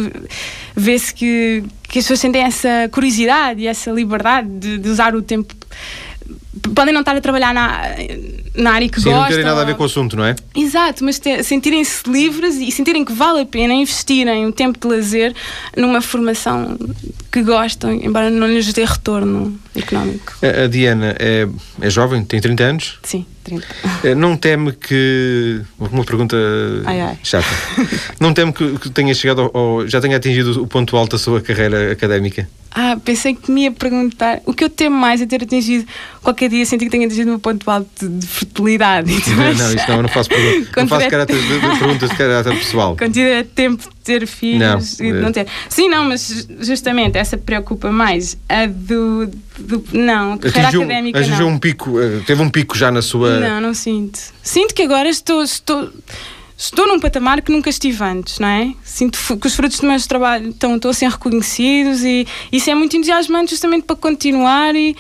vê-se 0.76 1.14
que, 1.14 1.64
que 1.84 2.00
as 2.00 2.06
pessoas 2.06 2.20
sentem 2.20 2.44
essa 2.44 2.90
curiosidade 2.92 3.62
e 3.62 3.68
essa 3.68 3.92
liberdade 3.92 4.48
de, 4.48 4.78
de 4.78 4.90
usar 4.90 5.16
o 5.16 5.22
tempo 5.22 5.56
podem 6.74 6.94
não 6.94 7.02
estar 7.02 7.16
a 7.16 7.22
trabalhar 7.22 7.54
na, 7.54 7.82
na 8.56 8.72
área 8.72 8.88
que 8.88 9.00
Sim, 9.00 9.06
gostam. 9.06 9.22
não 9.22 9.30
terem 9.30 9.46
nada 9.46 9.62
a 9.62 9.66
ver 9.66 9.76
com 9.76 9.84
o 9.84 9.86
assunto, 9.86 10.16
não 10.16 10.26
é? 10.26 10.36
Exato, 10.56 11.04
mas 11.04 11.20
sentirem-se 11.44 12.10
livres 12.10 12.56
e 12.56 12.72
sentirem 12.72 13.04
que 13.04 13.12
vale 13.12 13.42
a 13.42 13.46
pena 13.46 13.74
investirem 13.74 14.46
o 14.46 14.52
tempo 14.52 14.80
de 14.80 14.88
lazer 14.88 15.34
numa 15.76 16.02
formação 16.02 16.78
que 17.32 17.42
gostam, 17.42 17.92
embora 17.92 18.30
não 18.30 18.48
lhes 18.48 18.72
dê 18.74 18.86
retorno 18.86 19.58
económico. 19.76 20.34
A, 20.42 20.64
a 20.64 20.68
Diana 20.68 21.16
é, 21.20 21.48
é 21.82 21.90
jovem, 21.90 22.24
tem 22.24 22.40
30 22.40 22.64
anos? 22.64 23.00
Sim, 23.04 23.26
30. 23.44 23.66
É, 24.04 24.16
não 24.16 24.38
teme 24.38 24.72
que. 24.72 25.62
Uma 25.80 26.04
pergunta 26.04 26.38
ai, 26.86 27.02
ai. 27.02 27.18
chata. 27.24 27.48
Não 28.20 28.34
teme 28.34 28.54
que, 28.54 28.78
que 28.78 28.90
tenha 28.90 29.14
chegado 29.14 29.50
ou 29.54 29.88
já 29.88 30.00
tenha 30.00 30.18
atingido 30.18 30.62
o 30.62 30.68
ponto 30.68 30.96
alto 30.96 31.14
da 31.14 31.18
sua 31.18 31.42
carreira 31.42 31.92
académica? 31.92 32.48
Ah, 32.76 32.98
pensei 33.04 33.36
que 33.36 33.52
me 33.52 33.64
ia 33.64 33.72
perguntar. 33.72 34.42
O 34.46 34.54
que 34.54 34.64
eu 34.64 34.70
temo 34.70 34.96
mais 34.98 35.22
é 35.22 35.28
ter 35.28 35.44
atingido, 35.44 35.86
qualquer 36.24 36.50
dia 36.50 36.66
senti 36.66 36.86
que 36.86 36.92
tenho 36.92 37.06
atingido 37.06 37.32
um 37.32 37.38
ponto 37.38 37.70
alto 37.70 38.10
de 38.10 38.26
fertilidade. 38.26 39.14
Então, 39.24 39.36
não, 39.36 39.54
não, 39.54 39.76
isso 39.76 39.86
não, 39.88 39.96
eu 39.98 40.02
não 40.02 40.10
faço, 40.10 40.30
pergunta, 40.30 40.72
não 40.82 40.88
faço 40.88 41.10
caráter 41.10 41.36
perguntas 41.80 42.10
de 42.10 42.16
caráter 42.16 42.58
pessoal. 42.58 42.96
Quando 42.98 43.14
tiver 43.14 43.46
tempo 43.46 43.84
de 43.84 43.96
ter 44.04 44.28
filhos 44.28 45.00
não, 45.00 45.08
e 45.08 45.12
de 45.12 45.20
não 45.20 45.32
ter. 45.32 45.48
Sim, 45.70 45.88
não, 45.88 46.06
mas 46.06 46.48
justamente 46.60 47.18
essa 47.18 47.38
preocupa 47.38 47.92
mais. 47.92 48.38
A 48.50 48.66
do. 48.66 49.28
do 49.58 49.86
não, 49.94 50.34
a 50.34 50.38
carreira 50.40 50.68
atingiu, 50.68 50.82
académica. 50.82 51.20
Atingiu 51.20 51.46
não. 51.46 51.56
um 51.56 51.60
pico, 51.60 52.00
eh, 52.00 52.22
teve 52.26 52.42
um 52.42 52.50
pico 52.50 52.78
já 52.78 52.92
na 52.92 53.02
sua. 53.02 53.40
Não, 53.40 53.62
não 53.62 53.74
sinto. 53.74 54.20
Sinto 54.42 54.74
que 54.74 54.82
agora 54.82 55.08
estou. 55.08 55.44
estou 55.44 55.92
estou 56.66 56.88
num 56.88 57.00
patamar 57.00 57.42
que 57.42 57.52
nunca 57.52 57.70
estive 57.70 58.02
antes, 58.04 58.40
não 58.40 58.48
é? 58.48 58.74
Sinto 58.84 59.20
que 59.38 59.48
os 59.48 59.56
frutos 59.56 59.80
do 59.80 59.88
meu 59.88 60.02
trabalho 60.08 60.50
estão, 60.50 60.76
estão 60.76 60.92
a 60.92 60.94
ser 60.94 61.10
reconhecidos 61.10 62.04
e 62.04 62.26
isso 62.52 62.70
é 62.70 62.76
muito 62.76 62.96
entusiasmante 62.96 63.52
justamente 63.52 63.84
para 63.84 63.96
continuar 63.96 64.74
e 64.76 64.96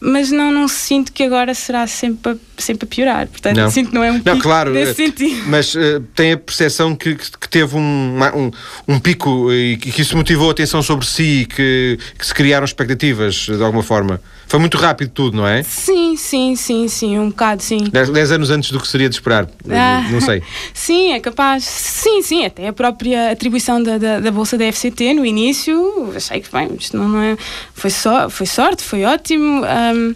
mas 0.00 0.30
não, 0.30 0.52
não 0.52 0.68
sinto 0.68 1.12
que 1.12 1.22
agora 1.22 1.54
será 1.54 1.86
sempre 1.86 2.32
a, 2.32 2.36
sempre 2.56 2.84
a 2.84 2.88
piorar. 2.88 3.26
Portanto, 3.26 3.56
não. 3.56 3.70
sinto 3.70 3.88
que 3.88 3.94
não 3.94 4.04
é 4.04 4.12
um 4.12 4.20
não, 4.24 4.38
claro, 4.38 4.72
nesse 4.72 4.90
eh, 4.90 5.06
sentido. 5.06 5.42
Mas 5.46 5.74
uh, 5.74 6.00
tem 6.14 6.32
a 6.32 6.36
percepção 6.36 6.94
que, 6.94 7.16
que 7.16 7.48
teve 7.48 7.76
um, 7.76 8.18
um, 8.34 8.50
um, 8.94 9.00
pico 9.00 9.52
e 9.52 9.76
que 9.76 10.00
isso 10.00 10.16
motivou 10.16 10.48
a 10.48 10.52
atenção 10.52 10.82
sobre 10.82 11.06
si 11.06 11.42
e 11.42 11.46
que, 11.46 11.98
que 12.16 12.26
se 12.26 12.34
criaram 12.34 12.64
expectativas 12.64 13.34
de 13.34 13.62
alguma 13.62 13.82
forma. 13.82 14.20
Foi 14.48 14.58
muito 14.58 14.78
rápido 14.78 15.10
tudo, 15.10 15.36
não 15.36 15.46
é? 15.46 15.62
Sim, 15.62 16.16
sim, 16.16 16.56
sim, 16.56 16.88
sim, 16.88 17.18
um 17.18 17.28
bocado, 17.28 17.62
sim. 17.62 17.84
Dez, 17.92 18.08
dez 18.08 18.32
anos 18.32 18.50
antes 18.50 18.70
do 18.70 18.80
que 18.80 18.88
seria 18.88 19.06
de 19.06 19.14
esperar, 19.14 19.46
ah, 19.68 20.08
não 20.10 20.22
sei. 20.22 20.42
Sim, 20.72 21.12
é 21.12 21.20
capaz. 21.20 21.64
Sim, 21.64 22.22
sim, 22.22 22.46
até 22.46 22.68
a 22.68 22.72
própria 22.72 23.30
atribuição 23.30 23.82
da, 23.82 23.98
da, 23.98 24.20
da 24.20 24.30
Bolsa 24.30 24.56
da 24.56 24.64
FCT 24.72 25.12
no 25.12 25.26
início, 25.26 26.10
achei 26.16 26.40
que, 26.40 26.50
bem, 26.50 26.70
isto 26.78 26.96
não, 26.96 27.08
não 27.08 27.20
é... 27.20 27.36
Foi, 27.74 27.90
só, 27.90 28.30
foi 28.30 28.46
sorte, 28.46 28.82
foi 28.82 29.04
ótimo. 29.04 29.64
Um, 29.94 30.14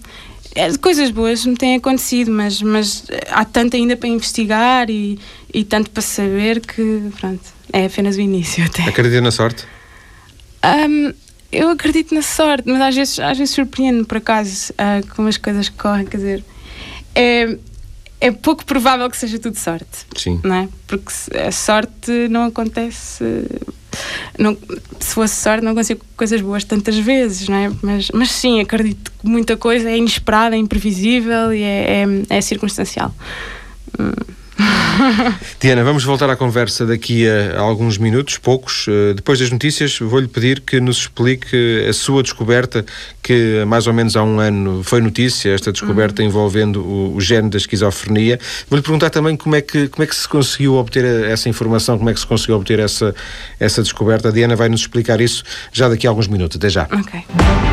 é, 0.55 0.77
coisas 0.77 1.11
boas 1.11 1.47
me 1.47 1.57
têm 1.57 1.77
acontecido, 1.77 2.31
mas, 2.31 2.61
mas 2.61 3.07
há 3.31 3.45
tanto 3.45 3.77
ainda 3.77 3.97
para 3.97 4.09
investigar 4.09 4.91
e, 4.91 5.19
e 5.53 5.65
tanto 5.65 5.91
para 5.91 6.03
saber 6.03 6.61
que, 6.61 7.11
pronto, 7.19 7.43
é 7.73 7.87
apenas 7.87 8.17
o 8.17 8.21
início 8.21 8.65
até. 8.65 8.83
Acredita 8.85 9.21
na 9.21 9.31
sorte? 9.31 9.65
Um, 10.65 11.13
eu 11.51 11.71
acredito 11.71 12.15
na 12.15 12.23
sorte, 12.23 12.65
mas 12.67 12.81
às 12.81 12.95
vezes, 12.95 13.19
às 13.19 13.39
vezes 13.39 13.55
surpreendo 13.55 14.05
por 14.05 14.19
acaso 14.19 14.73
uh, 14.73 15.07
como 15.15 15.29
as 15.29 15.37
coisas 15.37 15.69
correm, 15.69 16.07
quer 16.07 16.17
dizer, 16.19 16.45
é, 17.15 17.59
é 18.21 18.31
pouco 18.31 18.65
provável 18.65 19.09
que 19.11 19.17
seja 19.17 19.39
tudo 19.39 19.59
sorte. 19.59 20.07
Sim. 20.17 20.41
Não 20.45 20.55
é? 20.55 20.69
Porque 20.87 21.13
a 21.37 21.51
sorte 21.51 22.29
não 22.29 22.45
acontece. 22.45 23.25
Não, 24.39 24.57
se 25.01 25.15
fosse 25.15 25.37
sorte, 25.37 25.65
não 25.65 25.75
consigo 25.75 26.05
coisas 26.17 26.41
boas 26.41 26.65
tantas 26.65 26.97
vezes, 26.97 27.49
não 27.49 27.57
é? 27.57 27.73
Mas, 27.83 28.11
mas 28.13 28.31
sim, 28.31 28.61
acredito 28.61 29.13
que 29.13 29.27
muita 29.27 29.57
coisa 29.57 29.91
é 29.91 29.97
inesperada, 29.97 30.57
é 30.57 30.59
imprevisível 30.59 31.53
e 31.53 31.63
é, 31.63 32.05
é, 32.05 32.37
é 32.37 32.41
circunstancial. 32.41 33.15
Hum. 33.99 34.42
Diana, 35.61 35.83
vamos 35.85 36.05
voltar 36.05 36.29
à 36.31 36.37
conversa 36.37 36.87
daqui 36.87 37.27
a, 37.27 37.59
alguns 37.59 37.99
minutos, 37.99 38.39
poucos. 38.39 38.87
Uh, 38.87 39.15
depois 39.15 39.39
das 39.39 39.51
notícias, 39.51 39.99
vou-lhe 39.99 40.29
pedir 40.29 40.61
que 40.61 40.81
nos 40.81 40.99
explique 40.99 41.57
a 41.89 41.93
sua 41.93 42.23
descoberta, 42.23 42.85
que 43.23 43.65
mais 43.67 43.87
ou 43.87 43.93
menos 43.93 44.17
há 44.17 44.23
um 44.23 44.39
ano 44.41 44.83
foi 44.83 45.01
notícia, 45.01 45.55
esta 45.55 45.73
descoberta 45.73 46.23
uhum. 46.23 46.29
envolvendo 46.29 46.83
o, 46.83 47.17
o 47.17 47.21
gene 47.21 47.51
da 47.51 47.59
esquizofrenia. 47.59 48.39
Vou-lhe 48.69 48.83
perguntar 48.83 49.11
também 49.11 49.37
como 49.37 49.57
é, 49.57 49.61
que, 49.61 49.89
como 49.89 50.05
é 50.05 50.07
que 50.07 50.15
se 50.15 50.29
conseguiu 50.29 50.75
obter 50.75 51.05
essa 51.05 51.49
informação, 51.49 51.97
como 51.99 52.11
é 52.11 52.15
que 52.15 52.21
se 52.21 52.27
conseguiu 52.27 52.57
obter 52.57 52.79
essa, 52.79 53.15
essa 53.59 53.83
descoberta. 53.83 54.29
A 54.29 54.33
Diana 54.33 54.57
vai 54.57 54.69
nos 54.69 54.81
explicar 54.81 55.21
isso 55.21 55.43
já 55.73 55.89
daqui 55.89 56.07
a 56.07 56.11
alguns 56.11 56.29
minutos. 56.29 56.57
Até 56.57 56.69
já. 56.69 56.89
Ok. 56.93 57.72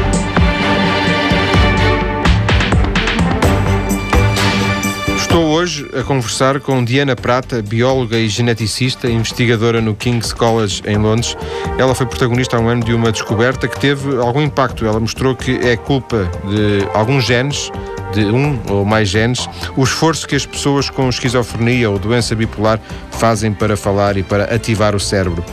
Hoje 5.69 5.87
a 5.95 6.03
conversar 6.03 6.59
com 6.59 6.83
Diana 6.83 7.15
Prata, 7.15 7.61
bióloga 7.61 8.17
e 8.17 8.27
geneticista, 8.27 9.07
investigadora 9.07 9.79
no 9.79 9.93
King's 9.93 10.33
College 10.33 10.81
em 10.83 10.97
Londres. 10.97 11.37
Ela 11.77 11.93
foi 11.93 12.07
protagonista 12.07 12.57
há 12.57 12.59
um 12.59 12.67
ano 12.67 12.83
de 12.83 12.91
uma 12.91 13.11
descoberta 13.11 13.67
que 13.67 13.79
teve 13.79 14.17
algum 14.17 14.41
impacto. 14.41 14.83
Ela 14.83 14.99
mostrou 14.99 15.35
que 15.35 15.51
é 15.59 15.77
culpa 15.77 16.27
de 16.49 16.87
alguns 16.91 17.23
genes 17.23 17.71
de 18.15 18.25
um 18.25 18.59
ou 18.67 18.83
mais 18.83 19.09
genes, 19.09 19.47
o 19.77 19.83
esforço 19.83 20.27
que 20.27 20.35
as 20.35 20.43
pessoas 20.43 20.89
com 20.89 21.07
esquizofrenia 21.07 21.87
ou 21.87 21.99
doença 21.99 22.35
bipolar 22.35 22.81
fazem 23.11 23.53
para 23.53 23.77
falar 23.77 24.17
e 24.17 24.23
para 24.23 24.45
ativar 24.45 24.95
o 24.95 24.99
cérebro. 24.99 25.45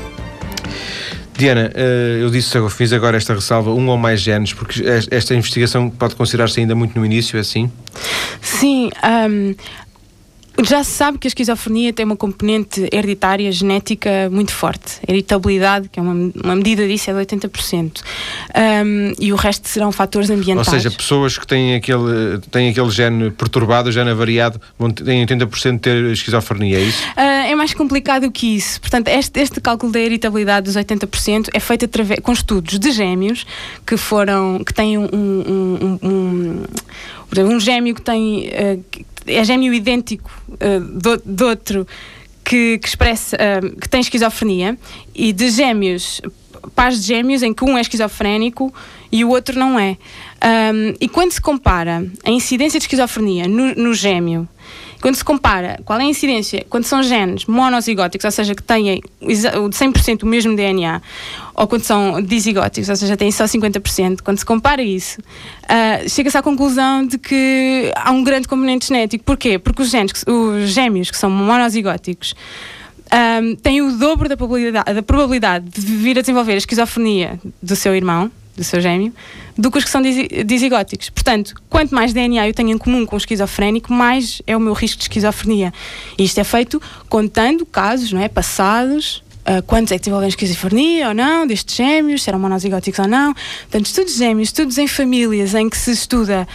Diana, 1.37 1.71
eh, 1.75 2.21
eu 2.23 2.31
disse, 2.31 2.57
eu 2.57 2.71
fiz 2.71 2.95
agora 2.95 3.19
esta 3.19 3.35
ressalva, 3.35 3.71
um 3.71 3.89
ou 3.89 3.99
mais 3.99 4.23
genes, 4.23 4.55
porque 4.55 4.83
esta 5.11 5.35
investigação 5.35 5.91
pode 5.91 6.17
considerar-se 6.17 6.59
ainda 6.61 6.75
muito 6.75 6.99
no 6.99 7.05
início, 7.05 7.37
é 7.37 7.41
assim? 7.41 7.71
Sim, 8.41 8.91
um, 9.05 9.55
já 10.65 10.83
se 10.83 10.91
sabe 10.91 11.19
que 11.19 11.27
a 11.27 11.29
esquizofrenia 11.29 11.93
tem 11.93 12.05
uma 12.05 12.17
componente 12.17 12.89
hereditária 12.93 13.51
genética 13.53 14.31
muito 14.31 14.53
forte. 14.53 15.01
A 15.07 15.13
heritabilidade, 15.13 15.89
que 15.89 15.99
é 15.99 16.03
uma, 16.03 16.33
uma 16.43 16.57
medida 16.57 16.87
disso, 16.87 17.11
é 17.11 17.13
de 17.13 17.37
80%. 17.37 18.01
Um, 18.55 19.13
e 19.19 19.33
o 19.33 19.37
resto 19.37 19.69
serão 19.69 19.93
fatores 19.93 20.31
ambientais. 20.31 20.69
Ou 20.69 20.75
seja, 20.75 20.91
pessoas 20.91 21.37
que 21.37 21.47
têm 21.47 21.75
aquele, 21.75 22.39
têm 22.51 22.71
aquele 22.71 22.91
gene 22.91 23.31
perturbado, 23.31 23.93
gene 23.93 24.11
avariado, 24.11 24.61
têm 25.05 25.27
80% 25.27 25.73
de 25.73 25.79
ter 25.79 26.05
esquizofrenia, 26.13 26.79
é 26.79 26.83
isso? 26.83 27.03
Uh, 27.17 27.21
é 27.21 27.55
mais 27.55 27.75
complicado 27.75 28.31
que 28.31 28.57
isso. 28.57 28.81
Portanto, 28.81 29.09
este, 29.09 29.41
este 29.41 29.61
cálculo 29.61 29.93
da 29.93 30.01
heritabilidade 30.01 30.65
dos 30.65 30.77
80% 30.77 31.51
é 31.53 31.61
feito 31.61 31.85
através, 31.85 32.21
com 32.21 32.33
estudos 32.33 32.79
de 32.79 32.91
gêmeos 32.93 33.45
que 33.87 33.97
foram, 33.97 34.63
que 34.65 34.73
têm 34.73 34.97
um, 34.97 35.05
um, 35.13 35.99
um, 36.03 36.65
um, 37.39 37.43
um 37.43 37.61
gêmeo 37.61 37.95
que 37.95 38.03
tem. 38.03 38.49
Uh, 38.49 39.16
é 39.27 39.45
gêmeo 39.45 39.73
idêntico 39.73 40.31
uh, 40.51 40.81
do, 40.81 41.17
de 41.25 41.45
outro 41.45 41.87
que, 42.45 42.79
que 42.79 42.89
expressa, 42.89 43.37
uh, 43.37 43.81
que 43.81 43.89
tem 43.89 44.01
esquizofrenia, 44.01 44.79
e 45.15 45.33
de 45.33 45.51
gêmeos, 45.51 46.21
pares 46.75 47.01
de 47.01 47.09
gêmeos 47.09 47.43
em 47.43 47.53
que 47.53 47.65
um 47.65 47.77
é 47.77 47.81
esquizofrénico 47.81 48.73
e 49.11 49.25
o 49.25 49.31
outro 49.31 49.59
não 49.59 49.79
é. 49.79 49.97
Um, 50.75 50.95
e 51.01 51.09
quando 51.09 51.33
se 51.33 51.41
compara 51.41 52.07
a 52.25 52.31
incidência 52.31 52.79
de 52.79 52.85
esquizofrenia 52.85 53.49
no, 53.49 53.75
no 53.75 53.95
gêmeo 53.95 54.49
quando 55.01 55.15
se 55.15 55.25
compara 55.25 55.79
qual 55.85 55.99
é 55.99 56.03
a 56.03 56.07
incidência, 56.07 56.65
quando 56.69 56.85
são 56.85 57.03
genes 57.03 57.47
monozigóticos, 57.47 58.25
ou 58.25 58.31
seja, 58.31 58.55
que 58.55 58.63
têm 58.63 59.01
100% 59.23 60.23
o 60.23 60.27
mesmo 60.27 60.57
DNA, 60.57 61.01
ou 61.55 61.67
quando 61.67 61.83
são 61.83 62.23
disigóticos, 62.23 62.89
ou 62.89 62.97
seja, 62.97 63.17
têm 63.17 63.31
só 63.31 63.45
50%, 63.45 64.21
quando 64.23 64.39
se 64.39 64.45
compara 64.45 64.83
isso, 64.83 65.21
uh, 65.21 66.09
chega-se 66.09 66.37
à 66.37 66.43
conclusão 66.43 67.07
de 67.07 67.19
que 67.19 67.91
há 67.97 68.11
um 68.11 68.23
grande 68.23 68.49
componente 68.49 68.89
genético. 68.89 69.25
Porquê? 69.25 69.59
Porque 69.59 69.83
os, 69.83 69.91
genes, 69.91 70.25
os 70.27 70.71
gêmeos 70.71 71.11
que 71.11 71.17
são 71.17 71.31
monozigóticos 71.31 72.35
um, 73.07 73.55
tem 73.57 73.81
o 73.83 73.93
dobro 73.97 74.29
da 74.29 74.37
probabilidade, 74.37 74.93
da 74.93 75.03
probabilidade 75.03 75.69
de 75.69 75.81
vir 75.81 76.19
a 76.19 76.21
desenvolver 76.21 76.53
a 76.53 76.57
esquizofrenia 76.57 77.39
do 77.63 77.77
seu 77.77 77.95
irmão, 77.95 78.31
do 78.57 78.65
seu 78.65 78.81
gêmeo, 78.81 79.13
do 79.57 79.71
que 79.71 79.79
os 79.79 79.85
que 79.85 79.91
são 79.91 80.01
disigóticos. 80.45 81.11
Portanto, 81.11 81.55
quanto 81.69 81.95
mais 81.95 82.13
DNA 82.13 82.49
eu 82.49 82.55
tenho 82.55 82.71
em 82.71 82.79
comum 82.79 83.05
com 83.05 83.17
o 83.17 83.19
esquizofrénico, 83.19 83.93
mais 83.93 84.41
é 84.47 84.57
o 84.57 84.61
meu 84.61 84.73
risco 84.73 84.99
de 84.99 85.05
esquizofrenia. 85.05 85.73
E 86.19 86.25
isto 86.25 86.39
é 86.39 86.45
feito 86.45 86.81
contando 87.09 87.67
casos 87.67 88.13
não 88.13 88.21
é, 88.21 88.29
passados 88.29 89.23
uh, 89.47 89.63
quantos 89.63 89.93
é 89.93 89.97
que 89.97 90.01
desenvolvem 90.01 90.29
esquizofrenia 90.29 91.09
ou 91.09 91.15
não, 91.15 91.47
destes 91.47 91.75
gêmeos, 91.77 92.23
se 92.23 92.31
eram 92.31 92.39
monozigóticos 92.39 92.99
ou 92.99 93.09
não. 93.09 93.35
Portanto, 93.35 93.87
estudos 93.87 94.17
gêmeos, 94.17 94.49
estudos 94.49 94.79
em 94.79 94.87
famílias 94.87 95.55
em 95.55 95.69
que 95.69 95.77
se 95.77 95.93
estuda, 95.93 96.47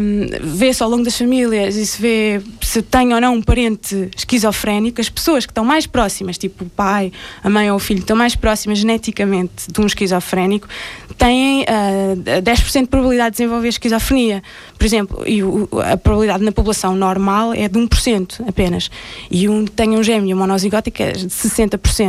um, 0.00 0.56
vê-se 0.56 0.82
ao 0.82 0.90
longo 0.90 1.04
das 1.04 1.16
famílias 1.16 1.76
e 1.76 1.86
se 1.86 2.00
vê 2.00 2.42
se 2.60 2.82
tem 2.82 3.14
ou 3.14 3.20
não 3.20 3.34
um 3.34 3.42
parente 3.42 4.10
esquizofrénico, 4.16 5.00
as 5.00 5.08
pessoas 5.08 5.46
que 5.46 5.50
estão 5.50 5.64
mais 5.64 5.86
próximas, 5.86 6.36
tipo 6.36 6.64
o 6.64 6.68
pai, 6.68 7.12
a 7.42 7.48
mãe 7.48 7.70
ou 7.70 7.76
o 7.76 7.80
filho, 7.80 8.00
estão 8.00 8.16
mais 8.16 8.34
próximas 8.34 8.78
geneticamente 8.78 9.70
de 9.72 9.80
um 9.80 9.86
esquizofrénico, 9.86 10.68
têm 11.16 11.62
uh, 11.62 12.42
10% 12.42 12.82
de 12.82 12.86
probabilidade 12.86 13.30
de 13.30 13.38
desenvolver 13.38 13.68
esquizofrenia. 13.68 14.42
Por 14.76 14.84
exemplo, 14.84 15.22
e 15.26 15.42
o, 15.42 15.68
a 15.82 15.96
probabilidade 15.96 16.44
na 16.44 16.52
população 16.52 16.94
normal 16.94 17.54
é 17.54 17.68
de 17.68 17.78
1% 17.78 18.48
apenas. 18.48 18.90
E 19.30 19.48
um 19.48 19.64
tem 19.64 19.90
um 19.90 20.02
gêmeo 20.02 20.36
monozigótico 20.36 21.02
é 21.02 21.12
de 21.12 21.26
60%. 21.26 22.07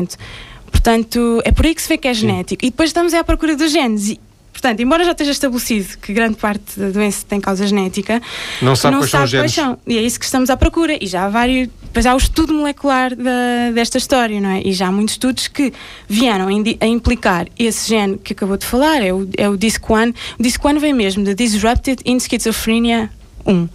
Portanto, 0.71 1.41
é 1.43 1.51
por 1.51 1.65
aí 1.65 1.75
que 1.75 1.81
se 1.81 1.89
vê 1.89 1.97
que 1.97 2.07
é 2.07 2.13
genético. 2.13 2.61
Sim. 2.61 2.67
E 2.67 2.71
depois 2.71 2.89
estamos 2.89 3.13
à 3.13 3.23
procura 3.23 3.55
dos 3.55 3.71
genes. 3.71 4.09
E, 4.09 4.19
portanto, 4.51 4.79
embora 4.79 5.03
já 5.03 5.11
esteja 5.11 5.31
estabelecido 5.31 5.97
que 5.97 6.13
grande 6.13 6.35
parte 6.35 6.79
da 6.79 6.89
doença 6.89 7.25
tem 7.27 7.39
causa 7.41 7.65
genética, 7.65 8.21
não 8.61 8.75
sabe 8.75 8.93
não 8.93 9.01
quais 9.01 9.11
sabe 9.11 9.29
são 9.29 9.43
os 9.45 9.51
genes. 9.51 9.77
E 9.87 9.97
é 9.97 10.01
isso 10.01 10.19
que 10.19 10.25
estamos 10.25 10.49
à 10.49 10.57
procura. 10.57 10.97
E 11.01 11.07
já 11.07 11.25
há 11.25 11.29
vários. 11.29 11.69
Depois 11.83 12.05
há 12.05 12.13
o 12.13 12.17
estudo 12.17 12.53
molecular 12.53 13.15
da, 13.15 13.71
desta 13.73 13.97
história, 13.97 14.39
não 14.39 14.49
é? 14.49 14.61
E 14.63 14.73
já 14.73 14.87
há 14.87 14.91
muitos 14.91 15.15
estudos 15.15 15.47
que 15.47 15.73
vieram 16.07 16.47
a, 16.47 16.85
implicar 16.85 17.47
esse 17.57 17.89
gene 17.89 18.17
que 18.17 18.33
acabou 18.33 18.57
de 18.57 18.65
falar, 18.65 19.01
é 19.01 19.11
o, 19.11 19.27
é 19.35 19.49
o 19.49 19.57
DISC1. 19.57 20.13
O 20.37 20.43
DISC1 20.43 20.79
vem 20.79 20.93
mesmo 20.93 21.23
de 21.23 21.33
Disrupted 21.33 22.03
in 22.05 22.19
Schizophrenia 22.19 23.09
1 23.49 23.67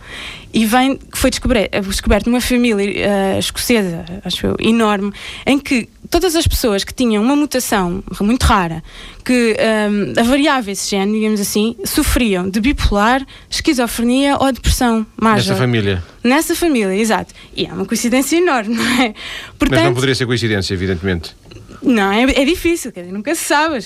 e 0.54 0.64
vem, 0.66 1.00
foi 1.12 1.30
descoberto 1.30 2.26
numa 2.26 2.40
família 2.40 2.86
uh, 2.86 3.38
escocesa, 3.40 4.04
acho 4.24 4.46
eu, 4.46 4.56
enorme, 4.60 5.12
em 5.44 5.58
que 5.58 5.88
todas 6.08 6.36
as 6.36 6.46
pessoas 6.46 6.84
que 6.84 6.94
tinham 6.94 7.20
uma 7.20 7.34
mutação 7.34 8.04
muito 8.20 8.44
rara, 8.44 8.80
que 9.24 9.56
um, 9.58 10.12
ehm, 10.12 10.12
avariava 10.16 10.70
esse 10.70 10.88
gene, 10.88 11.12
digamos 11.12 11.40
assim, 11.40 11.74
sofriam 11.84 12.48
de 12.48 12.60
bipolar, 12.60 13.26
esquizofrenia 13.50 14.36
ou 14.36 14.52
depressão 14.52 15.04
major. 15.20 15.48
Nessa 15.48 15.56
família? 15.56 16.04
Nessa 16.22 16.54
família, 16.54 16.94
exato. 16.94 17.34
E 17.56 17.66
é 17.66 17.72
uma 17.72 17.84
coincidência 17.84 18.36
enorme, 18.36 18.76
não 18.76 19.02
é? 19.02 19.14
Portanto, 19.58 19.78
Mas 19.78 19.84
não 19.86 19.94
poderia 19.94 20.14
ser 20.14 20.26
coincidência, 20.26 20.72
evidentemente. 20.72 21.34
Não, 21.84 22.10
é, 22.10 22.22
é 22.22 22.44
difícil, 22.44 22.90
quer 22.90 23.02
dizer, 23.02 23.12
nunca 23.12 23.34
se 23.34 23.44
sabe, 23.44 23.78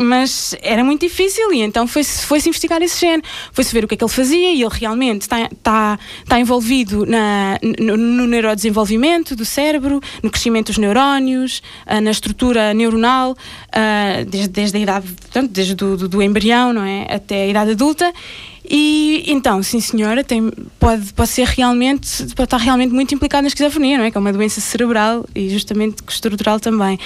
mas 0.00 0.56
era 0.62 0.82
muito 0.82 1.02
difícil 1.02 1.52
e 1.52 1.60
então 1.60 1.86
foi-se 1.86 2.24
foi 2.24 2.40
-se 2.40 2.48
investigar 2.48 2.80
esse 2.80 2.98
gene, 2.98 3.22
foi-se 3.52 3.72
ver 3.72 3.84
o 3.84 3.88
que 3.88 3.94
é 3.94 3.96
que 3.98 4.04
ele 4.04 4.10
fazia 4.10 4.52
e 4.52 4.62
ele 4.62 4.70
realmente 4.72 5.22
está, 5.22 5.98
envolvido 6.38 7.04
na, 7.04 7.58
no, 7.78 7.96
no 7.96 8.26
neurodesenvolvimento 8.26 9.36
do 9.36 9.44
cérebro, 9.44 10.00
no 10.22 10.30
crescimento 10.30 10.68
dos 10.68 10.78
neurónios, 10.78 11.62
uh, 11.86 12.00
na 12.00 12.10
estrutura 12.10 12.72
neuronal, 12.72 13.32
uh, 13.32 14.24
desde, 14.26 14.48
desde 14.48 14.76
a 14.78 14.80
idade, 14.80 15.06
portanto, 15.06 15.50
desde 15.50 15.74
do, 15.74 15.96
do, 15.96 16.08
do 16.08 16.22
embrião 16.22 16.72
não 16.72 16.82
é? 16.82 17.06
até 17.14 17.42
a 17.42 17.46
idade 17.46 17.72
adulta 17.72 18.12
e 18.68 19.24
então, 19.26 19.62
sim 19.62 19.80
senhora, 19.80 20.24
tem, 20.24 20.50
pode, 20.78 21.12
pode 21.12 21.28
ser 21.28 21.46
realmente, 21.46 22.24
pode 22.34 22.44
estar 22.44 22.56
realmente 22.56 22.92
muito 22.92 23.14
implicado 23.14 23.42
na 23.42 23.48
esquizofrenia, 23.48 23.98
não 23.98 24.04
é? 24.04 24.10
Que 24.10 24.16
é 24.16 24.20
uma 24.20 24.32
doença 24.32 24.60
cerebral 24.60 25.26
e 25.34 25.50
justamente 25.50 26.02
estrutural 26.08 26.58
também. 26.58 26.98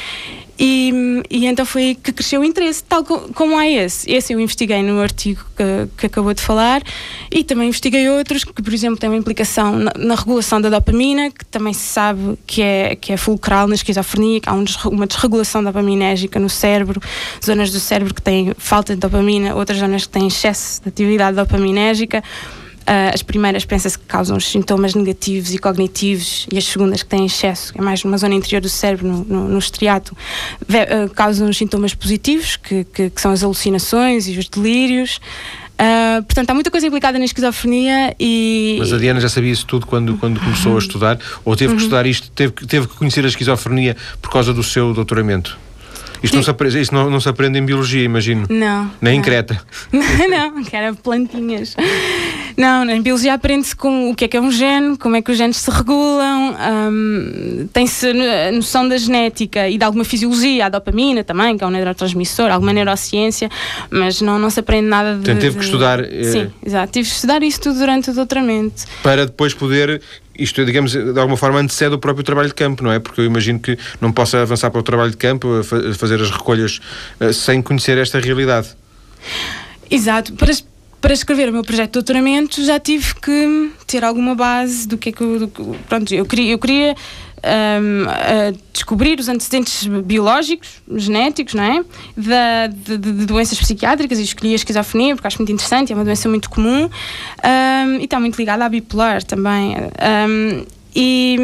E, 0.58 1.22
e, 1.30 1.46
então 1.46 1.64
foi 1.64 1.96
que 2.02 2.12
cresceu 2.12 2.40
o 2.40 2.44
interesse, 2.44 2.82
tal 2.82 3.04
como 3.04 3.56
há 3.56 3.68
esse. 3.68 4.10
Esse 4.10 4.32
eu 4.32 4.40
investiguei 4.40 4.82
no 4.82 5.00
artigo 5.00 5.44
que, 5.56 5.88
que, 5.96 6.06
acabou 6.06 6.34
de 6.34 6.42
falar 6.42 6.82
e 7.30 7.44
também 7.44 7.68
investiguei 7.68 8.08
outros 8.08 8.42
que, 8.42 8.60
por 8.60 8.74
exemplo, 8.74 8.98
têm 8.98 9.08
uma 9.08 9.16
implicação 9.16 9.78
na, 9.78 9.92
na, 9.96 10.16
regulação 10.16 10.60
da 10.60 10.68
dopamina, 10.68 11.30
que 11.30 11.44
também 11.44 11.72
se 11.72 11.82
sabe 11.82 12.36
que 12.44 12.60
é, 12.60 12.96
que 12.96 13.12
é 13.12 13.16
fulcral 13.16 13.68
na 13.68 13.76
esquizofrenia, 13.76 14.40
que 14.40 14.48
há 14.48 14.52
um, 14.52 14.64
uma 14.86 15.06
desregulação 15.06 15.62
dopaminérgica 15.62 16.40
no 16.40 16.48
cérebro, 16.48 17.00
zonas 17.44 17.70
do 17.70 17.78
cérebro 17.78 18.12
que 18.12 18.22
têm 18.22 18.52
falta 18.58 18.94
de 18.94 19.00
dopamina, 19.00 19.54
outras 19.54 19.78
zonas 19.78 20.06
que 20.06 20.12
têm 20.12 20.26
excesso 20.26 20.82
de 20.82 20.88
atividade 20.88 21.36
dopaminérgica. 21.36 22.20
Uh, 22.88 23.12
as 23.12 23.22
primeiras 23.22 23.66
pensa-se 23.66 23.98
que 23.98 24.06
causam 24.06 24.34
os 24.34 24.50
sintomas 24.50 24.94
negativos 24.94 25.52
e 25.52 25.58
cognitivos 25.58 26.46
e 26.50 26.56
as 26.56 26.64
segundas 26.64 27.02
que 27.02 27.08
têm 27.10 27.26
excesso, 27.26 27.74
é 27.76 27.82
mais 27.82 28.02
numa 28.02 28.16
zona 28.16 28.34
interior 28.34 28.62
do 28.62 28.68
cérebro, 28.70 29.06
no, 29.06 29.24
no, 29.24 29.48
no 29.48 29.58
estriato, 29.58 30.16
uh, 30.62 31.10
causam 31.14 31.50
os 31.50 31.58
sintomas 31.58 31.94
positivos, 31.94 32.56
que, 32.56 32.84
que, 32.84 33.10
que, 33.10 33.20
são 33.20 33.30
as 33.30 33.42
alucinações 33.42 34.26
e 34.26 34.38
os 34.38 34.48
delírios. 34.48 35.20
Uh, 35.74 36.22
portanto, 36.22 36.48
há 36.48 36.54
muita 36.54 36.70
coisa 36.70 36.86
implicada 36.86 37.18
na 37.18 37.26
esquizofrenia 37.26 38.16
e... 38.18 38.76
Mas 38.78 38.90
a 38.90 38.96
Diana 38.96 39.20
já 39.20 39.28
sabia 39.28 39.52
isso 39.52 39.66
tudo 39.66 39.86
quando, 39.86 40.16
quando 40.16 40.40
começou 40.40 40.74
a 40.74 40.78
estudar? 40.78 41.18
Ou 41.44 41.54
teve 41.54 41.68
que 41.68 41.74
uhum. 41.74 41.84
estudar 41.84 42.06
isto, 42.06 42.30
teve, 42.30 42.54
teve 42.66 42.88
que 42.88 42.96
conhecer 42.96 43.22
a 43.22 43.28
esquizofrenia 43.28 43.98
por 44.22 44.30
causa 44.30 44.54
do 44.54 44.62
seu 44.62 44.94
doutoramento? 44.94 45.58
Isto, 46.22 46.36
não 46.36 46.42
se, 46.42 46.50
aprende, 46.50 46.80
isto 46.80 46.94
não, 46.94 47.10
não 47.10 47.20
se 47.20 47.28
aprende 47.28 47.58
em 47.58 47.64
biologia, 47.64 48.02
imagino. 48.02 48.46
Não. 48.48 48.90
Nem 49.00 49.14
não. 49.14 49.20
em 49.20 49.22
Creta. 49.22 49.60
não, 49.92 50.64
que 50.64 50.74
era 50.74 50.92
plantinhas. 50.94 51.76
Não, 52.58 52.90
em 52.90 53.00
biologia 53.00 53.34
aprende-se 53.34 53.76
com 53.76 54.10
o 54.10 54.16
que 54.16 54.24
é 54.24 54.28
que 54.28 54.36
é 54.36 54.40
um 54.40 54.50
gene, 54.50 54.98
como 54.98 55.14
é 55.14 55.22
que 55.22 55.30
os 55.30 55.38
genes 55.38 55.58
se 55.58 55.70
regulam, 55.70 56.56
um, 56.90 57.68
tem-se 57.72 58.08
a 58.08 58.50
noção 58.50 58.88
da 58.88 58.98
genética 58.98 59.68
e 59.68 59.78
de 59.78 59.84
alguma 59.84 60.04
fisiologia, 60.04 60.66
a 60.66 60.68
dopamina 60.68 61.22
também, 61.22 61.56
que 61.56 61.62
é 61.62 61.66
um 61.68 61.70
neurotransmissor, 61.70 62.50
alguma 62.50 62.72
neurociência, 62.72 63.48
mas 63.88 64.20
não, 64.20 64.40
não 64.40 64.50
se 64.50 64.58
aprende 64.58 64.88
nada 64.88 65.14
de. 65.14 65.20
Então 65.20 65.36
teve 65.36 65.56
que 65.56 65.64
estudar. 65.64 66.00
Sim, 66.04 66.40
eh... 66.40 66.50
exato. 66.66 66.92
Tive 66.94 67.08
que 67.08 67.14
estudar 67.14 67.40
isso 67.44 67.60
tudo 67.60 67.78
durante 67.78 68.10
o 68.10 68.12
doutoramento. 68.12 68.86
Para 69.04 69.24
depois 69.24 69.54
poder 69.54 70.02
isto, 70.36 70.64
digamos, 70.64 70.92
de 70.92 71.18
alguma 71.18 71.36
forma 71.36 71.60
antecede 71.60 71.94
o 71.94 71.98
próprio 71.98 72.24
trabalho 72.24 72.48
de 72.48 72.54
campo, 72.54 72.82
não 72.82 72.90
é? 72.90 72.98
Porque 72.98 73.20
eu 73.20 73.24
imagino 73.24 73.60
que 73.60 73.78
não 74.00 74.10
possa 74.10 74.42
avançar 74.42 74.68
para 74.72 74.80
o 74.80 74.82
trabalho 74.82 75.12
de 75.12 75.16
campo, 75.16 75.62
fazer 75.96 76.20
as 76.20 76.30
recolhas, 76.30 76.80
eh, 77.20 77.32
sem 77.32 77.62
conhecer 77.62 77.98
esta 77.98 78.18
realidade. 78.18 78.68
Exato. 79.90 80.32
Para, 80.34 80.52
para 81.00 81.12
escrever 81.12 81.48
o 81.48 81.52
meu 81.52 81.62
projeto 81.62 81.88
de 81.88 81.92
doutoramento 81.92 82.62
já 82.64 82.78
tive 82.78 83.14
que 83.14 83.70
ter 83.86 84.04
alguma 84.04 84.34
base 84.34 84.86
do 84.86 84.98
que 84.98 85.10
é 85.10 85.12
que 85.12 85.20
eu. 85.22 85.50
Pronto, 85.88 86.12
eu 86.14 86.24
queria. 86.24 86.52
Eu 86.52 86.58
queria 86.58 86.96
um, 87.38 88.58
descobrir 88.72 89.18
os 89.18 89.28
antecedentes 89.28 89.86
biológicos, 89.86 90.82
genéticos, 90.96 91.54
não 91.54 91.62
é? 91.62 91.84
Da, 92.16 92.66
de, 92.66 92.98
de, 92.98 93.26
doenças 93.26 93.58
psiquiátricas 93.58 94.18
e 94.18 94.22
escolhi 94.22 94.52
a 94.52 94.56
esquizofrenia 94.56 95.14
porque 95.14 95.26
acho 95.26 95.38
muito 95.38 95.52
interessante, 95.52 95.92
é 95.92 95.94
uma 95.94 96.04
doença 96.04 96.28
muito 96.28 96.50
comum 96.50 96.84
um, 96.88 97.94
e 98.00 98.04
está 98.04 98.18
muito 98.18 98.36
ligada 98.36 98.64
à 98.64 98.68
bipolar 98.68 99.22
também. 99.22 99.76
Um, 99.76 100.64
e, 100.94 101.36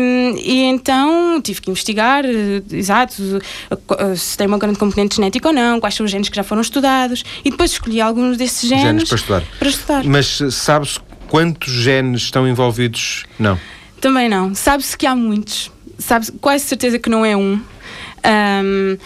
e, 0.43 0.63
então 0.65 1.41
tive 1.43 1.61
que 1.61 1.71
investigar, 1.71 2.25
uh, 2.25 2.75
exato, 2.75 3.23
uh, 3.23 4.17
se 4.17 4.37
tem 4.37 4.47
uma 4.47 4.59
grande 4.59 4.79
componente 4.79 5.17
genética 5.17 5.49
ou 5.49 5.55
não, 5.55 5.81
quais 5.81 5.95
são 5.95 6.05
os 6.05 6.11
genes 6.11 6.29
que 6.29 6.37
já 6.37 6.43
foram 6.43 6.63
estudados, 6.63 7.25
e 7.45 7.51
depois 7.51 7.73
escolhi 7.73 8.01
alguns 8.01 8.37
desses 8.37 8.69
genes, 8.69 8.85
genes 8.85 9.09
para, 9.09 9.17
estudar. 9.17 9.43
para 9.59 9.69
estudar. 9.69 10.05
Mas 10.05 10.41
sabe-se 10.51 10.99
quantos 11.29 11.73
genes 11.73 12.23
estão 12.23 12.49
envolvidos? 12.49 13.25
Não. 13.39 13.59
Também 14.01 14.29
não. 14.29 14.55
Sabe-se 14.55 14.97
que 14.97 15.07
há 15.07 15.15
muitos 15.15 15.71
sabes, 15.99 16.31
quase 16.41 16.65
certeza 16.65 16.99
que 16.99 17.09
não 17.09 17.25
é 17.25 17.37
um. 17.37 17.55
um 17.55 18.99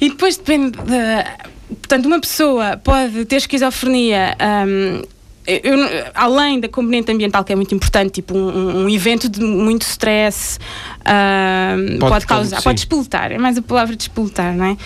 e 0.00 0.10
depois 0.10 0.36
depende 0.36 0.72
de, 0.72 1.46
Portanto, 1.68 2.06
uma 2.06 2.20
pessoa 2.20 2.76
pode 2.76 3.24
ter 3.24 3.36
esquizofrenia. 3.36 4.36
Um, 4.40 5.02
eu, 5.46 5.78
além 6.14 6.60
da 6.60 6.68
componente 6.68 7.10
ambiental 7.10 7.44
que 7.44 7.52
é 7.52 7.56
muito 7.56 7.74
importante, 7.74 8.14
tipo 8.14 8.36
um, 8.36 8.84
um 8.84 8.88
evento 8.88 9.28
de 9.28 9.40
muito 9.40 9.82
stress 9.82 10.58
uh, 11.00 11.98
pode, 11.98 12.10
pode, 12.10 12.26
causar, 12.26 12.62
pode 12.62 12.76
despoltar, 12.76 13.32
é 13.32 13.38
mais 13.38 13.56
a 13.56 13.62
palavra 13.62 13.94
despoltar, 13.94 14.54
não 14.56 14.64
é? 14.64 14.76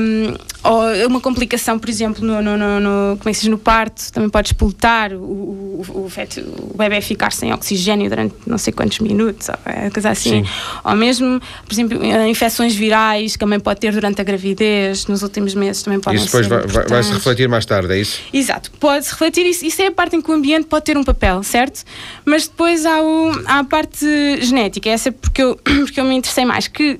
Um, 0.00 0.34
ou 0.64 1.06
uma 1.06 1.20
complicação, 1.20 1.78
por 1.78 1.90
exemplo, 1.90 2.24
no, 2.24 2.40
no, 2.40 2.56
no, 2.56 2.80
no, 2.80 3.18
é 3.24 3.48
no 3.48 3.58
parto, 3.58 4.10
também 4.10 4.30
pode 4.30 4.48
explotar 4.48 5.12
o, 5.12 5.16
o, 5.16 6.04
o, 6.06 6.08
feto, 6.08 6.40
o 6.40 6.76
bebê 6.76 7.02
ficar 7.02 7.32
sem 7.32 7.52
oxigênio 7.52 8.08
durante 8.08 8.34
não 8.46 8.56
sei 8.56 8.72
quantos 8.72 8.98
minutos, 9.00 9.50
ou 9.50 9.56
é, 9.66 9.90
coisa 9.90 10.08
assim. 10.10 10.42
Sim. 10.42 10.50
Ou 10.82 10.96
mesmo, 10.96 11.38
por 11.66 11.72
exemplo, 11.72 12.02
eh, 12.02 12.28
infecções 12.28 12.74
virais 12.74 13.32
que 13.32 13.38
também 13.38 13.60
pode 13.60 13.78
ter 13.78 13.92
durante 13.92 14.22
a 14.22 14.24
gravidez, 14.24 15.06
nos 15.06 15.22
últimos 15.22 15.54
meses 15.54 15.82
também 15.82 16.00
podem 16.00 16.18
Isso 16.18 16.26
depois 16.26 16.46
vai, 16.46 16.86
vai, 16.86 17.02
se 17.02 17.12
refletir 17.12 17.46
mais 17.46 17.66
tarde, 17.66 17.92
é 17.92 17.98
isso? 17.98 18.20
Exato, 18.32 18.70
pode-se 18.80 19.10
refletir, 19.10 19.44
isso, 19.44 19.66
isso 19.66 19.82
é 19.82 19.88
a 19.88 19.92
parte 19.92 20.16
em 20.16 20.22
que 20.22 20.30
o 20.30 20.34
ambiente 20.34 20.64
pode 20.66 20.86
ter 20.86 20.96
um 20.96 21.04
papel, 21.04 21.42
certo? 21.42 21.84
Mas 22.24 22.48
depois 22.48 22.86
há, 22.86 23.02
o, 23.02 23.32
há 23.44 23.58
a 23.58 23.64
parte 23.64 24.06
genética, 24.40 24.88
essa 24.88 25.10
é 25.10 25.12
porque 25.12 25.42
eu, 25.42 25.56
porque 25.84 26.00
eu 26.00 26.04
me 26.04 26.14
interessei 26.14 26.46
mais, 26.46 26.68
que 26.68 26.98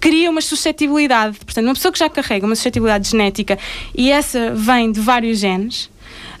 cria 0.00 0.30
uma 0.30 0.40
suscetibilidade. 0.40 1.38
Portanto, 1.38 1.64
uma 1.64 1.74
pessoa 1.74 1.92
que 1.92 1.98
já 1.98 2.08
carrega 2.08 2.46
uma 2.46 2.54
suscetibilidade 2.54 3.10
genética 3.10 3.58
e 3.94 4.10
essa 4.10 4.52
vem 4.54 4.90
de 4.92 5.00
vários 5.00 5.38
genes. 5.38 5.90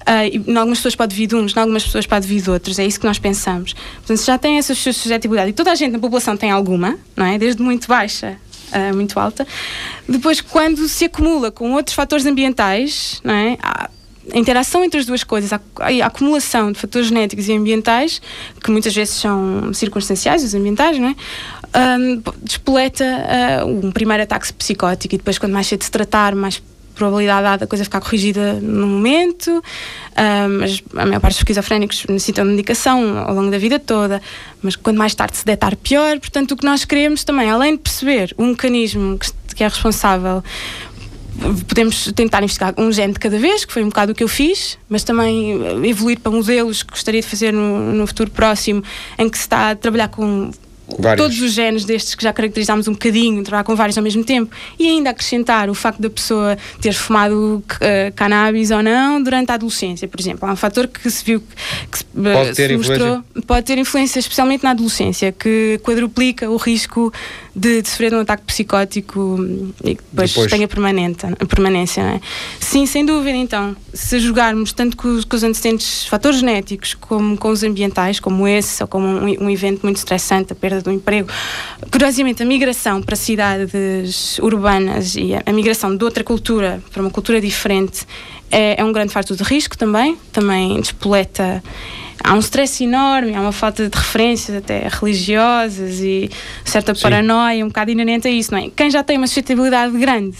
Uh, 0.08 0.50
em 0.50 0.56
algumas 0.56 0.78
pessoas 0.78 0.96
pode 0.96 1.14
vir 1.14 1.26
de 1.26 1.36
uns, 1.36 1.54
em 1.54 1.60
algumas 1.60 1.84
pessoas 1.84 2.06
pode 2.06 2.26
vir 2.26 2.40
de 2.40 2.50
outros. 2.50 2.78
É 2.78 2.86
isso 2.86 2.98
que 2.98 3.06
nós 3.06 3.18
pensamos. 3.18 3.74
Portanto, 3.74 4.16
se 4.16 4.26
já 4.26 4.38
tem 4.38 4.56
essa 4.56 4.74
suscetibilidade, 4.74 5.50
e 5.50 5.52
toda 5.52 5.70
a 5.70 5.74
gente 5.74 5.92
na 5.92 5.98
população 5.98 6.36
tem 6.36 6.50
alguma, 6.50 6.98
não 7.14 7.26
é? 7.26 7.38
Desde 7.38 7.62
muito 7.62 7.86
baixa 7.86 8.38
Uh, 8.68 8.94
muito 8.94 9.18
alta. 9.18 9.46
Depois, 10.06 10.42
quando 10.42 10.86
se 10.88 11.06
acumula 11.06 11.50
com 11.50 11.72
outros 11.72 11.94
fatores 11.94 12.26
ambientais, 12.26 13.18
não 13.24 13.32
é? 13.32 13.56
A 14.32 14.38
interação 14.38 14.84
entre 14.84 15.00
as 15.00 15.06
duas 15.06 15.24
coisas, 15.24 15.52
a, 15.52 15.60
a, 15.78 16.06
acumulação 16.06 16.72
de 16.72 16.78
fatores 16.78 17.08
genéticos 17.08 17.48
e 17.48 17.52
ambientais, 17.52 18.20
que 18.62 18.70
muitas 18.70 18.94
vezes 18.94 19.14
são 19.14 19.72
circunstanciais, 19.72 20.44
os 20.44 20.54
ambientais, 20.54 20.98
não 20.98 21.08
é? 21.08 21.16
Um, 21.98 22.22
despoleta 22.42 23.04
uh, 23.04 23.86
um 23.86 23.92
primeiro 23.92 24.22
ataque 24.22 24.52
psicótico 24.54 25.14
e 25.14 25.18
depois, 25.18 25.38
quando 25.38 25.52
mais 25.52 25.66
cedo 25.66 25.84
se 25.84 25.90
tratar, 25.90 26.34
mais 26.34 26.62
probabilidade 26.98 27.42
dada 27.42 27.58
da 27.58 27.66
coisa 27.66 27.84
ficar 27.84 28.00
corrigida 28.00 28.54
no 28.54 28.86
momento, 28.86 29.62
mas 30.58 30.82
a 30.96 31.06
maior 31.06 31.20
parte 31.20 31.34
dos 31.34 31.40
esquizofrénicos 31.42 32.04
necessitam 32.08 32.44
de 32.44 32.50
medicação 32.50 33.18
ao 33.18 33.32
longo 33.32 33.50
da 33.50 33.58
vida 33.58 33.78
toda, 33.78 34.20
mas 34.60 34.74
quanto 34.74 34.98
mais 34.98 35.14
tarde 35.14 35.36
se 35.36 35.44
detar, 35.44 35.76
pior. 35.76 36.18
Portanto, 36.18 36.52
o 36.52 36.56
que 36.56 36.64
nós 36.64 36.84
queremos 36.84 37.22
também, 37.22 37.48
além 37.48 37.76
de 37.76 37.78
perceber 37.78 38.34
o 38.36 38.44
mecanismo 38.44 39.16
que, 39.16 39.30
que 39.54 39.62
é 39.62 39.68
responsável 39.68 40.42
podemos 41.68 42.12
tentar 42.12 42.42
investigar 42.42 42.74
um 42.76 42.90
gene 42.90 43.12
de 43.12 43.18
cada 43.18 43.38
vez, 43.38 43.64
que 43.64 43.72
foi 43.72 43.82
um 43.82 43.88
bocado 43.88 44.12
o 44.12 44.14
que 44.14 44.24
eu 44.24 44.28
fiz, 44.28 44.78
mas 44.88 45.04
também 45.04 45.86
evoluir 45.86 46.18
para 46.20 46.32
modelos 46.32 46.82
que 46.82 46.90
gostaria 46.90 47.20
de 47.20 47.26
fazer 47.26 47.52
no, 47.52 47.92
no 47.92 48.06
futuro 48.06 48.30
próximo, 48.30 48.82
em 49.18 49.28
que 49.28 49.36
se 49.36 49.44
está 49.44 49.70
a 49.70 49.76
trabalhar 49.76 50.08
com 50.08 50.50
Vários. 50.98 51.22
todos 51.22 51.40
os 51.42 51.52
genes 51.52 51.84
destes 51.84 52.14
que 52.14 52.22
já 52.22 52.32
caracterizámos 52.32 52.88
um 52.88 52.92
bocadinho, 52.92 53.42
trabalhar 53.42 53.64
com 53.64 53.76
vários 53.76 53.98
ao 53.98 54.04
mesmo 54.04 54.24
tempo, 54.24 54.54
e 54.78 54.86
ainda 54.86 55.10
acrescentar 55.10 55.68
o 55.68 55.74
facto 55.74 56.00
da 56.00 56.08
pessoa 56.08 56.56
ter 56.80 56.94
fumado 56.94 57.62
uh, 57.62 58.12
cannabis 58.14 58.70
ou 58.70 58.82
não 58.82 59.22
durante 59.22 59.50
a 59.50 59.54
adolescência, 59.54 60.08
por 60.08 60.18
exemplo. 60.18 60.48
Há 60.48 60.52
um 60.52 60.56
fator 60.56 60.88
que 60.88 61.10
se 61.10 61.24
viu 61.24 61.42
que 61.90 61.98
se, 61.98 62.04
uh, 62.04 62.32
pode, 62.32 62.54
ter 62.54 62.76
mostrou, 62.76 63.24
pode 63.46 63.66
ter 63.66 63.78
influência, 63.78 64.18
especialmente 64.18 64.64
na 64.64 64.70
adolescência, 64.70 65.30
que 65.30 65.78
quadruplica 65.82 66.48
o 66.48 66.56
risco 66.56 67.12
de, 67.54 67.82
de 67.82 67.88
sofrer 67.88 68.14
um 68.14 68.20
ataque 68.20 68.44
psicótico 68.44 69.38
e 69.84 69.94
que 69.96 70.02
depois, 70.10 70.30
depois. 70.30 70.50
tenha 70.50 70.68
permanente, 70.68 71.26
permanência. 71.48 72.00
É? 72.00 72.20
Sim, 72.60 72.86
sem 72.86 73.04
dúvida, 73.04 73.36
então, 73.36 73.76
se 73.92 74.18
jogarmos 74.20 74.72
tanto 74.72 74.96
com, 74.96 75.20
com, 75.22 75.36
os 75.36 75.42
antecedentes 75.42 76.06
fatores 76.06 76.38
genéticos 76.38 76.94
como 76.94 77.36
com 77.36 77.50
os 77.50 77.62
ambientais, 77.62 78.20
como 78.20 78.46
esse, 78.46 78.82
ou 78.82 78.88
como 78.88 79.06
um, 79.06 79.44
um 79.44 79.50
evento 79.50 79.80
muito 79.82 79.96
estressante, 79.96 80.52
a 80.52 80.56
perda 80.56 80.77
do 80.82 80.90
emprego, 80.90 81.28
curiosamente, 81.90 82.42
a 82.42 82.46
migração 82.46 83.02
para 83.02 83.16
cidades 83.16 84.38
urbanas 84.38 85.14
e 85.14 85.34
a, 85.34 85.42
a 85.44 85.52
migração 85.52 85.96
de 85.96 86.04
outra 86.04 86.24
cultura 86.24 86.82
para 86.92 87.02
uma 87.02 87.10
cultura 87.10 87.40
diferente 87.40 88.06
é, 88.50 88.80
é 88.80 88.84
um 88.84 88.92
grande 88.92 89.12
fator 89.12 89.36
de 89.36 89.42
risco 89.42 89.76
também, 89.76 90.16
também 90.32 90.80
despoleta 90.80 91.62
há 92.22 92.34
um 92.34 92.40
stress 92.40 92.82
enorme, 92.82 93.34
há 93.34 93.40
uma 93.40 93.52
falta 93.52 93.88
de 93.88 93.96
referências 93.96 94.56
até 94.56 94.88
religiosas 94.88 96.00
e 96.00 96.30
certa 96.64 96.94
Sim. 96.94 97.02
paranoia, 97.02 97.64
um 97.64 97.68
bocado 97.68 97.90
inerente 97.90 98.26
a 98.26 98.30
isso, 98.30 98.52
não 98.52 98.58
é? 98.58 98.70
Quem 98.74 98.90
já 98.90 99.02
tem 99.02 99.16
uma 99.16 99.26
suscetibilidade 99.26 99.96
grande 99.96 100.36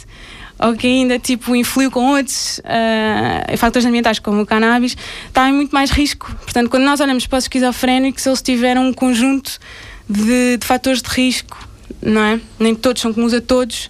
ou 0.58 0.74
que 0.74 0.86
ainda 0.86 1.18
tipo 1.18 1.54
influiu 1.54 1.90
com 1.90 2.04
outros 2.16 2.58
uh, 2.58 3.56
fatores 3.56 3.86
ambientais 3.86 4.18
como 4.18 4.42
o 4.42 4.46
cannabis, 4.46 4.96
está 5.28 5.48
em 5.48 5.52
muito 5.52 5.70
mais 5.70 5.90
risco. 5.90 6.34
Portanto, 6.42 6.68
quando 6.68 6.82
nós 6.82 7.00
olhamos 7.00 7.26
para 7.26 7.38
os 7.38 7.44
esquizofrénicos, 7.44 8.26
eles 8.26 8.42
tiveram 8.42 8.88
um 8.88 8.92
conjunto 8.92 9.58
de, 10.08 10.56
de 10.56 10.66
fatores 10.66 11.02
de 11.02 11.08
risco, 11.08 11.68
não 12.00 12.22
é? 12.22 12.40
Nem 12.58 12.74
todos 12.74 13.02
são 13.02 13.12
comuns 13.12 13.34
a 13.34 13.40
todos, 13.40 13.88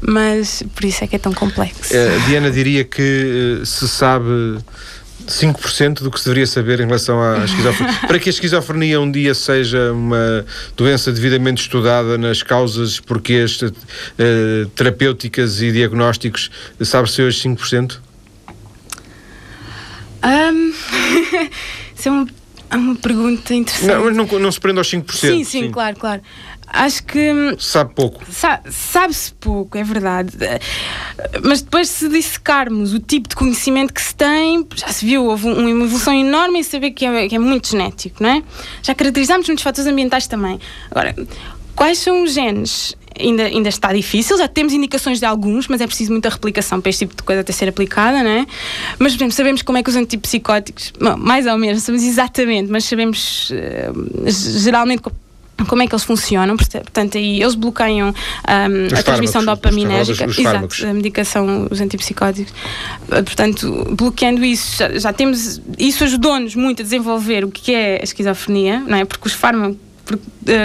mas 0.00 0.62
por 0.74 0.84
isso 0.84 1.04
é 1.04 1.06
que 1.06 1.16
é 1.16 1.18
tão 1.18 1.32
complexo. 1.32 1.94
Uh, 1.94 2.20
Diana 2.26 2.50
diria 2.50 2.84
que 2.84 3.60
uh, 3.60 3.66
se 3.66 3.88
sabe 3.88 4.58
5% 5.26 6.02
do 6.02 6.10
que 6.10 6.18
se 6.18 6.24
deveria 6.26 6.46
saber 6.46 6.80
em 6.80 6.86
relação 6.86 7.22
à 7.22 7.44
esquizofrenia. 7.44 7.94
Para 8.06 8.18
que 8.18 8.28
a 8.28 8.32
esquizofrenia 8.32 9.00
um 9.00 9.10
dia 9.10 9.34
seja 9.34 9.92
uma 9.92 10.44
doença 10.76 11.12
devidamente 11.12 11.62
estudada 11.62 12.18
nas 12.18 12.42
causas, 12.42 12.98
porquês 12.98 13.60
uh, 13.62 13.72
terapêuticas 14.74 15.62
e 15.62 15.70
diagnósticos, 15.70 16.50
sabe-se 16.80 17.22
hoje 17.22 17.48
5%? 17.48 17.98
Um, 20.24 20.72
isso 21.96 22.08
é 22.08 22.10
uma, 22.10 22.26
é 22.72 22.76
uma 22.76 22.94
pergunta 22.94 23.54
interessante. 23.54 23.86
Não, 23.86 24.04
mas 24.04 24.16
não, 24.16 24.38
não 24.38 24.50
se 24.50 24.58
prende 24.58 24.78
aos 24.78 24.90
5%. 24.90 25.12
Sim, 25.12 25.44
sim, 25.44 25.44
sim. 25.44 25.70
claro, 25.70 25.96
claro. 25.96 26.22
Acho 26.66 27.04
que. 27.04 27.18
Hum, 27.30 27.54
Sabe 27.58 27.94
pouco. 27.94 28.22
Sa 28.32 28.60
Sabe-se 28.70 29.34
pouco, 29.34 29.76
é 29.76 29.84
verdade. 29.84 30.32
Mas 31.44 31.60
depois, 31.60 31.88
se 31.90 32.08
dissecarmos 32.08 32.94
o 32.94 32.98
tipo 32.98 33.28
de 33.28 33.36
conhecimento 33.36 33.92
que 33.92 34.00
se 34.00 34.14
tem, 34.14 34.66
já 34.74 34.88
se 34.88 35.04
viu, 35.04 35.26
houve 35.26 35.48
uma 35.48 35.68
evolução 35.68 36.14
enorme 36.14 36.60
em 36.60 36.62
saber 36.62 36.92
que 36.92 37.04
é, 37.04 37.28
que 37.28 37.34
é 37.34 37.38
muito 37.38 37.68
genético, 37.68 38.22
não 38.22 38.30
é? 38.30 38.42
Já 38.82 38.94
caracterizámos 38.94 39.46
muitos 39.46 39.62
fatores 39.62 39.86
ambientais 39.86 40.26
também. 40.26 40.58
Agora, 40.90 41.14
quais 41.76 41.98
são 41.98 42.22
os 42.24 42.32
genes? 42.32 42.96
Ainda, 43.18 43.44
ainda 43.44 43.68
está 43.68 43.92
difícil, 43.92 44.36
já 44.38 44.48
temos 44.48 44.72
indicações 44.72 45.18
de 45.18 45.26
alguns, 45.26 45.68
mas 45.68 45.80
é 45.80 45.86
preciso 45.86 46.12
muita 46.12 46.28
replicação 46.28 46.80
para 46.80 46.90
este 46.90 47.00
tipo 47.00 47.16
de 47.16 47.22
coisa 47.22 47.40
até 47.40 47.52
ser 47.52 47.68
aplicada, 47.68 48.22
não 48.22 48.30
é? 48.30 48.46
Mas, 48.98 49.12
por 49.12 49.18
exemplo, 49.18 49.32
sabemos 49.32 49.62
como 49.62 49.78
é 49.78 49.82
que 49.82 49.90
os 49.90 49.96
antipsicóticos, 49.96 50.92
mais 51.18 51.46
ou 51.46 51.56
menos, 51.58 51.82
sabemos 51.82 52.06
exatamente, 52.06 52.70
mas 52.70 52.84
sabemos 52.84 53.50
uh, 53.50 54.30
geralmente 54.60 55.02
como 55.68 55.82
é 55.82 55.86
que 55.86 55.94
eles 55.94 56.04
funcionam, 56.04 56.56
portanto, 56.56 57.18
aí 57.18 57.40
eles 57.40 57.54
bloqueiam 57.54 58.08
um, 58.08 58.98
a 58.98 59.02
transmissão 59.02 59.44
dopaminérgica, 59.44 60.24
exato, 60.24 60.86
a 60.86 60.92
medicação, 60.92 61.68
os 61.70 61.80
antipsicóticos, 61.80 62.52
uh, 62.52 63.22
portanto, 63.22 63.94
bloqueando 63.96 64.44
isso, 64.44 64.78
já, 64.78 64.98
já 64.98 65.12
temos, 65.12 65.60
isso 65.78 66.04
ajudou-nos 66.04 66.54
muito 66.54 66.82
a 66.82 66.84
desenvolver 66.84 67.44
o 67.44 67.50
que 67.50 67.74
é 67.74 68.00
a 68.00 68.04
esquizofrenia, 68.04 68.80
não 68.80 68.98
é? 68.98 69.04
Porque 69.04 69.28
os 69.28 69.34
fármacos 69.34 69.76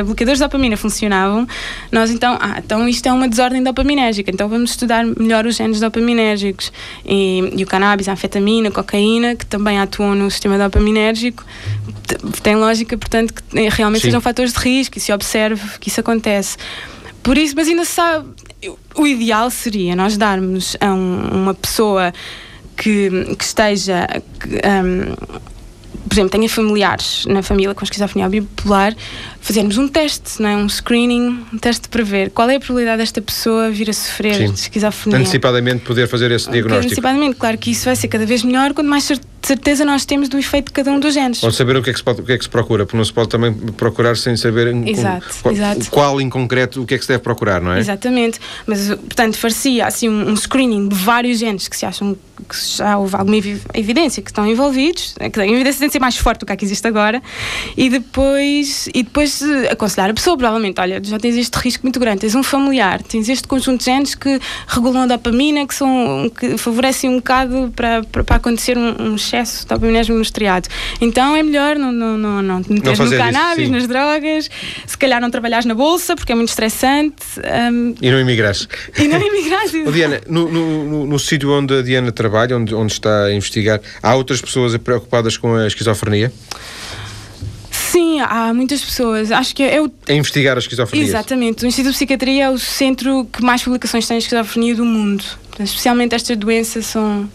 bloqueadores 0.06 0.40
de 0.40 0.46
dopamina 0.46 0.78
funcionavam, 0.78 1.48
nós 1.92 2.10
então, 2.12 2.38
ah, 2.40 2.60
então 2.64 2.88
isto 2.88 3.08
é 3.08 3.14
uma 3.14 3.28
desordem 3.28 3.64
dopaminérgica, 3.64 4.32
então 4.32 4.48
vamos 4.48 4.72
estudar 4.72 5.06
melhor 5.06 5.46
os 5.46 5.56
genes 5.56 5.80
dopaminérgicos 5.80 6.72
e, 7.06 7.54
e 7.56 7.64
o 7.64 7.68
cannabis, 7.68 8.08
a 8.08 8.14
anfetamina, 8.14 8.70
a 8.70 8.72
cocaína, 8.72 9.36
que 9.36 9.46
também 9.46 9.80
atuam 9.80 10.16
no 10.16 10.30
sistema 10.30 10.58
dopaminérgico, 10.58 11.46
tem 12.42 12.56
lógica, 12.56 12.98
portanto, 12.98 13.34
que 13.34 13.60
eh, 13.60 13.70
realmente 13.70 14.02
Sim. 14.02 14.08
sejam 14.08 14.22
fatores 14.22 14.54
de 14.54 14.60
risco 14.60 14.98
e 14.98 15.02
se 15.02 15.12
observe 15.12 15.78
que 15.80 15.90
isso 15.90 16.00
acontece. 16.00 16.58
Por 17.22 17.38
isso, 17.38 17.54
mas 17.56 17.68
ainda 17.68 17.84
se 17.84 17.92
sabe, 17.92 18.30
o 18.96 19.06
ideal 19.06 19.50
seria 19.50 19.96
nós 19.96 20.18
darmos 20.18 20.78
a 20.80 20.94
um, 20.94 21.44
uma 21.44 21.54
pessoa 21.54 22.14
que, 22.76 23.36
que 23.38 23.44
esteja. 23.44 24.08
Que, 24.40 24.62
um, 24.66 25.48
exemplo, 26.18 26.30
tenha 26.30 26.50
familiares 26.50 27.26
na 27.26 27.42
família 27.42 27.74
com 27.74 27.84
esquizofrenia 27.84 28.30
bipolar, 28.30 28.96
fazermos 29.40 29.78
um 29.78 29.88
teste, 29.88 30.42
não 30.42 30.50
é? 30.50 30.56
um 30.56 30.68
screening, 30.68 31.46
um 31.54 31.58
teste 31.58 31.88
para 31.88 32.04
ver 32.04 32.32
qual 32.32 32.50
é 32.50 32.56
a 32.56 32.60
probabilidade 32.60 32.98
desta 33.00 33.22
pessoa 33.22 33.70
vir 33.70 33.90
a 33.90 33.94
sofrer 33.94 34.36
Sim. 34.36 34.52
de 34.52 34.60
esquizofrenia. 34.60 35.20
Antecipadamente 35.20 35.84
poder 35.84 36.08
fazer 36.08 36.32
esse 36.32 36.50
diagnóstico. 36.50 36.86
Antecipadamente, 36.86 37.36
claro 37.36 37.58
que 37.58 37.72
isso 37.72 37.86
vai 37.86 37.96
ser 37.96 38.08
cada 38.08 38.26
vez 38.26 38.44
melhor 38.44 38.74
quanto 38.74 38.90
mais 38.90 39.08
certeza 39.48 39.86
nós 39.86 40.06
temos 40.06 40.28
do 40.28 40.38
efeito 40.38 40.68
de 40.68 40.74
cada 40.74 40.92
um 40.92 41.00
dos 41.00 41.14
genes. 41.14 41.42
Ou 41.42 41.52
saber 41.52 41.78
o 41.78 41.82
que 41.82 41.90
é 41.90 41.94
que 41.94 42.00
se, 42.00 42.04
pode, 42.04 42.22
o 42.22 42.24
que 42.26 42.34
é 42.34 42.38
que 42.38 42.44
se 42.44 42.50
procura, 42.50 42.86
porque 42.86 42.98
não 42.98 43.06
se 43.06 43.14
pode 43.14 43.30
também 43.30 43.54
procurar 43.54 44.18
sem 44.18 44.36
saber 44.36 44.76
exato, 44.86 45.28
qual, 45.42 45.54
exato. 45.54 45.90
qual 45.90 46.22
em 46.22 46.30
concreto 46.30 46.82
o 46.82 46.86
que 46.86 46.96
é 46.96 46.98
que 46.98 47.04
se 47.04 47.10
deve 47.10 47.24
procurar, 47.24 47.62
não 47.62 47.72
é? 47.72 47.80
Exatamente, 47.80 48.40
mas 48.66 48.88
portanto 48.88 49.38
faria 49.38 49.86
assim 49.86 50.10
um, 50.10 50.32
um 50.32 50.36
screening 50.36 50.90
de 50.90 50.96
vários 50.96 51.40
genes 51.40 51.68
que 51.68 51.78
se 51.78 51.86
acham 51.86 52.18
que 52.48 52.78
já 52.78 52.98
houve 52.98 53.16
alguma 53.16 53.38
evidência 53.38 54.22
que 54.22 54.30
estão 54.30 54.46
envolvidos, 54.46 55.16
que 55.32 55.40
a 55.40 55.48
evidência 55.48 55.80
tem 55.80 55.88
de 55.88 55.94
ser 55.94 56.00
mais 56.00 56.18
forte 56.18 56.40
do 56.40 56.46
que 56.46 56.52
a 56.52 56.56
que 56.56 56.66
existe 56.66 56.88
agora, 56.88 57.22
e 57.76 57.90
depois, 57.90 58.88
e 58.94 59.04
depois 59.04 59.42
eh, 59.42 59.72
aconselhar 59.72 60.10
a 60.10 60.14
pessoa, 60.14 60.38
provavelmente, 60.38 60.80
olha, 60.80 61.02
já 61.04 61.18
tens 61.18 61.36
este 61.36 61.56
risco 61.56 61.84
muito 61.84 62.00
grande, 62.00 62.22
tens 62.22 62.36
um 62.36 62.44
familiar, 62.44 63.02
tens 63.02 63.30
este 63.30 63.48
conjunto 63.48 63.80
de 63.80 63.86
genes 63.86 64.16
que 64.16 64.40
regulam 64.68 65.04
a 65.04 65.08
dopamina, 65.08 65.66
que, 65.66 65.76
são, 65.76 66.32
que 66.38 66.58
favorecem 66.58 67.10
um 67.10 67.18
bocado 67.18 67.72
para, 67.76 68.04
para, 68.04 68.24
para 68.24 68.36
acontecer 68.36 68.78
um, 68.78 68.96
um 69.02 69.16
excesso 69.16 69.62
de 69.62 69.68
dopaminésimo 69.68 70.18
no 70.18 70.22
estriado. 70.22 70.68
Então 71.02 71.36
é 71.36 71.44
melhor 71.44 71.78
não, 71.78 71.92
não, 71.92 72.18
não, 72.18 72.42
não 72.42 72.62
meteres 72.70 73.00
no 73.00 73.10
cannabis, 73.10 73.64
isso, 73.64 73.72
nas 73.72 73.88
drogas, 73.88 74.50
se 74.86 74.98
calhar 74.98 75.22
não 75.22 75.30
trabalhares 75.30 75.66
na 75.66 75.74
bolsa, 75.74 76.16
porque 76.16 76.32
é 76.32 76.36
muito 76.36 76.50
estressante. 76.50 77.16
Um, 77.72 77.96
e 78.02 78.12
não 78.12 78.20
emigrares. 78.20 78.68
E 78.98 79.08
não 79.08 79.22
emigrares. 79.22 79.72
oh, 79.86 79.92
Diana, 79.92 80.22
no, 80.28 80.52
no, 80.52 80.84
no, 80.84 81.06
no 81.08 81.20
sítio 81.20 81.52
onde 81.52 81.80
a 81.80 81.82
Diana 81.82 82.12
trabalha, 82.12 82.27
onde, 82.56 82.74
onde 82.74 82.94
está 82.94 83.26
a 83.26 83.34
investigar, 83.34 83.82
há 84.02 84.16
outras 84.16 84.42
pessoas 84.42 84.76
preocupadas 84.78 85.38
com 85.38 85.56
a 85.56 85.68
esquizofrenia? 85.68 86.32
Sim, 87.72 88.20
há 88.20 88.54
muitas 88.54 88.84
pessoas. 88.84 89.32
Acho 89.32 89.56
que 89.56 89.64
é 89.64 89.82
o. 89.82 89.92
A 90.08 90.14
investigar 90.14 90.56
a 90.56 90.60
esquizofrenia. 90.60 91.08
Exatamente. 91.08 91.64
O 91.64 91.68
Instituto 91.68 91.94
de 91.94 91.98
Psiquiatria 91.98 92.44
é 92.46 92.50
o 92.50 92.60
centro 92.60 93.26
que 93.32 93.42
mais 93.44 93.64
publicações 93.64 94.08
tem 94.08 94.18
de 94.18 94.26
esquizofrenia 94.26 94.76
do 94.76 94.86
mundo. 94.86 95.24
Especialmente 95.60 96.14
estas 96.14 96.38
doenças 96.38 96.86
são. 96.86 97.30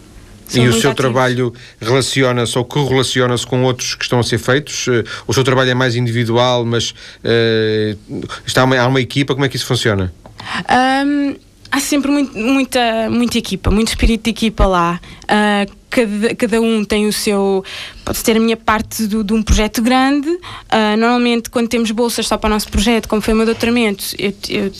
e 0.53 0.59
o 0.59 0.71
seu 0.71 0.91
ativos. 0.91 0.95
trabalho 0.95 1.53
relaciona-se 1.81 2.57
ou 2.57 2.63
correlaciona-se 2.63 3.45
com 3.45 3.63
outros 3.63 3.95
que 3.95 4.03
estão 4.03 4.19
a 4.19 4.23
ser 4.23 4.37
feitos? 4.37 4.87
Eh, 4.87 5.03
o 5.27 5.33
seu 5.33 5.43
trabalho 5.43 5.71
é 5.71 5.73
mais 5.73 5.95
individual, 5.95 6.63
mas 6.63 6.91
uh, 6.91 8.23
está 8.45 8.63
uma, 8.63 8.79
há 8.79 8.87
uma 8.87 9.01
equipa? 9.01 9.33
Como 9.33 9.45
é 9.45 9.49
que 9.49 9.57
isso 9.57 9.65
funciona? 9.65 10.13
Um, 11.05 11.35
há 11.73 11.79
sempre 11.79 12.11
muito, 12.11 12.37
muita, 12.37 13.09
muita 13.09 13.37
equipa, 13.39 13.71
muito 13.71 13.87
espírito 13.87 14.25
de 14.25 14.29
equipa 14.29 14.67
lá. 14.67 15.01
Uh, 15.23 15.73
cada, 15.89 16.35
cada 16.35 16.61
um 16.61 16.85
tem 16.85 17.07
o 17.07 17.11
seu. 17.11 17.65
Pode 18.05 18.23
ter 18.23 18.37
a 18.37 18.39
minha 18.39 18.55
parte 18.55 19.07
do, 19.07 19.23
de 19.23 19.33
um 19.33 19.41
projeto 19.41 19.81
grande. 19.81 20.29
Uh, 20.29 20.95
normalmente, 20.99 21.49
quando 21.49 21.67
temos 21.67 21.89
bolsas 21.89 22.27
só 22.27 22.37
para 22.37 22.47
o 22.47 22.51
nosso 22.51 22.69
projeto, 22.69 23.09
como 23.09 23.23
foi 23.23 23.33
o 23.33 23.37
meu 23.37 23.47
doutoramento, 23.47 24.03
eu, 24.19 24.31
eu 24.49 24.71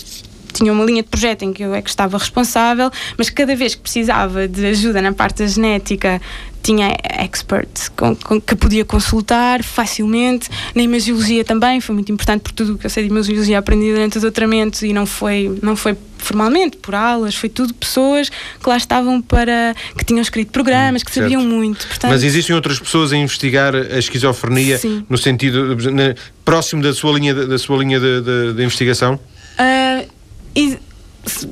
tinha 0.53 0.71
uma 0.71 0.85
linha 0.85 1.01
de 1.01 1.09
projeto 1.09 1.41
em 1.41 1.51
que 1.51 1.63
eu 1.63 1.73
é 1.73 1.81
que 1.81 1.89
estava 1.89 2.15
responsável, 2.15 2.91
mas 3.17 3.27
cada 3.31 3.55
vez 3.55 3.73
que 3.73 3.81
precisava 3.81 4.47
de 4.47 4.63
ajuda 4.67 5.01
na 5.01 5.11
parte 5.11 5.39
da 5.39 5.47
genética, 5.47 6.21
tinha 6.63 6.95
experts 7.21 7.89
com, 7.89 8.15
com, 8.15 8.41
que 8.41 8.55
podia 8.55 8.85
consultar 8.85 9.61
facilmente. 9.61 10.49
Na 10.73 10.81
imagiologia 10.81 11.43
também 11.43 11.81
foi 11.81 11.93
muito 11.93 12.11
importante, 12.11 12.41
porque 12.41 12.55
tudo 12.55 12.75
o 12.75 12.77
que 12.77 12.85
eu 12.85 12.89
sei 12.89 13.03
de 13.03 13.09
imagiologia 13.09 13.59
aprendi 13.59 13.91
durante 13.91 14.17
o 14.17 14.21
doutoramento 14.21 14.85
e 14.85 14.93
não 14.93 15.05
foi, 15.05 15.59
não 15.61 15.75
foi 15.75 15.95
formalmente 16.17 16.77
por 16.77 16.95
aulas, 16.95 17.35
foi 17.35 17.49
tudo 17.49 17.73
pessoas 17.73 18.29
que 18.29 18.69
lá 18.69 18.77
estavam 18.77 19.21
para. 19.21 19.75
que 19.97 20.05
tinham 20.05 20.21
escrito 20.21 20.51
programas, 20.51 21.03
que 21.03 21.11
certo. 21.11 21.25
sabiam 21.25 21.45
muito. 21.45 21.85
Portanto, 21.85 22.11
Mas 22.11 22.23
existem 22.23 22.55
outras 22.55 22.79
pessoas 22.79 23.11
a 23.11 23.17
investigar 23.17 23.75
a 23.75 23.99
esquizofrenia 23.99 24.77
Sim. 24.77 25.05
no 25.09 25.17
sentido. 25.17 25.75
Na, 25.91 26.15
próximo 26.45 26.81
da 26.81 26.93
sua 26.93 27.11
linha, 27.17 27.33
da 27.33 27.57
sua 27.57 27.77
linha 27.77 27.99
de, 27.99 28.21
de, 28.21 28.53
de 28.53 28.63
investigação? 28.63 29.19
Uh, 29.59 30.07
e, 30.55 30.77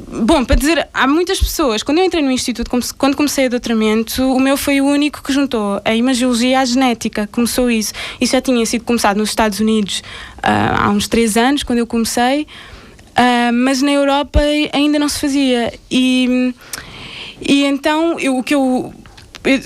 Bom, 0.08 0.44
para 0.44 0.58
dizer, 0.58 0.88
há 0.94 1.08
muitas 1.08 1.40
pessoas. 1.40 1.82
Quando 1.82 2.00
eu 2.00 2.04
entrei 2.04 2.22
no 2.22 2.30
Instituto, 2.30 2.70
quando 2.98 3.16
comecei 3.16 3.48
o 3.48 3.50
doutoramento, 3.50 4.22
o 4.22 4.40
meu 4.40 4.58
foi 4.58 4.82
o 4.82 4.86
único 4.86 5.24
que 5.24 5.32
juntou 5.32 5.82
a 5.86 5.96
imagiologia 5.96 6.60
à 6.60 6.66
genética. 6.66 7.28
Começou 7.32 7.72
isso. 7.72 7.94
Isso 8.20 8.34
já 8.34 8.42
tinha 8.42 8.66
sido 8.66 8.84
começado 8.84 9.18
nos 9.18 9.30
Estados 9.30 9.62
Unidos 9.62 10.04
uh, 10.40 10.78
há 10.78 10.90
uns 10.90 11.08
três 11.08 11.38
anos, 11.38 11.64
quando 11.64 11.80
eu 11.80 11.88
comecei, 11.88 12.42
uh, 12.42 13.54
mas 13.54 13.82
na 13.82 13.92
Europa 13.92 14.42
ainda 14.74 15.00
não 15.00 15.08
se 15.08 15.20
fazia. 15.20 15.74
E, 15.90 16.54
e 17.42 17.64
então, 17.64 18.20
eu, 18.20 18.38
o 18.38 18.44
que 18.44 18.54
eu 18.54 18.94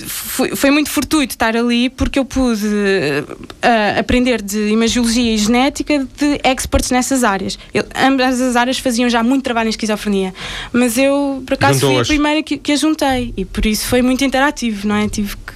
foi, 0.07 0.55
foi, 0.55 0.71
muito 0.71 0.89
fortuito 0.89 1.33
estar 1.33 1.55
ali 1.55 1.89
porque 1.89 2.17
eu 2.17 2.23
pude 2.23 2.65
uh, 2.65 3.99
aprender 3.99 4.41
de 4.41 4.69
imagiologia 4.69 5.33
e 5.33 5.37
genética 5.37 5.99
de 5.99 6.39
experts 6.43 6.91
nessas 6.91 7.23
áreas. 7.23 7.59
Eu, 7.73 7.83
ambas 7.95 8.39
as 8.39 8.55
áreas 8.55 8.79
faziam 8.79 9.09
já 9.09 9.21
muito 9.21 9.43
trabalho 9.43 9.67
em 9.67 9.71
esquizofrenia, 9.71 10.33
mas 10.71 10.97
eu, 10.97 11.43
por 11.45 11.55
acaso, 11.55 11.81
fui 11.81 11.99
a 11.99 12.05
primeira 12.05 12.41
que, 12.41 12.57
que 12.57 12.71
a 12.71 12.75
juntei 12.75 13.33
e 13.35 13.43
por 13.43 13.65
isso 13.65 13.87
foi 13.87 14.01
muito 14.01 14.23
interativo, 14.23 14.87
não 14.87 14.95
é? 14.95 15.09
Tive 15.09 15.35
que 15.35 15.55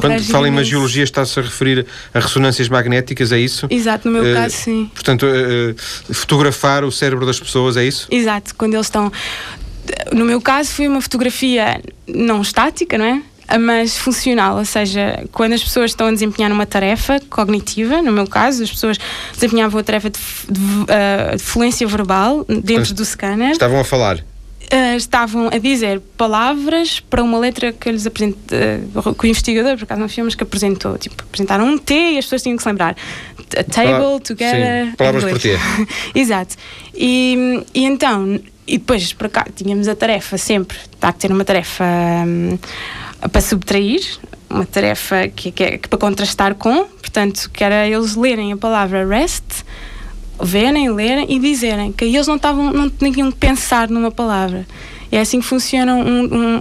quando 0.00 0.24
fala 0.24 0.48
em 0.48 0.52
imagiologia, 0.52 1.04
está-se 1.04 1.38
a 1.38 1.42
referir 1.42 1.86
a 2.14 2.20
ressonâncias 2.20 2.68
magnéticas, 2.68 3.30
é 3.30 3.38
isso? 3.38 3.66
Exato, 3.68 4.08
no 4.08 4.14
meu 4.20 4.32
uh, 4.32 4.34
caso, 4.34 4.56
sim. 4.56 4.90
Portanto, 4.94 5.26
uh, 5.26 6.14
fotografar 6.14 6.82
o 6.84 6.90
cérebro 6.90 7.26
das 7.26 7.38
pessoas, 7.38 7.76
é 7.76 7.84
isso? 7.84 8.08
Exato, 8.10 8.54
quando 8.54 8.74
eles 8.74 8.86
estão. 8.86 9.12
No 10.12 10.24
meu 10.24 10.40
caso, 10.40 10.70
foi 10.70 10.88
uma 10.88 11.00
fotografia 11.00 11.80
não 12.08 12.40
estática, 12.40 12.96
não 12.96 13.04
é? 13.04 13.22
Mas 13.60 13.96
funcional, 13.96 14.56
ou 14.56 14.64
seja, 14.64 15.24
quando 15.32 15.52
as 15.52 15.62
pessoas 15.62 15.92
estão 15.92 16.08
a 16.08 16.10
desempenhar 16.10 16.50
uma 16.50 16.66
tarefa 16.66 17.20
cognitiva, 17.30 18.02
no 18.02 18.10
meu 18.10 18.26
caso, 18.26 18.62
as 18.62 18.70
pessoas 18.70 18.98
desempenhavam 19.32 19.78
a 19.78 19.82
tarefa 19.84 20.10
de, 20.10 20.18
de, 20.48 20.60
uh, 20.60 21.36
de 21.36 21.42
fluência 21.42 21.86
verbal 21.86 22.44
dentro 22.48 22.92
do 22.92 23.04
scanner. 23.04 23.52
Estavam 23.52 23.80
a 23.80 23.84
falar? 23.84 24.18
Uh, 24.18 24.96
estavam 24.96 25.48
a 25.52 25.58
dizer 25.58 26.00
palavras 26.16 26.98
para 26.98 27.22
uma 27.22 27.38
letra 27.38 27.72
que 27.72 27.88
eles 27.88 28.04
apresent... 28.04 28.34
Uh, 28.34 29.14
que 29.14 29.26
o 29.26 29.28
investigador, 29.28 29.76
por 29.76 29.84
acaso 29.84 30.00
não 30.00 30.08
filmes, 30.08 30.34
que 30.34 30.42
apresentou. 30.42 30.98
Tipo, 30.98 31.22
apresentaram 31.22 31.66
um 31.66 31.78
T 31.78 31.94
e 31.94 32.18
as 32.18 32.24
pessoas 32.24 32.42
tinham 32.42 32.56
que 32.56 32.64
se 32.64 32.68
lembrar. 32.68 32.96
A 33.56 33.62
table, 33.62 34.20
together. 34.24 34.86
Sim, 34.86 34.96
palavras 34.96 35.24
por 35.24 35.38
T. 35.38 35.56
Exato. 36.16 36.56
E, 36.92 37.64
e 37.72 37.84
então, 37.84 38.40
e 38.66 38.78
depois 38.78 39.12
para 39.12 39.28
cá 39.28 39.46
tínhamos 39.54 39.86
a 39.86 39.94
tarefa 39.94 40.36
sempre, 40.36 40.76
está 40.92 41.08
a 41.08 41.12
ter 41.12 41.30
uma 41.30 41.44
tarefa. 41.44 41.84
Um, 42.26 42.58
para 43.30 43.40
subtrair, 43.40 44.00
uma 44.48 44.64
tarefa 44.64 45.28
que, 45.28 45.50
que, 45.50 45.64
é, 45.64 45.78
que 45.78 45.88
para 45.88 45.98
contrastar 45.98 46.54
com, 46.54 46.84
portanto, 46.84 47.50
que 47.52 47.64
era 47.64 47.86
eles 47.86 48.14
lerem 48.14 48.52
a 48.52 48.56
palavra 48.56 49.06
rest, 49.06 49.64
verem, 50.40 50.90
lerem 50.90 51.26
e 51.28 51.38
dizerem 51.38 51.92
que 51.92 52.04
eles 52.04 52.26
não 52.26 52.36
estavam, 52.36 52.72
não 52.72 52.90
tinham 52.90 53.30
que 53.32 53.38
pensar 53.38 53.88
numa 53.88 54.10
palavra. 54.10 54.66
É 55.10 55.20
assim 55.20 55.40
que 55.40 55.46
funciona 55.46 55.94
um, 55.94 56.24
um, 56.24 56.60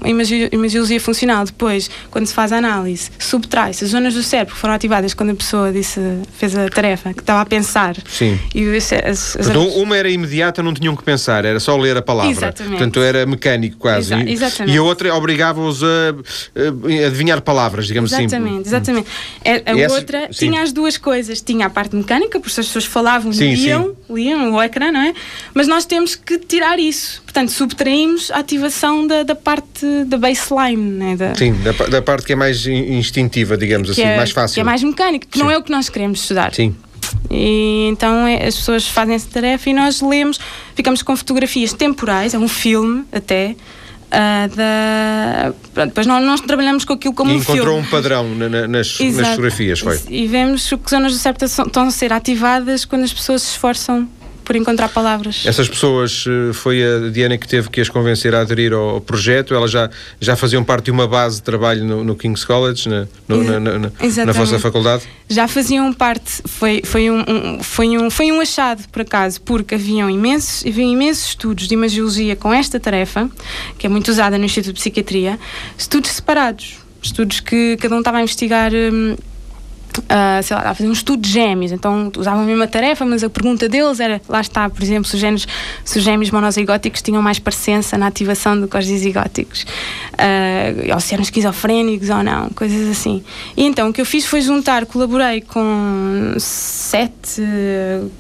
imagiologia 0.52 1.00
funcional. 1.00 1.46
Depois, 1.46 1.90
quando 2.12 2.26
se 2.26 2.34
faz 2.34 2.52
a 2.52 2.58
análise, 2.58 3.10
subtrai-se 3.18 3.84
as 3.84 3.92
zonas 3.92 4.14
do 4.14 4.24
cérebro 4.24 4.54
que 4.54 4.60
foram 4.60 4.74
ativadas 4.74 5.14
quando 5.14 5.32
a 5.32 5.36
pessoa 5.36 5.72
disse, 5.72 6.00
fez 6.38 6.56
a 6.56 6.70
tarefa, 6.70 7.14
que 7.14 7.22
estava 7.22 7.42
a 7.42 7.46
pensar. 7.46 7.96
Sim. 8.08 8.40
E 8.54 8.76
as, 8.76 8.94
as, 8.94 9.38
as 9.38 9.48
uma 9.76 9.98
era 9.98 10.10
imediata, 10.10 10.62
não 10.62 10.74
tinham 10.74 10.96
que 10.96 11.04
pensar, 11.04 11.46
era 11.46 11.60
só 11.60 11.76
ler 11.78 11.98
a 11.98 12.02
palavra. 12.02 12.32
Exatamente. 12.32 12.72
Portanto, 12.72 13.02
era 13.02 13.26
mecânico 13.26 13.78
quase. 13.78 14.14
Exa 14.14 14.30
exatamente. 14.30 14.76
E 14.76 14.78
a 14.78 14.84
outra 14.84 15.14
obrigava-os 15.16 15.84
a, 15.84 15.88
a, 15.88 17.08
adivinhar 17.08 17.42
palavras, 17.42 17.88
digamos 17.88 18.12
exatamente, 18.12 18.68
assim. 18.68 18.68
Exatamente, 18.68 19.08
exatamente. 19.46 19.86
A, 19.86 19.86
a 19.86 19.94
outra 19.94 20.28
sim. 20.32 20.50
tinha 20.50 20.62
as 20.62 20.72
duas 20.72 20.98
coisas. 20.98 21.42
Tinha 21.42 21.68
a 21.68 21.70
parte 21.70 21.96
mecânica, 21.96 22.40
porque 22.40 22.60
as 22.60 22.68
pessoas 22.68 22.86
falavam, 22.86 23.32
sim, 23.32 23.54
liam, 23.54 23.96
sim. 24.08 24.14
liam 24.14 24.54
o 24.54 24.62
ecrã, 24.62 24.92
não 24.92 25.02
é? 25.02 25.14
Mas 25.54 25.68
nós 25.68 25.86
temos 25.86 26.16
que 26.16 26.38
tirar 26.38 26.80
isso. 26.80 27.25
Portanto, 27.36 27.52
subtraímos 27.52 28.32
a 28.32 28.38
ativação 28.38 29.06
da, 29.06 29.24
da 29.24 29.36
parte 29.36 29.86
da 30.06 30.18
baseline, 30.18 30.78
né? 30.78 31.18
da, 31.18 31.36
Sim, 31.36 31.54
da, 31.56 31.74
da, 31.88 32.02
parte 32.02 32.26
que 32.26 32.32
é 32.32 32.36
mais 32.36 32.66
instintiva, 32.66 33.58
digamos 33.58 33.90
assim, 33.90 34.04
é, 34.04 34.16
mais 34.16 34.32
fácil. 34.32 34.54
Que 34.54 34.62
é 34.62 34.64
mais 34.64 34.82
mecânica, 34.82 35.28
que 35.30 35.38
Sim. 35.38 35.44
não 35.44 35.52
é 35.52 35.58
o 35.58 35.62
que 35.62 35.70
nós 35.70 35.90
queremos 35.90 36.22
estudar. 36.22 36.54
Sim. 36.54 36.74
E 37.30 37.90
então 37.92 38.26
é, 38.26 38.48
as 38.48 38.56
pessoas 38.56 38.88
fazem 38.88 39.16
essa 39.16 39.28
tarefa 39.30 39.70
e 39.70 39.74
nós 39.74 40.00
lemos, 40.00 40.40
ficamos 40.76 41.02
com 41.02 41.14
fotografias 41.18 41.74
temporais, 41.74 42.34
é 42.34 42.40
um 42.40 42.48
filme 42.48 43.04
até. 43.12 43.54
Uh, 44.06 44.56
da... 44.56 45.54
Pronto, 45.74 45.88
depois 45.90 46.08
nós, 46.08 46.24
nós, 46.24 46.40
trabalhamos 46.40 46.86
com 46.86 46.94
aquilo 46.94 47.14
como 47.14 47.32
e 47.32 47.34
um 47.34 47.38
encontrou 47.40 47.66
filme. 47.66 47.82
um 47.82 47.92
padrão 47.92 48.34
na, 48.34 48.48
na, 48.48 48.62
nas, 48.66 48.98
nas, 48.98 49.28
fotografias, 49.28 49.82
foi? 49.82 50.00
E 50.08 50.26
vemos 50.26 50.70
que 50.70 50.90
zonas 50.90 51.12
do 51.12 51.18
cérebro 51.18 51.44
estão 51.44 51.84
a 51.84 51.92
ser 51.92 52.14
ativadas 52.14 52.86
quando 52.86 53.04
as 53.04 53.12
pessoas 53.12 53.42
se 53.42 53.50
esforçam 53.50 54.08
por 54.46 54.56
encontrar 54.56 54.88
palavras. 54.90 55.44
Essas 55.46 55.68
pessoas, 55.68 56.24
eh, 56.28 56.54
foi 56.54 56.84
a 56.84 57.10
Diana 57.10 57.38
que 57.38 57.48
teve 57.48 57.70
que 57.70 57.82
as 57.82 57.90
convencer 57.90 58.34
a 58.36 58.42
aderir 58.42 58.72
ao 58.72 59.02
projeto, 59.02 59.54
elas 59.54 59.72
já, 59.72 59.90
já 60.22 60.36
faziam 60.36 60.64
parte 60.64 60.86
de 60.86 60.92
uma 60.92 61.08
base 61.08 61.38
de 61.38 61.44
trabalho 61.44 61.84
no, 61.84 62.04
no 62.04 62.16
King's 62.16 62.46
College, 62.46 62.88
na, 62.88 63.08
no, 63.28 63.44
na, 63.44 63.60
na, 63.60 63.80
na, 63.80 64.32
vossa 64.32 64.60
faculdade? 64.60 65.04
Já 65.28 65.48
faziam 65.48 65.92
parte, 65.92 66.44
foi, 66.46 66.82
foi, 66.86 67.10
um, 67.10 67.24
um, 67.28 67.64
foi, 67.64 67.98
um, 67.98 68.10
foi 68.10 68.32
um 68.32 68.40
achado, 68.40 68.88
por 68.90 69.02
acaso, 69.02 69.42
porque 69.42 69.76
haviam 69.76 70.10
imensos, 70.10 70.66
haviam 70.66 70.90
imensos 70.90 71.30
estudos 71.30 71.68
de 71.68 71.74
imagiologia 71.74 72.36
com 72.36 72.54
esta 72.54 72.80
tarefa, 72.80 73.30
que 73.78 73.88
é 73.88 73.90
muito 73.90 74.10
usada 74.10 74.38
no 74.38 74.46
Instituto 74.46 74.76
de 74.76 74.80
Psiquiatria, 74.80 75.40
estudos 75.78 76.12
separados, 76.12 76.78
estudos 77.02 77.40
que 77.40 77.78
cada 77.82 77.96
um 77.96 78.00
estava 78.00 78.20
a 78.20 78.22
investigar... 78.22 78.72
Hum, 78.74 79.16
Uh, 80.00 80.44
sei 80.44 80.56
lá, 80.56 80.70
a 80.70 80.76
fazer 80.76 80.90
um 80.90 80.94
estudo 80.94 81.22
de 81.22 81.30
gêmeos, 81.30 81.72
então 81.72 82.12
usavam 82.18 82.44
a 82.44 82.46
mesma 82.46 82.68
tarefa, 82.68 83.06
mas 83.06 83.24
a 83.24 83.30
pergunta 83.30 83.70
deles 83.70 84.00
era, 84.00 84.22
lá 84.28 84.42
está, 84.42 84.70
por 84.70 84.82
exemplo, 84.84 85.06
se 85.06 85.16
os, 85.16 85.22
gêmeos, 85.22 85.48
se 85.84 85.98
os 85.98 86.04
gêmeos 86.04 86.32
monozigóticos 86.32 87.02
tinham 87.02 87.22
mais 87.22 87.40
parecença 87.40 87.98
na 87.98 88.08
ativação 88.08 88.60
do 88.60 88.68
que 88.68 88.78
os 88.78 88.86
dizigóticos, 88.86 89.64
uh, 90.14 90.94
ou 90.94 91.00
se 91.00 91.14
eram 91.14 91.24
esquizofrénicos 91.24 92.10
ou 92.10 92.24
não, 92.24 92.50
coisas 92.50 92.90
assim. 92.90 93.24
E 93.56 93.64
então 93.64 93.90
o 93.90 93.94
que 93.94 94.02
eu 94.02 94.06
fiz 94.06 94.26
foi 94.26 94.42
juntar, 94.42 94.86
colaborei 94.86 95.42
com 95.42 96.36
sete 96.38 97.42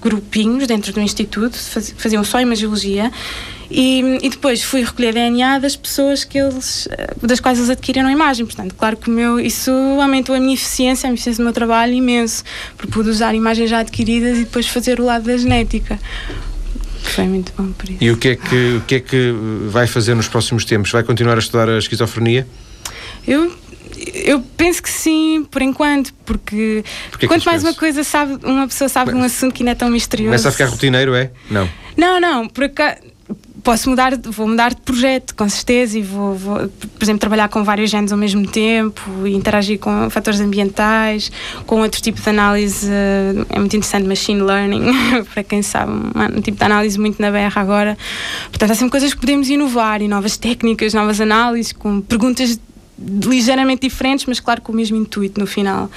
grupinhos 0.01 0.67
dentro 0.67 0.93
do 0.93 1.01
Instituto, 1.01 1.57
faz, 1.57 1.93
faziam 1.97 2.23
só 2.23 2.39
imagiologia, 2.39 3.11
e, 3.69 4.19
e, 4.21 4.29
depois 4.29 4.63
fui 4.63 4.83
recolher 4.83 5.13
DNA 5.13 5.59
das 5.59 5.75
pessoas 5.75 6.23
que 6.23 6.37
eles, 6.37 6.87
eh, 6.91 7.15
das 7.21 7.39
quais 7.39 7.57
eles 7.57 7.69
adquiriram 7.69 8.07
a 8.07 8.11
imagem. 8.11 8.45
Portanto, 8.45 8.75
claro 8.75 8.97
que 8.97 9.09
meu, 9.09 9.39
isso 9.39 9.71
aumentou 9.71 10.35
a 10.35 10.39
minha 10.39 10.53
eficiência, 10.53 11.09
a 11.09 11.13
eficiência 11.13 11.41
do 11.41 11.45
meu 11.45 11.53
trabalho 11.53 11.93
imenso, 11.93 12.43
porque 12.77 12.91
pude 12.91 13.09
usar 13.09 13.33
imagens 13.33 13.69
já 13.69 13.79
adquiridas 13.79 14.37
e 14.37 14.43
depois 14.45 14.67
fazer 14.67 14.99
o 14.99 15.05
lado 15.05 15.25
da 15.25 15.37
genética. 15.37 15.99
Foi 17.03 17.25
muito 17.25 17.53
bom 17.57 17.71
por 17.71 17.89
isso. 17.89 18.03
E 18.03 18.11
o 18.11 18.17
que 18.17 18.29
é 18.29 18.35
que, 18.35 18.75
o 18.77 18.81
que, 18.81 18.95
é 18.95 18.99
que 18.99 19.33
vai 19.69 19.87
fazer 19.87 20.15
nos 20.15 20.27
próximos 20.27 20.65
tempos? 20.65 20.91
Vai 20.91 21.03
continuar 21.03 21.35
a 21.35 21.39
estudar 21.39 21.69
a 21.69 21.77
esquizofrenia? 21.77 22.47
Eu 23.27 23.51
eu 24.13 24.43
penso 24.57 24.81
que 24.83 24.89
sim, 24.89 25.45
por 25.49 25.61
enquanto, 25.61 26.13
porque 26.25 26.83
quanto 27.27 27.45
mais 27.45 27.63
uma 27.63 27.73
coisa 27.73 28.03
sabe, 28.03 28.37
uma 28.43 28.67
pessoa 28.67 28.89
sabe 28.89 29.11
de 29.11 29.17
um 29.17 29.23
assunto 29.23 29.53
que 29.53 29.63
ainda 29.63 29.71
é 29.71 29.75
tão 29.75 29.89
misterioso. 29.89 30.29
Começa 30.29 30.49
a 30.49 30.51
ficar 30.51 30.65
rotineiro, 30.65 31.15
é? 31.15 31.31
Não. 31.49 31.69
Não, 31.95 32.19
não, 32.19 32.47
por 32.47 32.65
acaso 32.65 32.97
posso 33.65 33.89
mudar, 33.89 34.15
vou 34.15 34.47
mudar 34.47 34.75
de 34.75 34.81
projeto, 34.81 35.35
com 35.35 35.49
certeza, 35.49 35.97
e 35.97 36.03
vou, 36.03 36.35
vou, 36.35 36.55
por 36.69 37.03
exemplo, 37.03 37.19
trabalhar 37.19 37.49
com 37.49 37.63
vários 37.63 37.89
genes 37.89 38.11
ao 38.11 38.17
mesmo 38.17 38.47
tempo, 38.47 39.01
e 39.25 39.33
interagir 39.33 39.79
com 39.79 40.07
fatores 40.11 40.39
ambientais, 40.39 41.31
com 41.65 41.81
outro 41.81 41.99
tipo 41.99 42.21
de 42.21 42.29
análise, 42.29 42.87
é 43.49 43.57
muito 43.57 43.75
interessante, 43.75 44.07
machine 44.07 44.39
learning, 44.39 44.83
para 45.33 45.43
quem 45.43 45.63
sabe, 45.63 45.91
um 45.91 46.41
tipo 46.41 46.59
de 46.59 46.63
análise 46.63 46.99
muito 46.99 47.19
na 47.19 47.31
berra 47.31 47.59
agora. 47.59 47.97
Portanto, 48.49 48.71
há 48.71 48.75
sempre 48.75 48.91
coisas 48.91 49.15
que 49.15 49.19
podemos 49.19 49.49
inovar, 49.49 49.99
e 49.99 50.07
novas 50.07 50.37
técnicas, 50.37 50.93
novas 50.93 51.19
análises, 51.19 51.73
com 51.73 52.01
perguntas 52.01 52.59
ligeiramente 52.99 53.81
diferentes, 53.81 54.27
mas 54.27 54.39
claro 54.39 54.61
com 54.61 54.71
o 54.71 54.75
mesmo 54.75 54.95
intuito 54.95 55.39
no 55.39 55.47
final. 55.47 55.89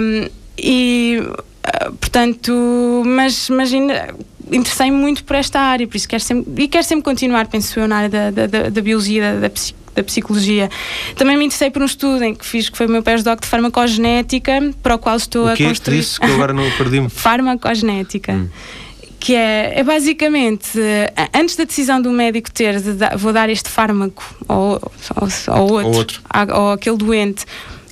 Um, 0.00 0.28
e 0.56 1.22
ah, 1.64 1.90
portanto, 2.00 3.02
mas, 3.04 3.50
ainda 3.50 4.14
interessei-me 4.52 4.96
muito 4.96 5.24
por 5.24 5.36
esta 5.36 5.60
área, 5.60 5.86
por 5.86 5.96
isso 5.96 6.08
quero 6.08 6.22
sempre, 6.22 6.64
e 6.64 6.68
quero 6.68 6.84
sempre 6.84 7.04
continuar, 7.04 7.46
penso 7.46 7.78
eu, 7.78 7.88
na 7.88 7.96
área 7.96 8.08
da, 8.08 8.46
da, 8.46 8.68
da 8.70 8.80
biologia, 8.80 9.34
da, 9.34 9.48
da, 9.48 9.54
da 9.94 10.02
psicologia. 10.04 10.70
Também 11.16 11.36
me 11.36 11.44
interessei 11.44 11.70
por 11.70 11.82
um 11.82 11.86
estudo 11.86 12.22
em 12.22 12.34
que 12.34 12.44
fiz, 12.44 12.68
que 12.68 12.76
foi 12.76 12.86
o 12.86 12.90
meu 12.90 13.02
pós-doc 13.02 13.40
de 13.40 13.46
farmacogenética, 13.46 14.72
para 14.82 14.94
o 14.94 14.98
qual 14.98 15.16
estou 15.16 15.44
o 15.44 15.48
a 15.48 15.56
construir... 15.56 15.72
O 15.72 15.80
que 15.80 15.90
disse 15.90 16.20
que 16.20 16.26
agora 16.26 16.52
não 16.52 16.70
perdi-me? 16.72 17.08
farmacogenética. 17.10 18.32
Hum 18.32 18.48
que 19.20 19.34
é, 19.34 19.80
é 19.80 19.82
basicamente, 19.82 20.78
antes 21.34 21.56
da 21.56 21.64
decisão 21.64 22.00
do 22.00 22.10
médico 22.10 22.50
ter 22.52 22.80
de 22.80 22.92
dar, 22.92 23.16
vou 23.16 23.32
dar 23.32 23.50
este 23.50 23.68
fármaco 23.68 24.22
ou, 24.46 24.80
ou, 25.16 25.28
ou 25.48 25.72
outro, 25.72 25.82
ou, 25.84 25.96
outro. 25.96 26.22
ou 26.54 26.72
aquele 26.72 26.96
doente 26.96 27.44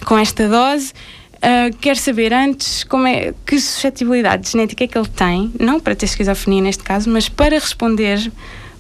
com 0.05 0.17
esta 0.17 0.49
dose, 0.49 0.93
uh, 1.37 1.77
quer 1.81 1.97
saber 1.97 2.33
antes 2.33 2.85
como 2.85 3.07
é, 3.07 3.35
que 3.45 3.59
suscetibilidade 3.59 4.51
genética 4.51 4.85
é 4.85 4.87
que 4.87 4.97
ele 4.97 5.09
tem, 5.09 5.53
não 5.59 5.81
para 5.81 5.95
ter 5.95 6.07
esquizofrenia 6.07 6.63
neste 6.63 6.83
caso, 6.83 7.11
mas 7.11 7.29
para 7.29 7.59
responder 7.59 8.31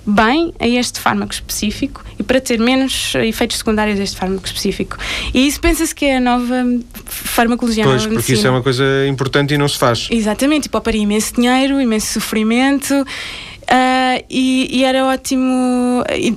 bem 0.07 0.55
a 0.61 0.69
este 0.69 1.01
fármaco 1.01 1.33
específico 1.33 2.05
e 2.17 2.23
para 2.23 2.41
ter 2.41 2.61
menos 2.61 3.13
efeitos 3.17 3.59
secundários 3.59 3.99
a 3.99 4.03
este 4.03 4.17
fármaco 4.17 4.47
específico. 4.47 4.97
E 5.35 5.47
isso 5.49 5.61
pensa-se 5.61 5.93
que 5.93 6.05
é 6.05 6.19
a 6.19 6.21
nova 6.21 6.65
farmacologia. 7.05 7.83
Pois, 7.83 8.05
nova 8.05 8.15
porque 8.15 8.35
isso 8.35 8.47
é 8.47 8.51
uma 8.51 8.63
coisa 8.63 8.85
importante 9.09 9.53
e 9.55 9.59
não 9.59 9.67
se 9.67 9.77
faz. 9.77 10.09
Exatamente, 10.11 10.67
e 10.67 10.69
pouparia 10.69 11.03
imenso 11.03 11.35
dinheiro, 11.35 11.81
imenso 11.81 12.13
sofrimento. 12.13 13.05
Uh, 13.67 14.25
e, 14.31 14.79
e, 14.79 14.85
era 14.85 15.05
ótimo 15.07 16.05
e, 16.15 16.33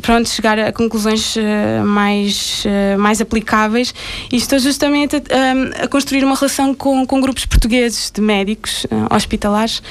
pronto, 0.00 0.26
chegar 0.26 0.58
a 0.58 0.72
conclusões 0.72 1.36
uh, 1.36 1.84
mais, 1.84 2.64
uh, 2.64 2.98
mais 2.98 3.20
aplicáveis 3.20 3.94
e 4.32 4.36
estou 4.36 4.58
justamente 4.58 5.16
a, 5.16 5.84
a, 5.84 5.88
construir 5.88 6.24
uma 6.24 6.34
relação 6.34 6.74
com, 6.74 7.06
com 7.06 7.20
grupos 7.20 7.44
portugueses 7.44 8.10
de 8.10 8.22
médicos 8.22 8.86
hospitalares 9.10 9.82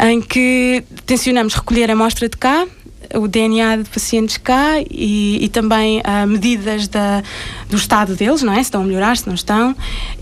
em 0.00 0.20
que 0.20 0.82
tencionamos 1.06 1.54
recolher 1.54 1.88
a 1.88 1.92
amostra 1.92 2.28
de 2.28 2.36
cá 2.36 2.66
o 3.14 3.26
DNA 3.28 3.76
de 3.76 3.88
pacientes 3.88 4.36
cá 4.36 4.80
e, 4.90 5.42
e 5.42 5.48
também 5.48 6.00
uh, 6.00 6.26
medidas 6.26 6.88
da, 6.88 7.22
do 7.70 7.76
estado 7.76 8.14
deles, 8.14 8.42
não 8.42 8.52
é? 8.52 8.56
Se 8.56 8.62
estão 8.62 8.82
a 8.82 8.84
melhorar, 8.84 9.16
se 9.16 9.26
não 9.26 9.34
estão, 9.34 9.74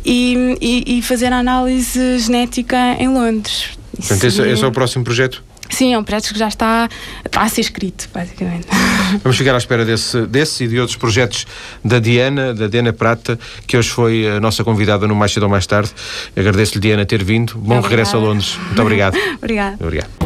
e, 0.05 0.57
e, 0.61 0.99
e 0.99 1.03
fazer 1.03 1.33
a 1.33 1.39
análise 1.39 2.19
genética 2.19 2.77
em 3.01 3.09
Londres. 3.09 3.71
Portanto, 3.97 4.25
esse, 4.25 4.43
esse 4.43 4.63
é 4.63 4.67
o 4.67 4.73
próximo 4.73 5.03
projeto? 5.03 5.43
Sim, 5.71 5.95
é 5.95 5.99
um 5.99 6.05
projeto 6.05 6.33
que 6.33 6.39
já 6.39 6.49
está, 6.49 6.89
está 7.25 7.43
a 7.43 7.49
ser 7.49 7.63
escrito, 7.63 8.09
basicamente. 8.13 8.67
Vamos 9.23 9.37
ficar 9.37 9.55
à 9.55 9.59
espera 9.59 9.85
desse, 9.85 10.27
desse 10.27 10.65
e 10.65 10.69
de 10.69 10.81
outros 10.81 10.97
projetos 10.97 11.47
da 11.85 11.99
Diana, 11.99 12.55
da 12.55 12.67
Diana 12.67 12.93
Prata, 12.93 13.39
que 13.67 13.77
hoje 13.77 13.91
foi 13.91 14.29
a 14.29 14.41
nossa 14.41 14.65
convidada 14.65 15.07
no 15.07 15.15
Mais 15.15 15.33
Cedo 15.33 15.45
ou 15.45 15.49
Mais 15.49 15.67
Tarde. 15.67 15.91
Agradeço-lhe, 16.37 16.81
Diana, 16.81 17.05
ter 17.05 17.23
vindo. 17.23 17.55
Bom 17.55 17.79
Obrigada. 17.79 17.89
regresso 17.89 18.17
a 18.17 18.21
Londres. 18.21 18.59
Muito 18.67 18.83
obrigado. 18.83 19.17
obrigado. 19.41 19.77
Obrigado. 19.81 20.26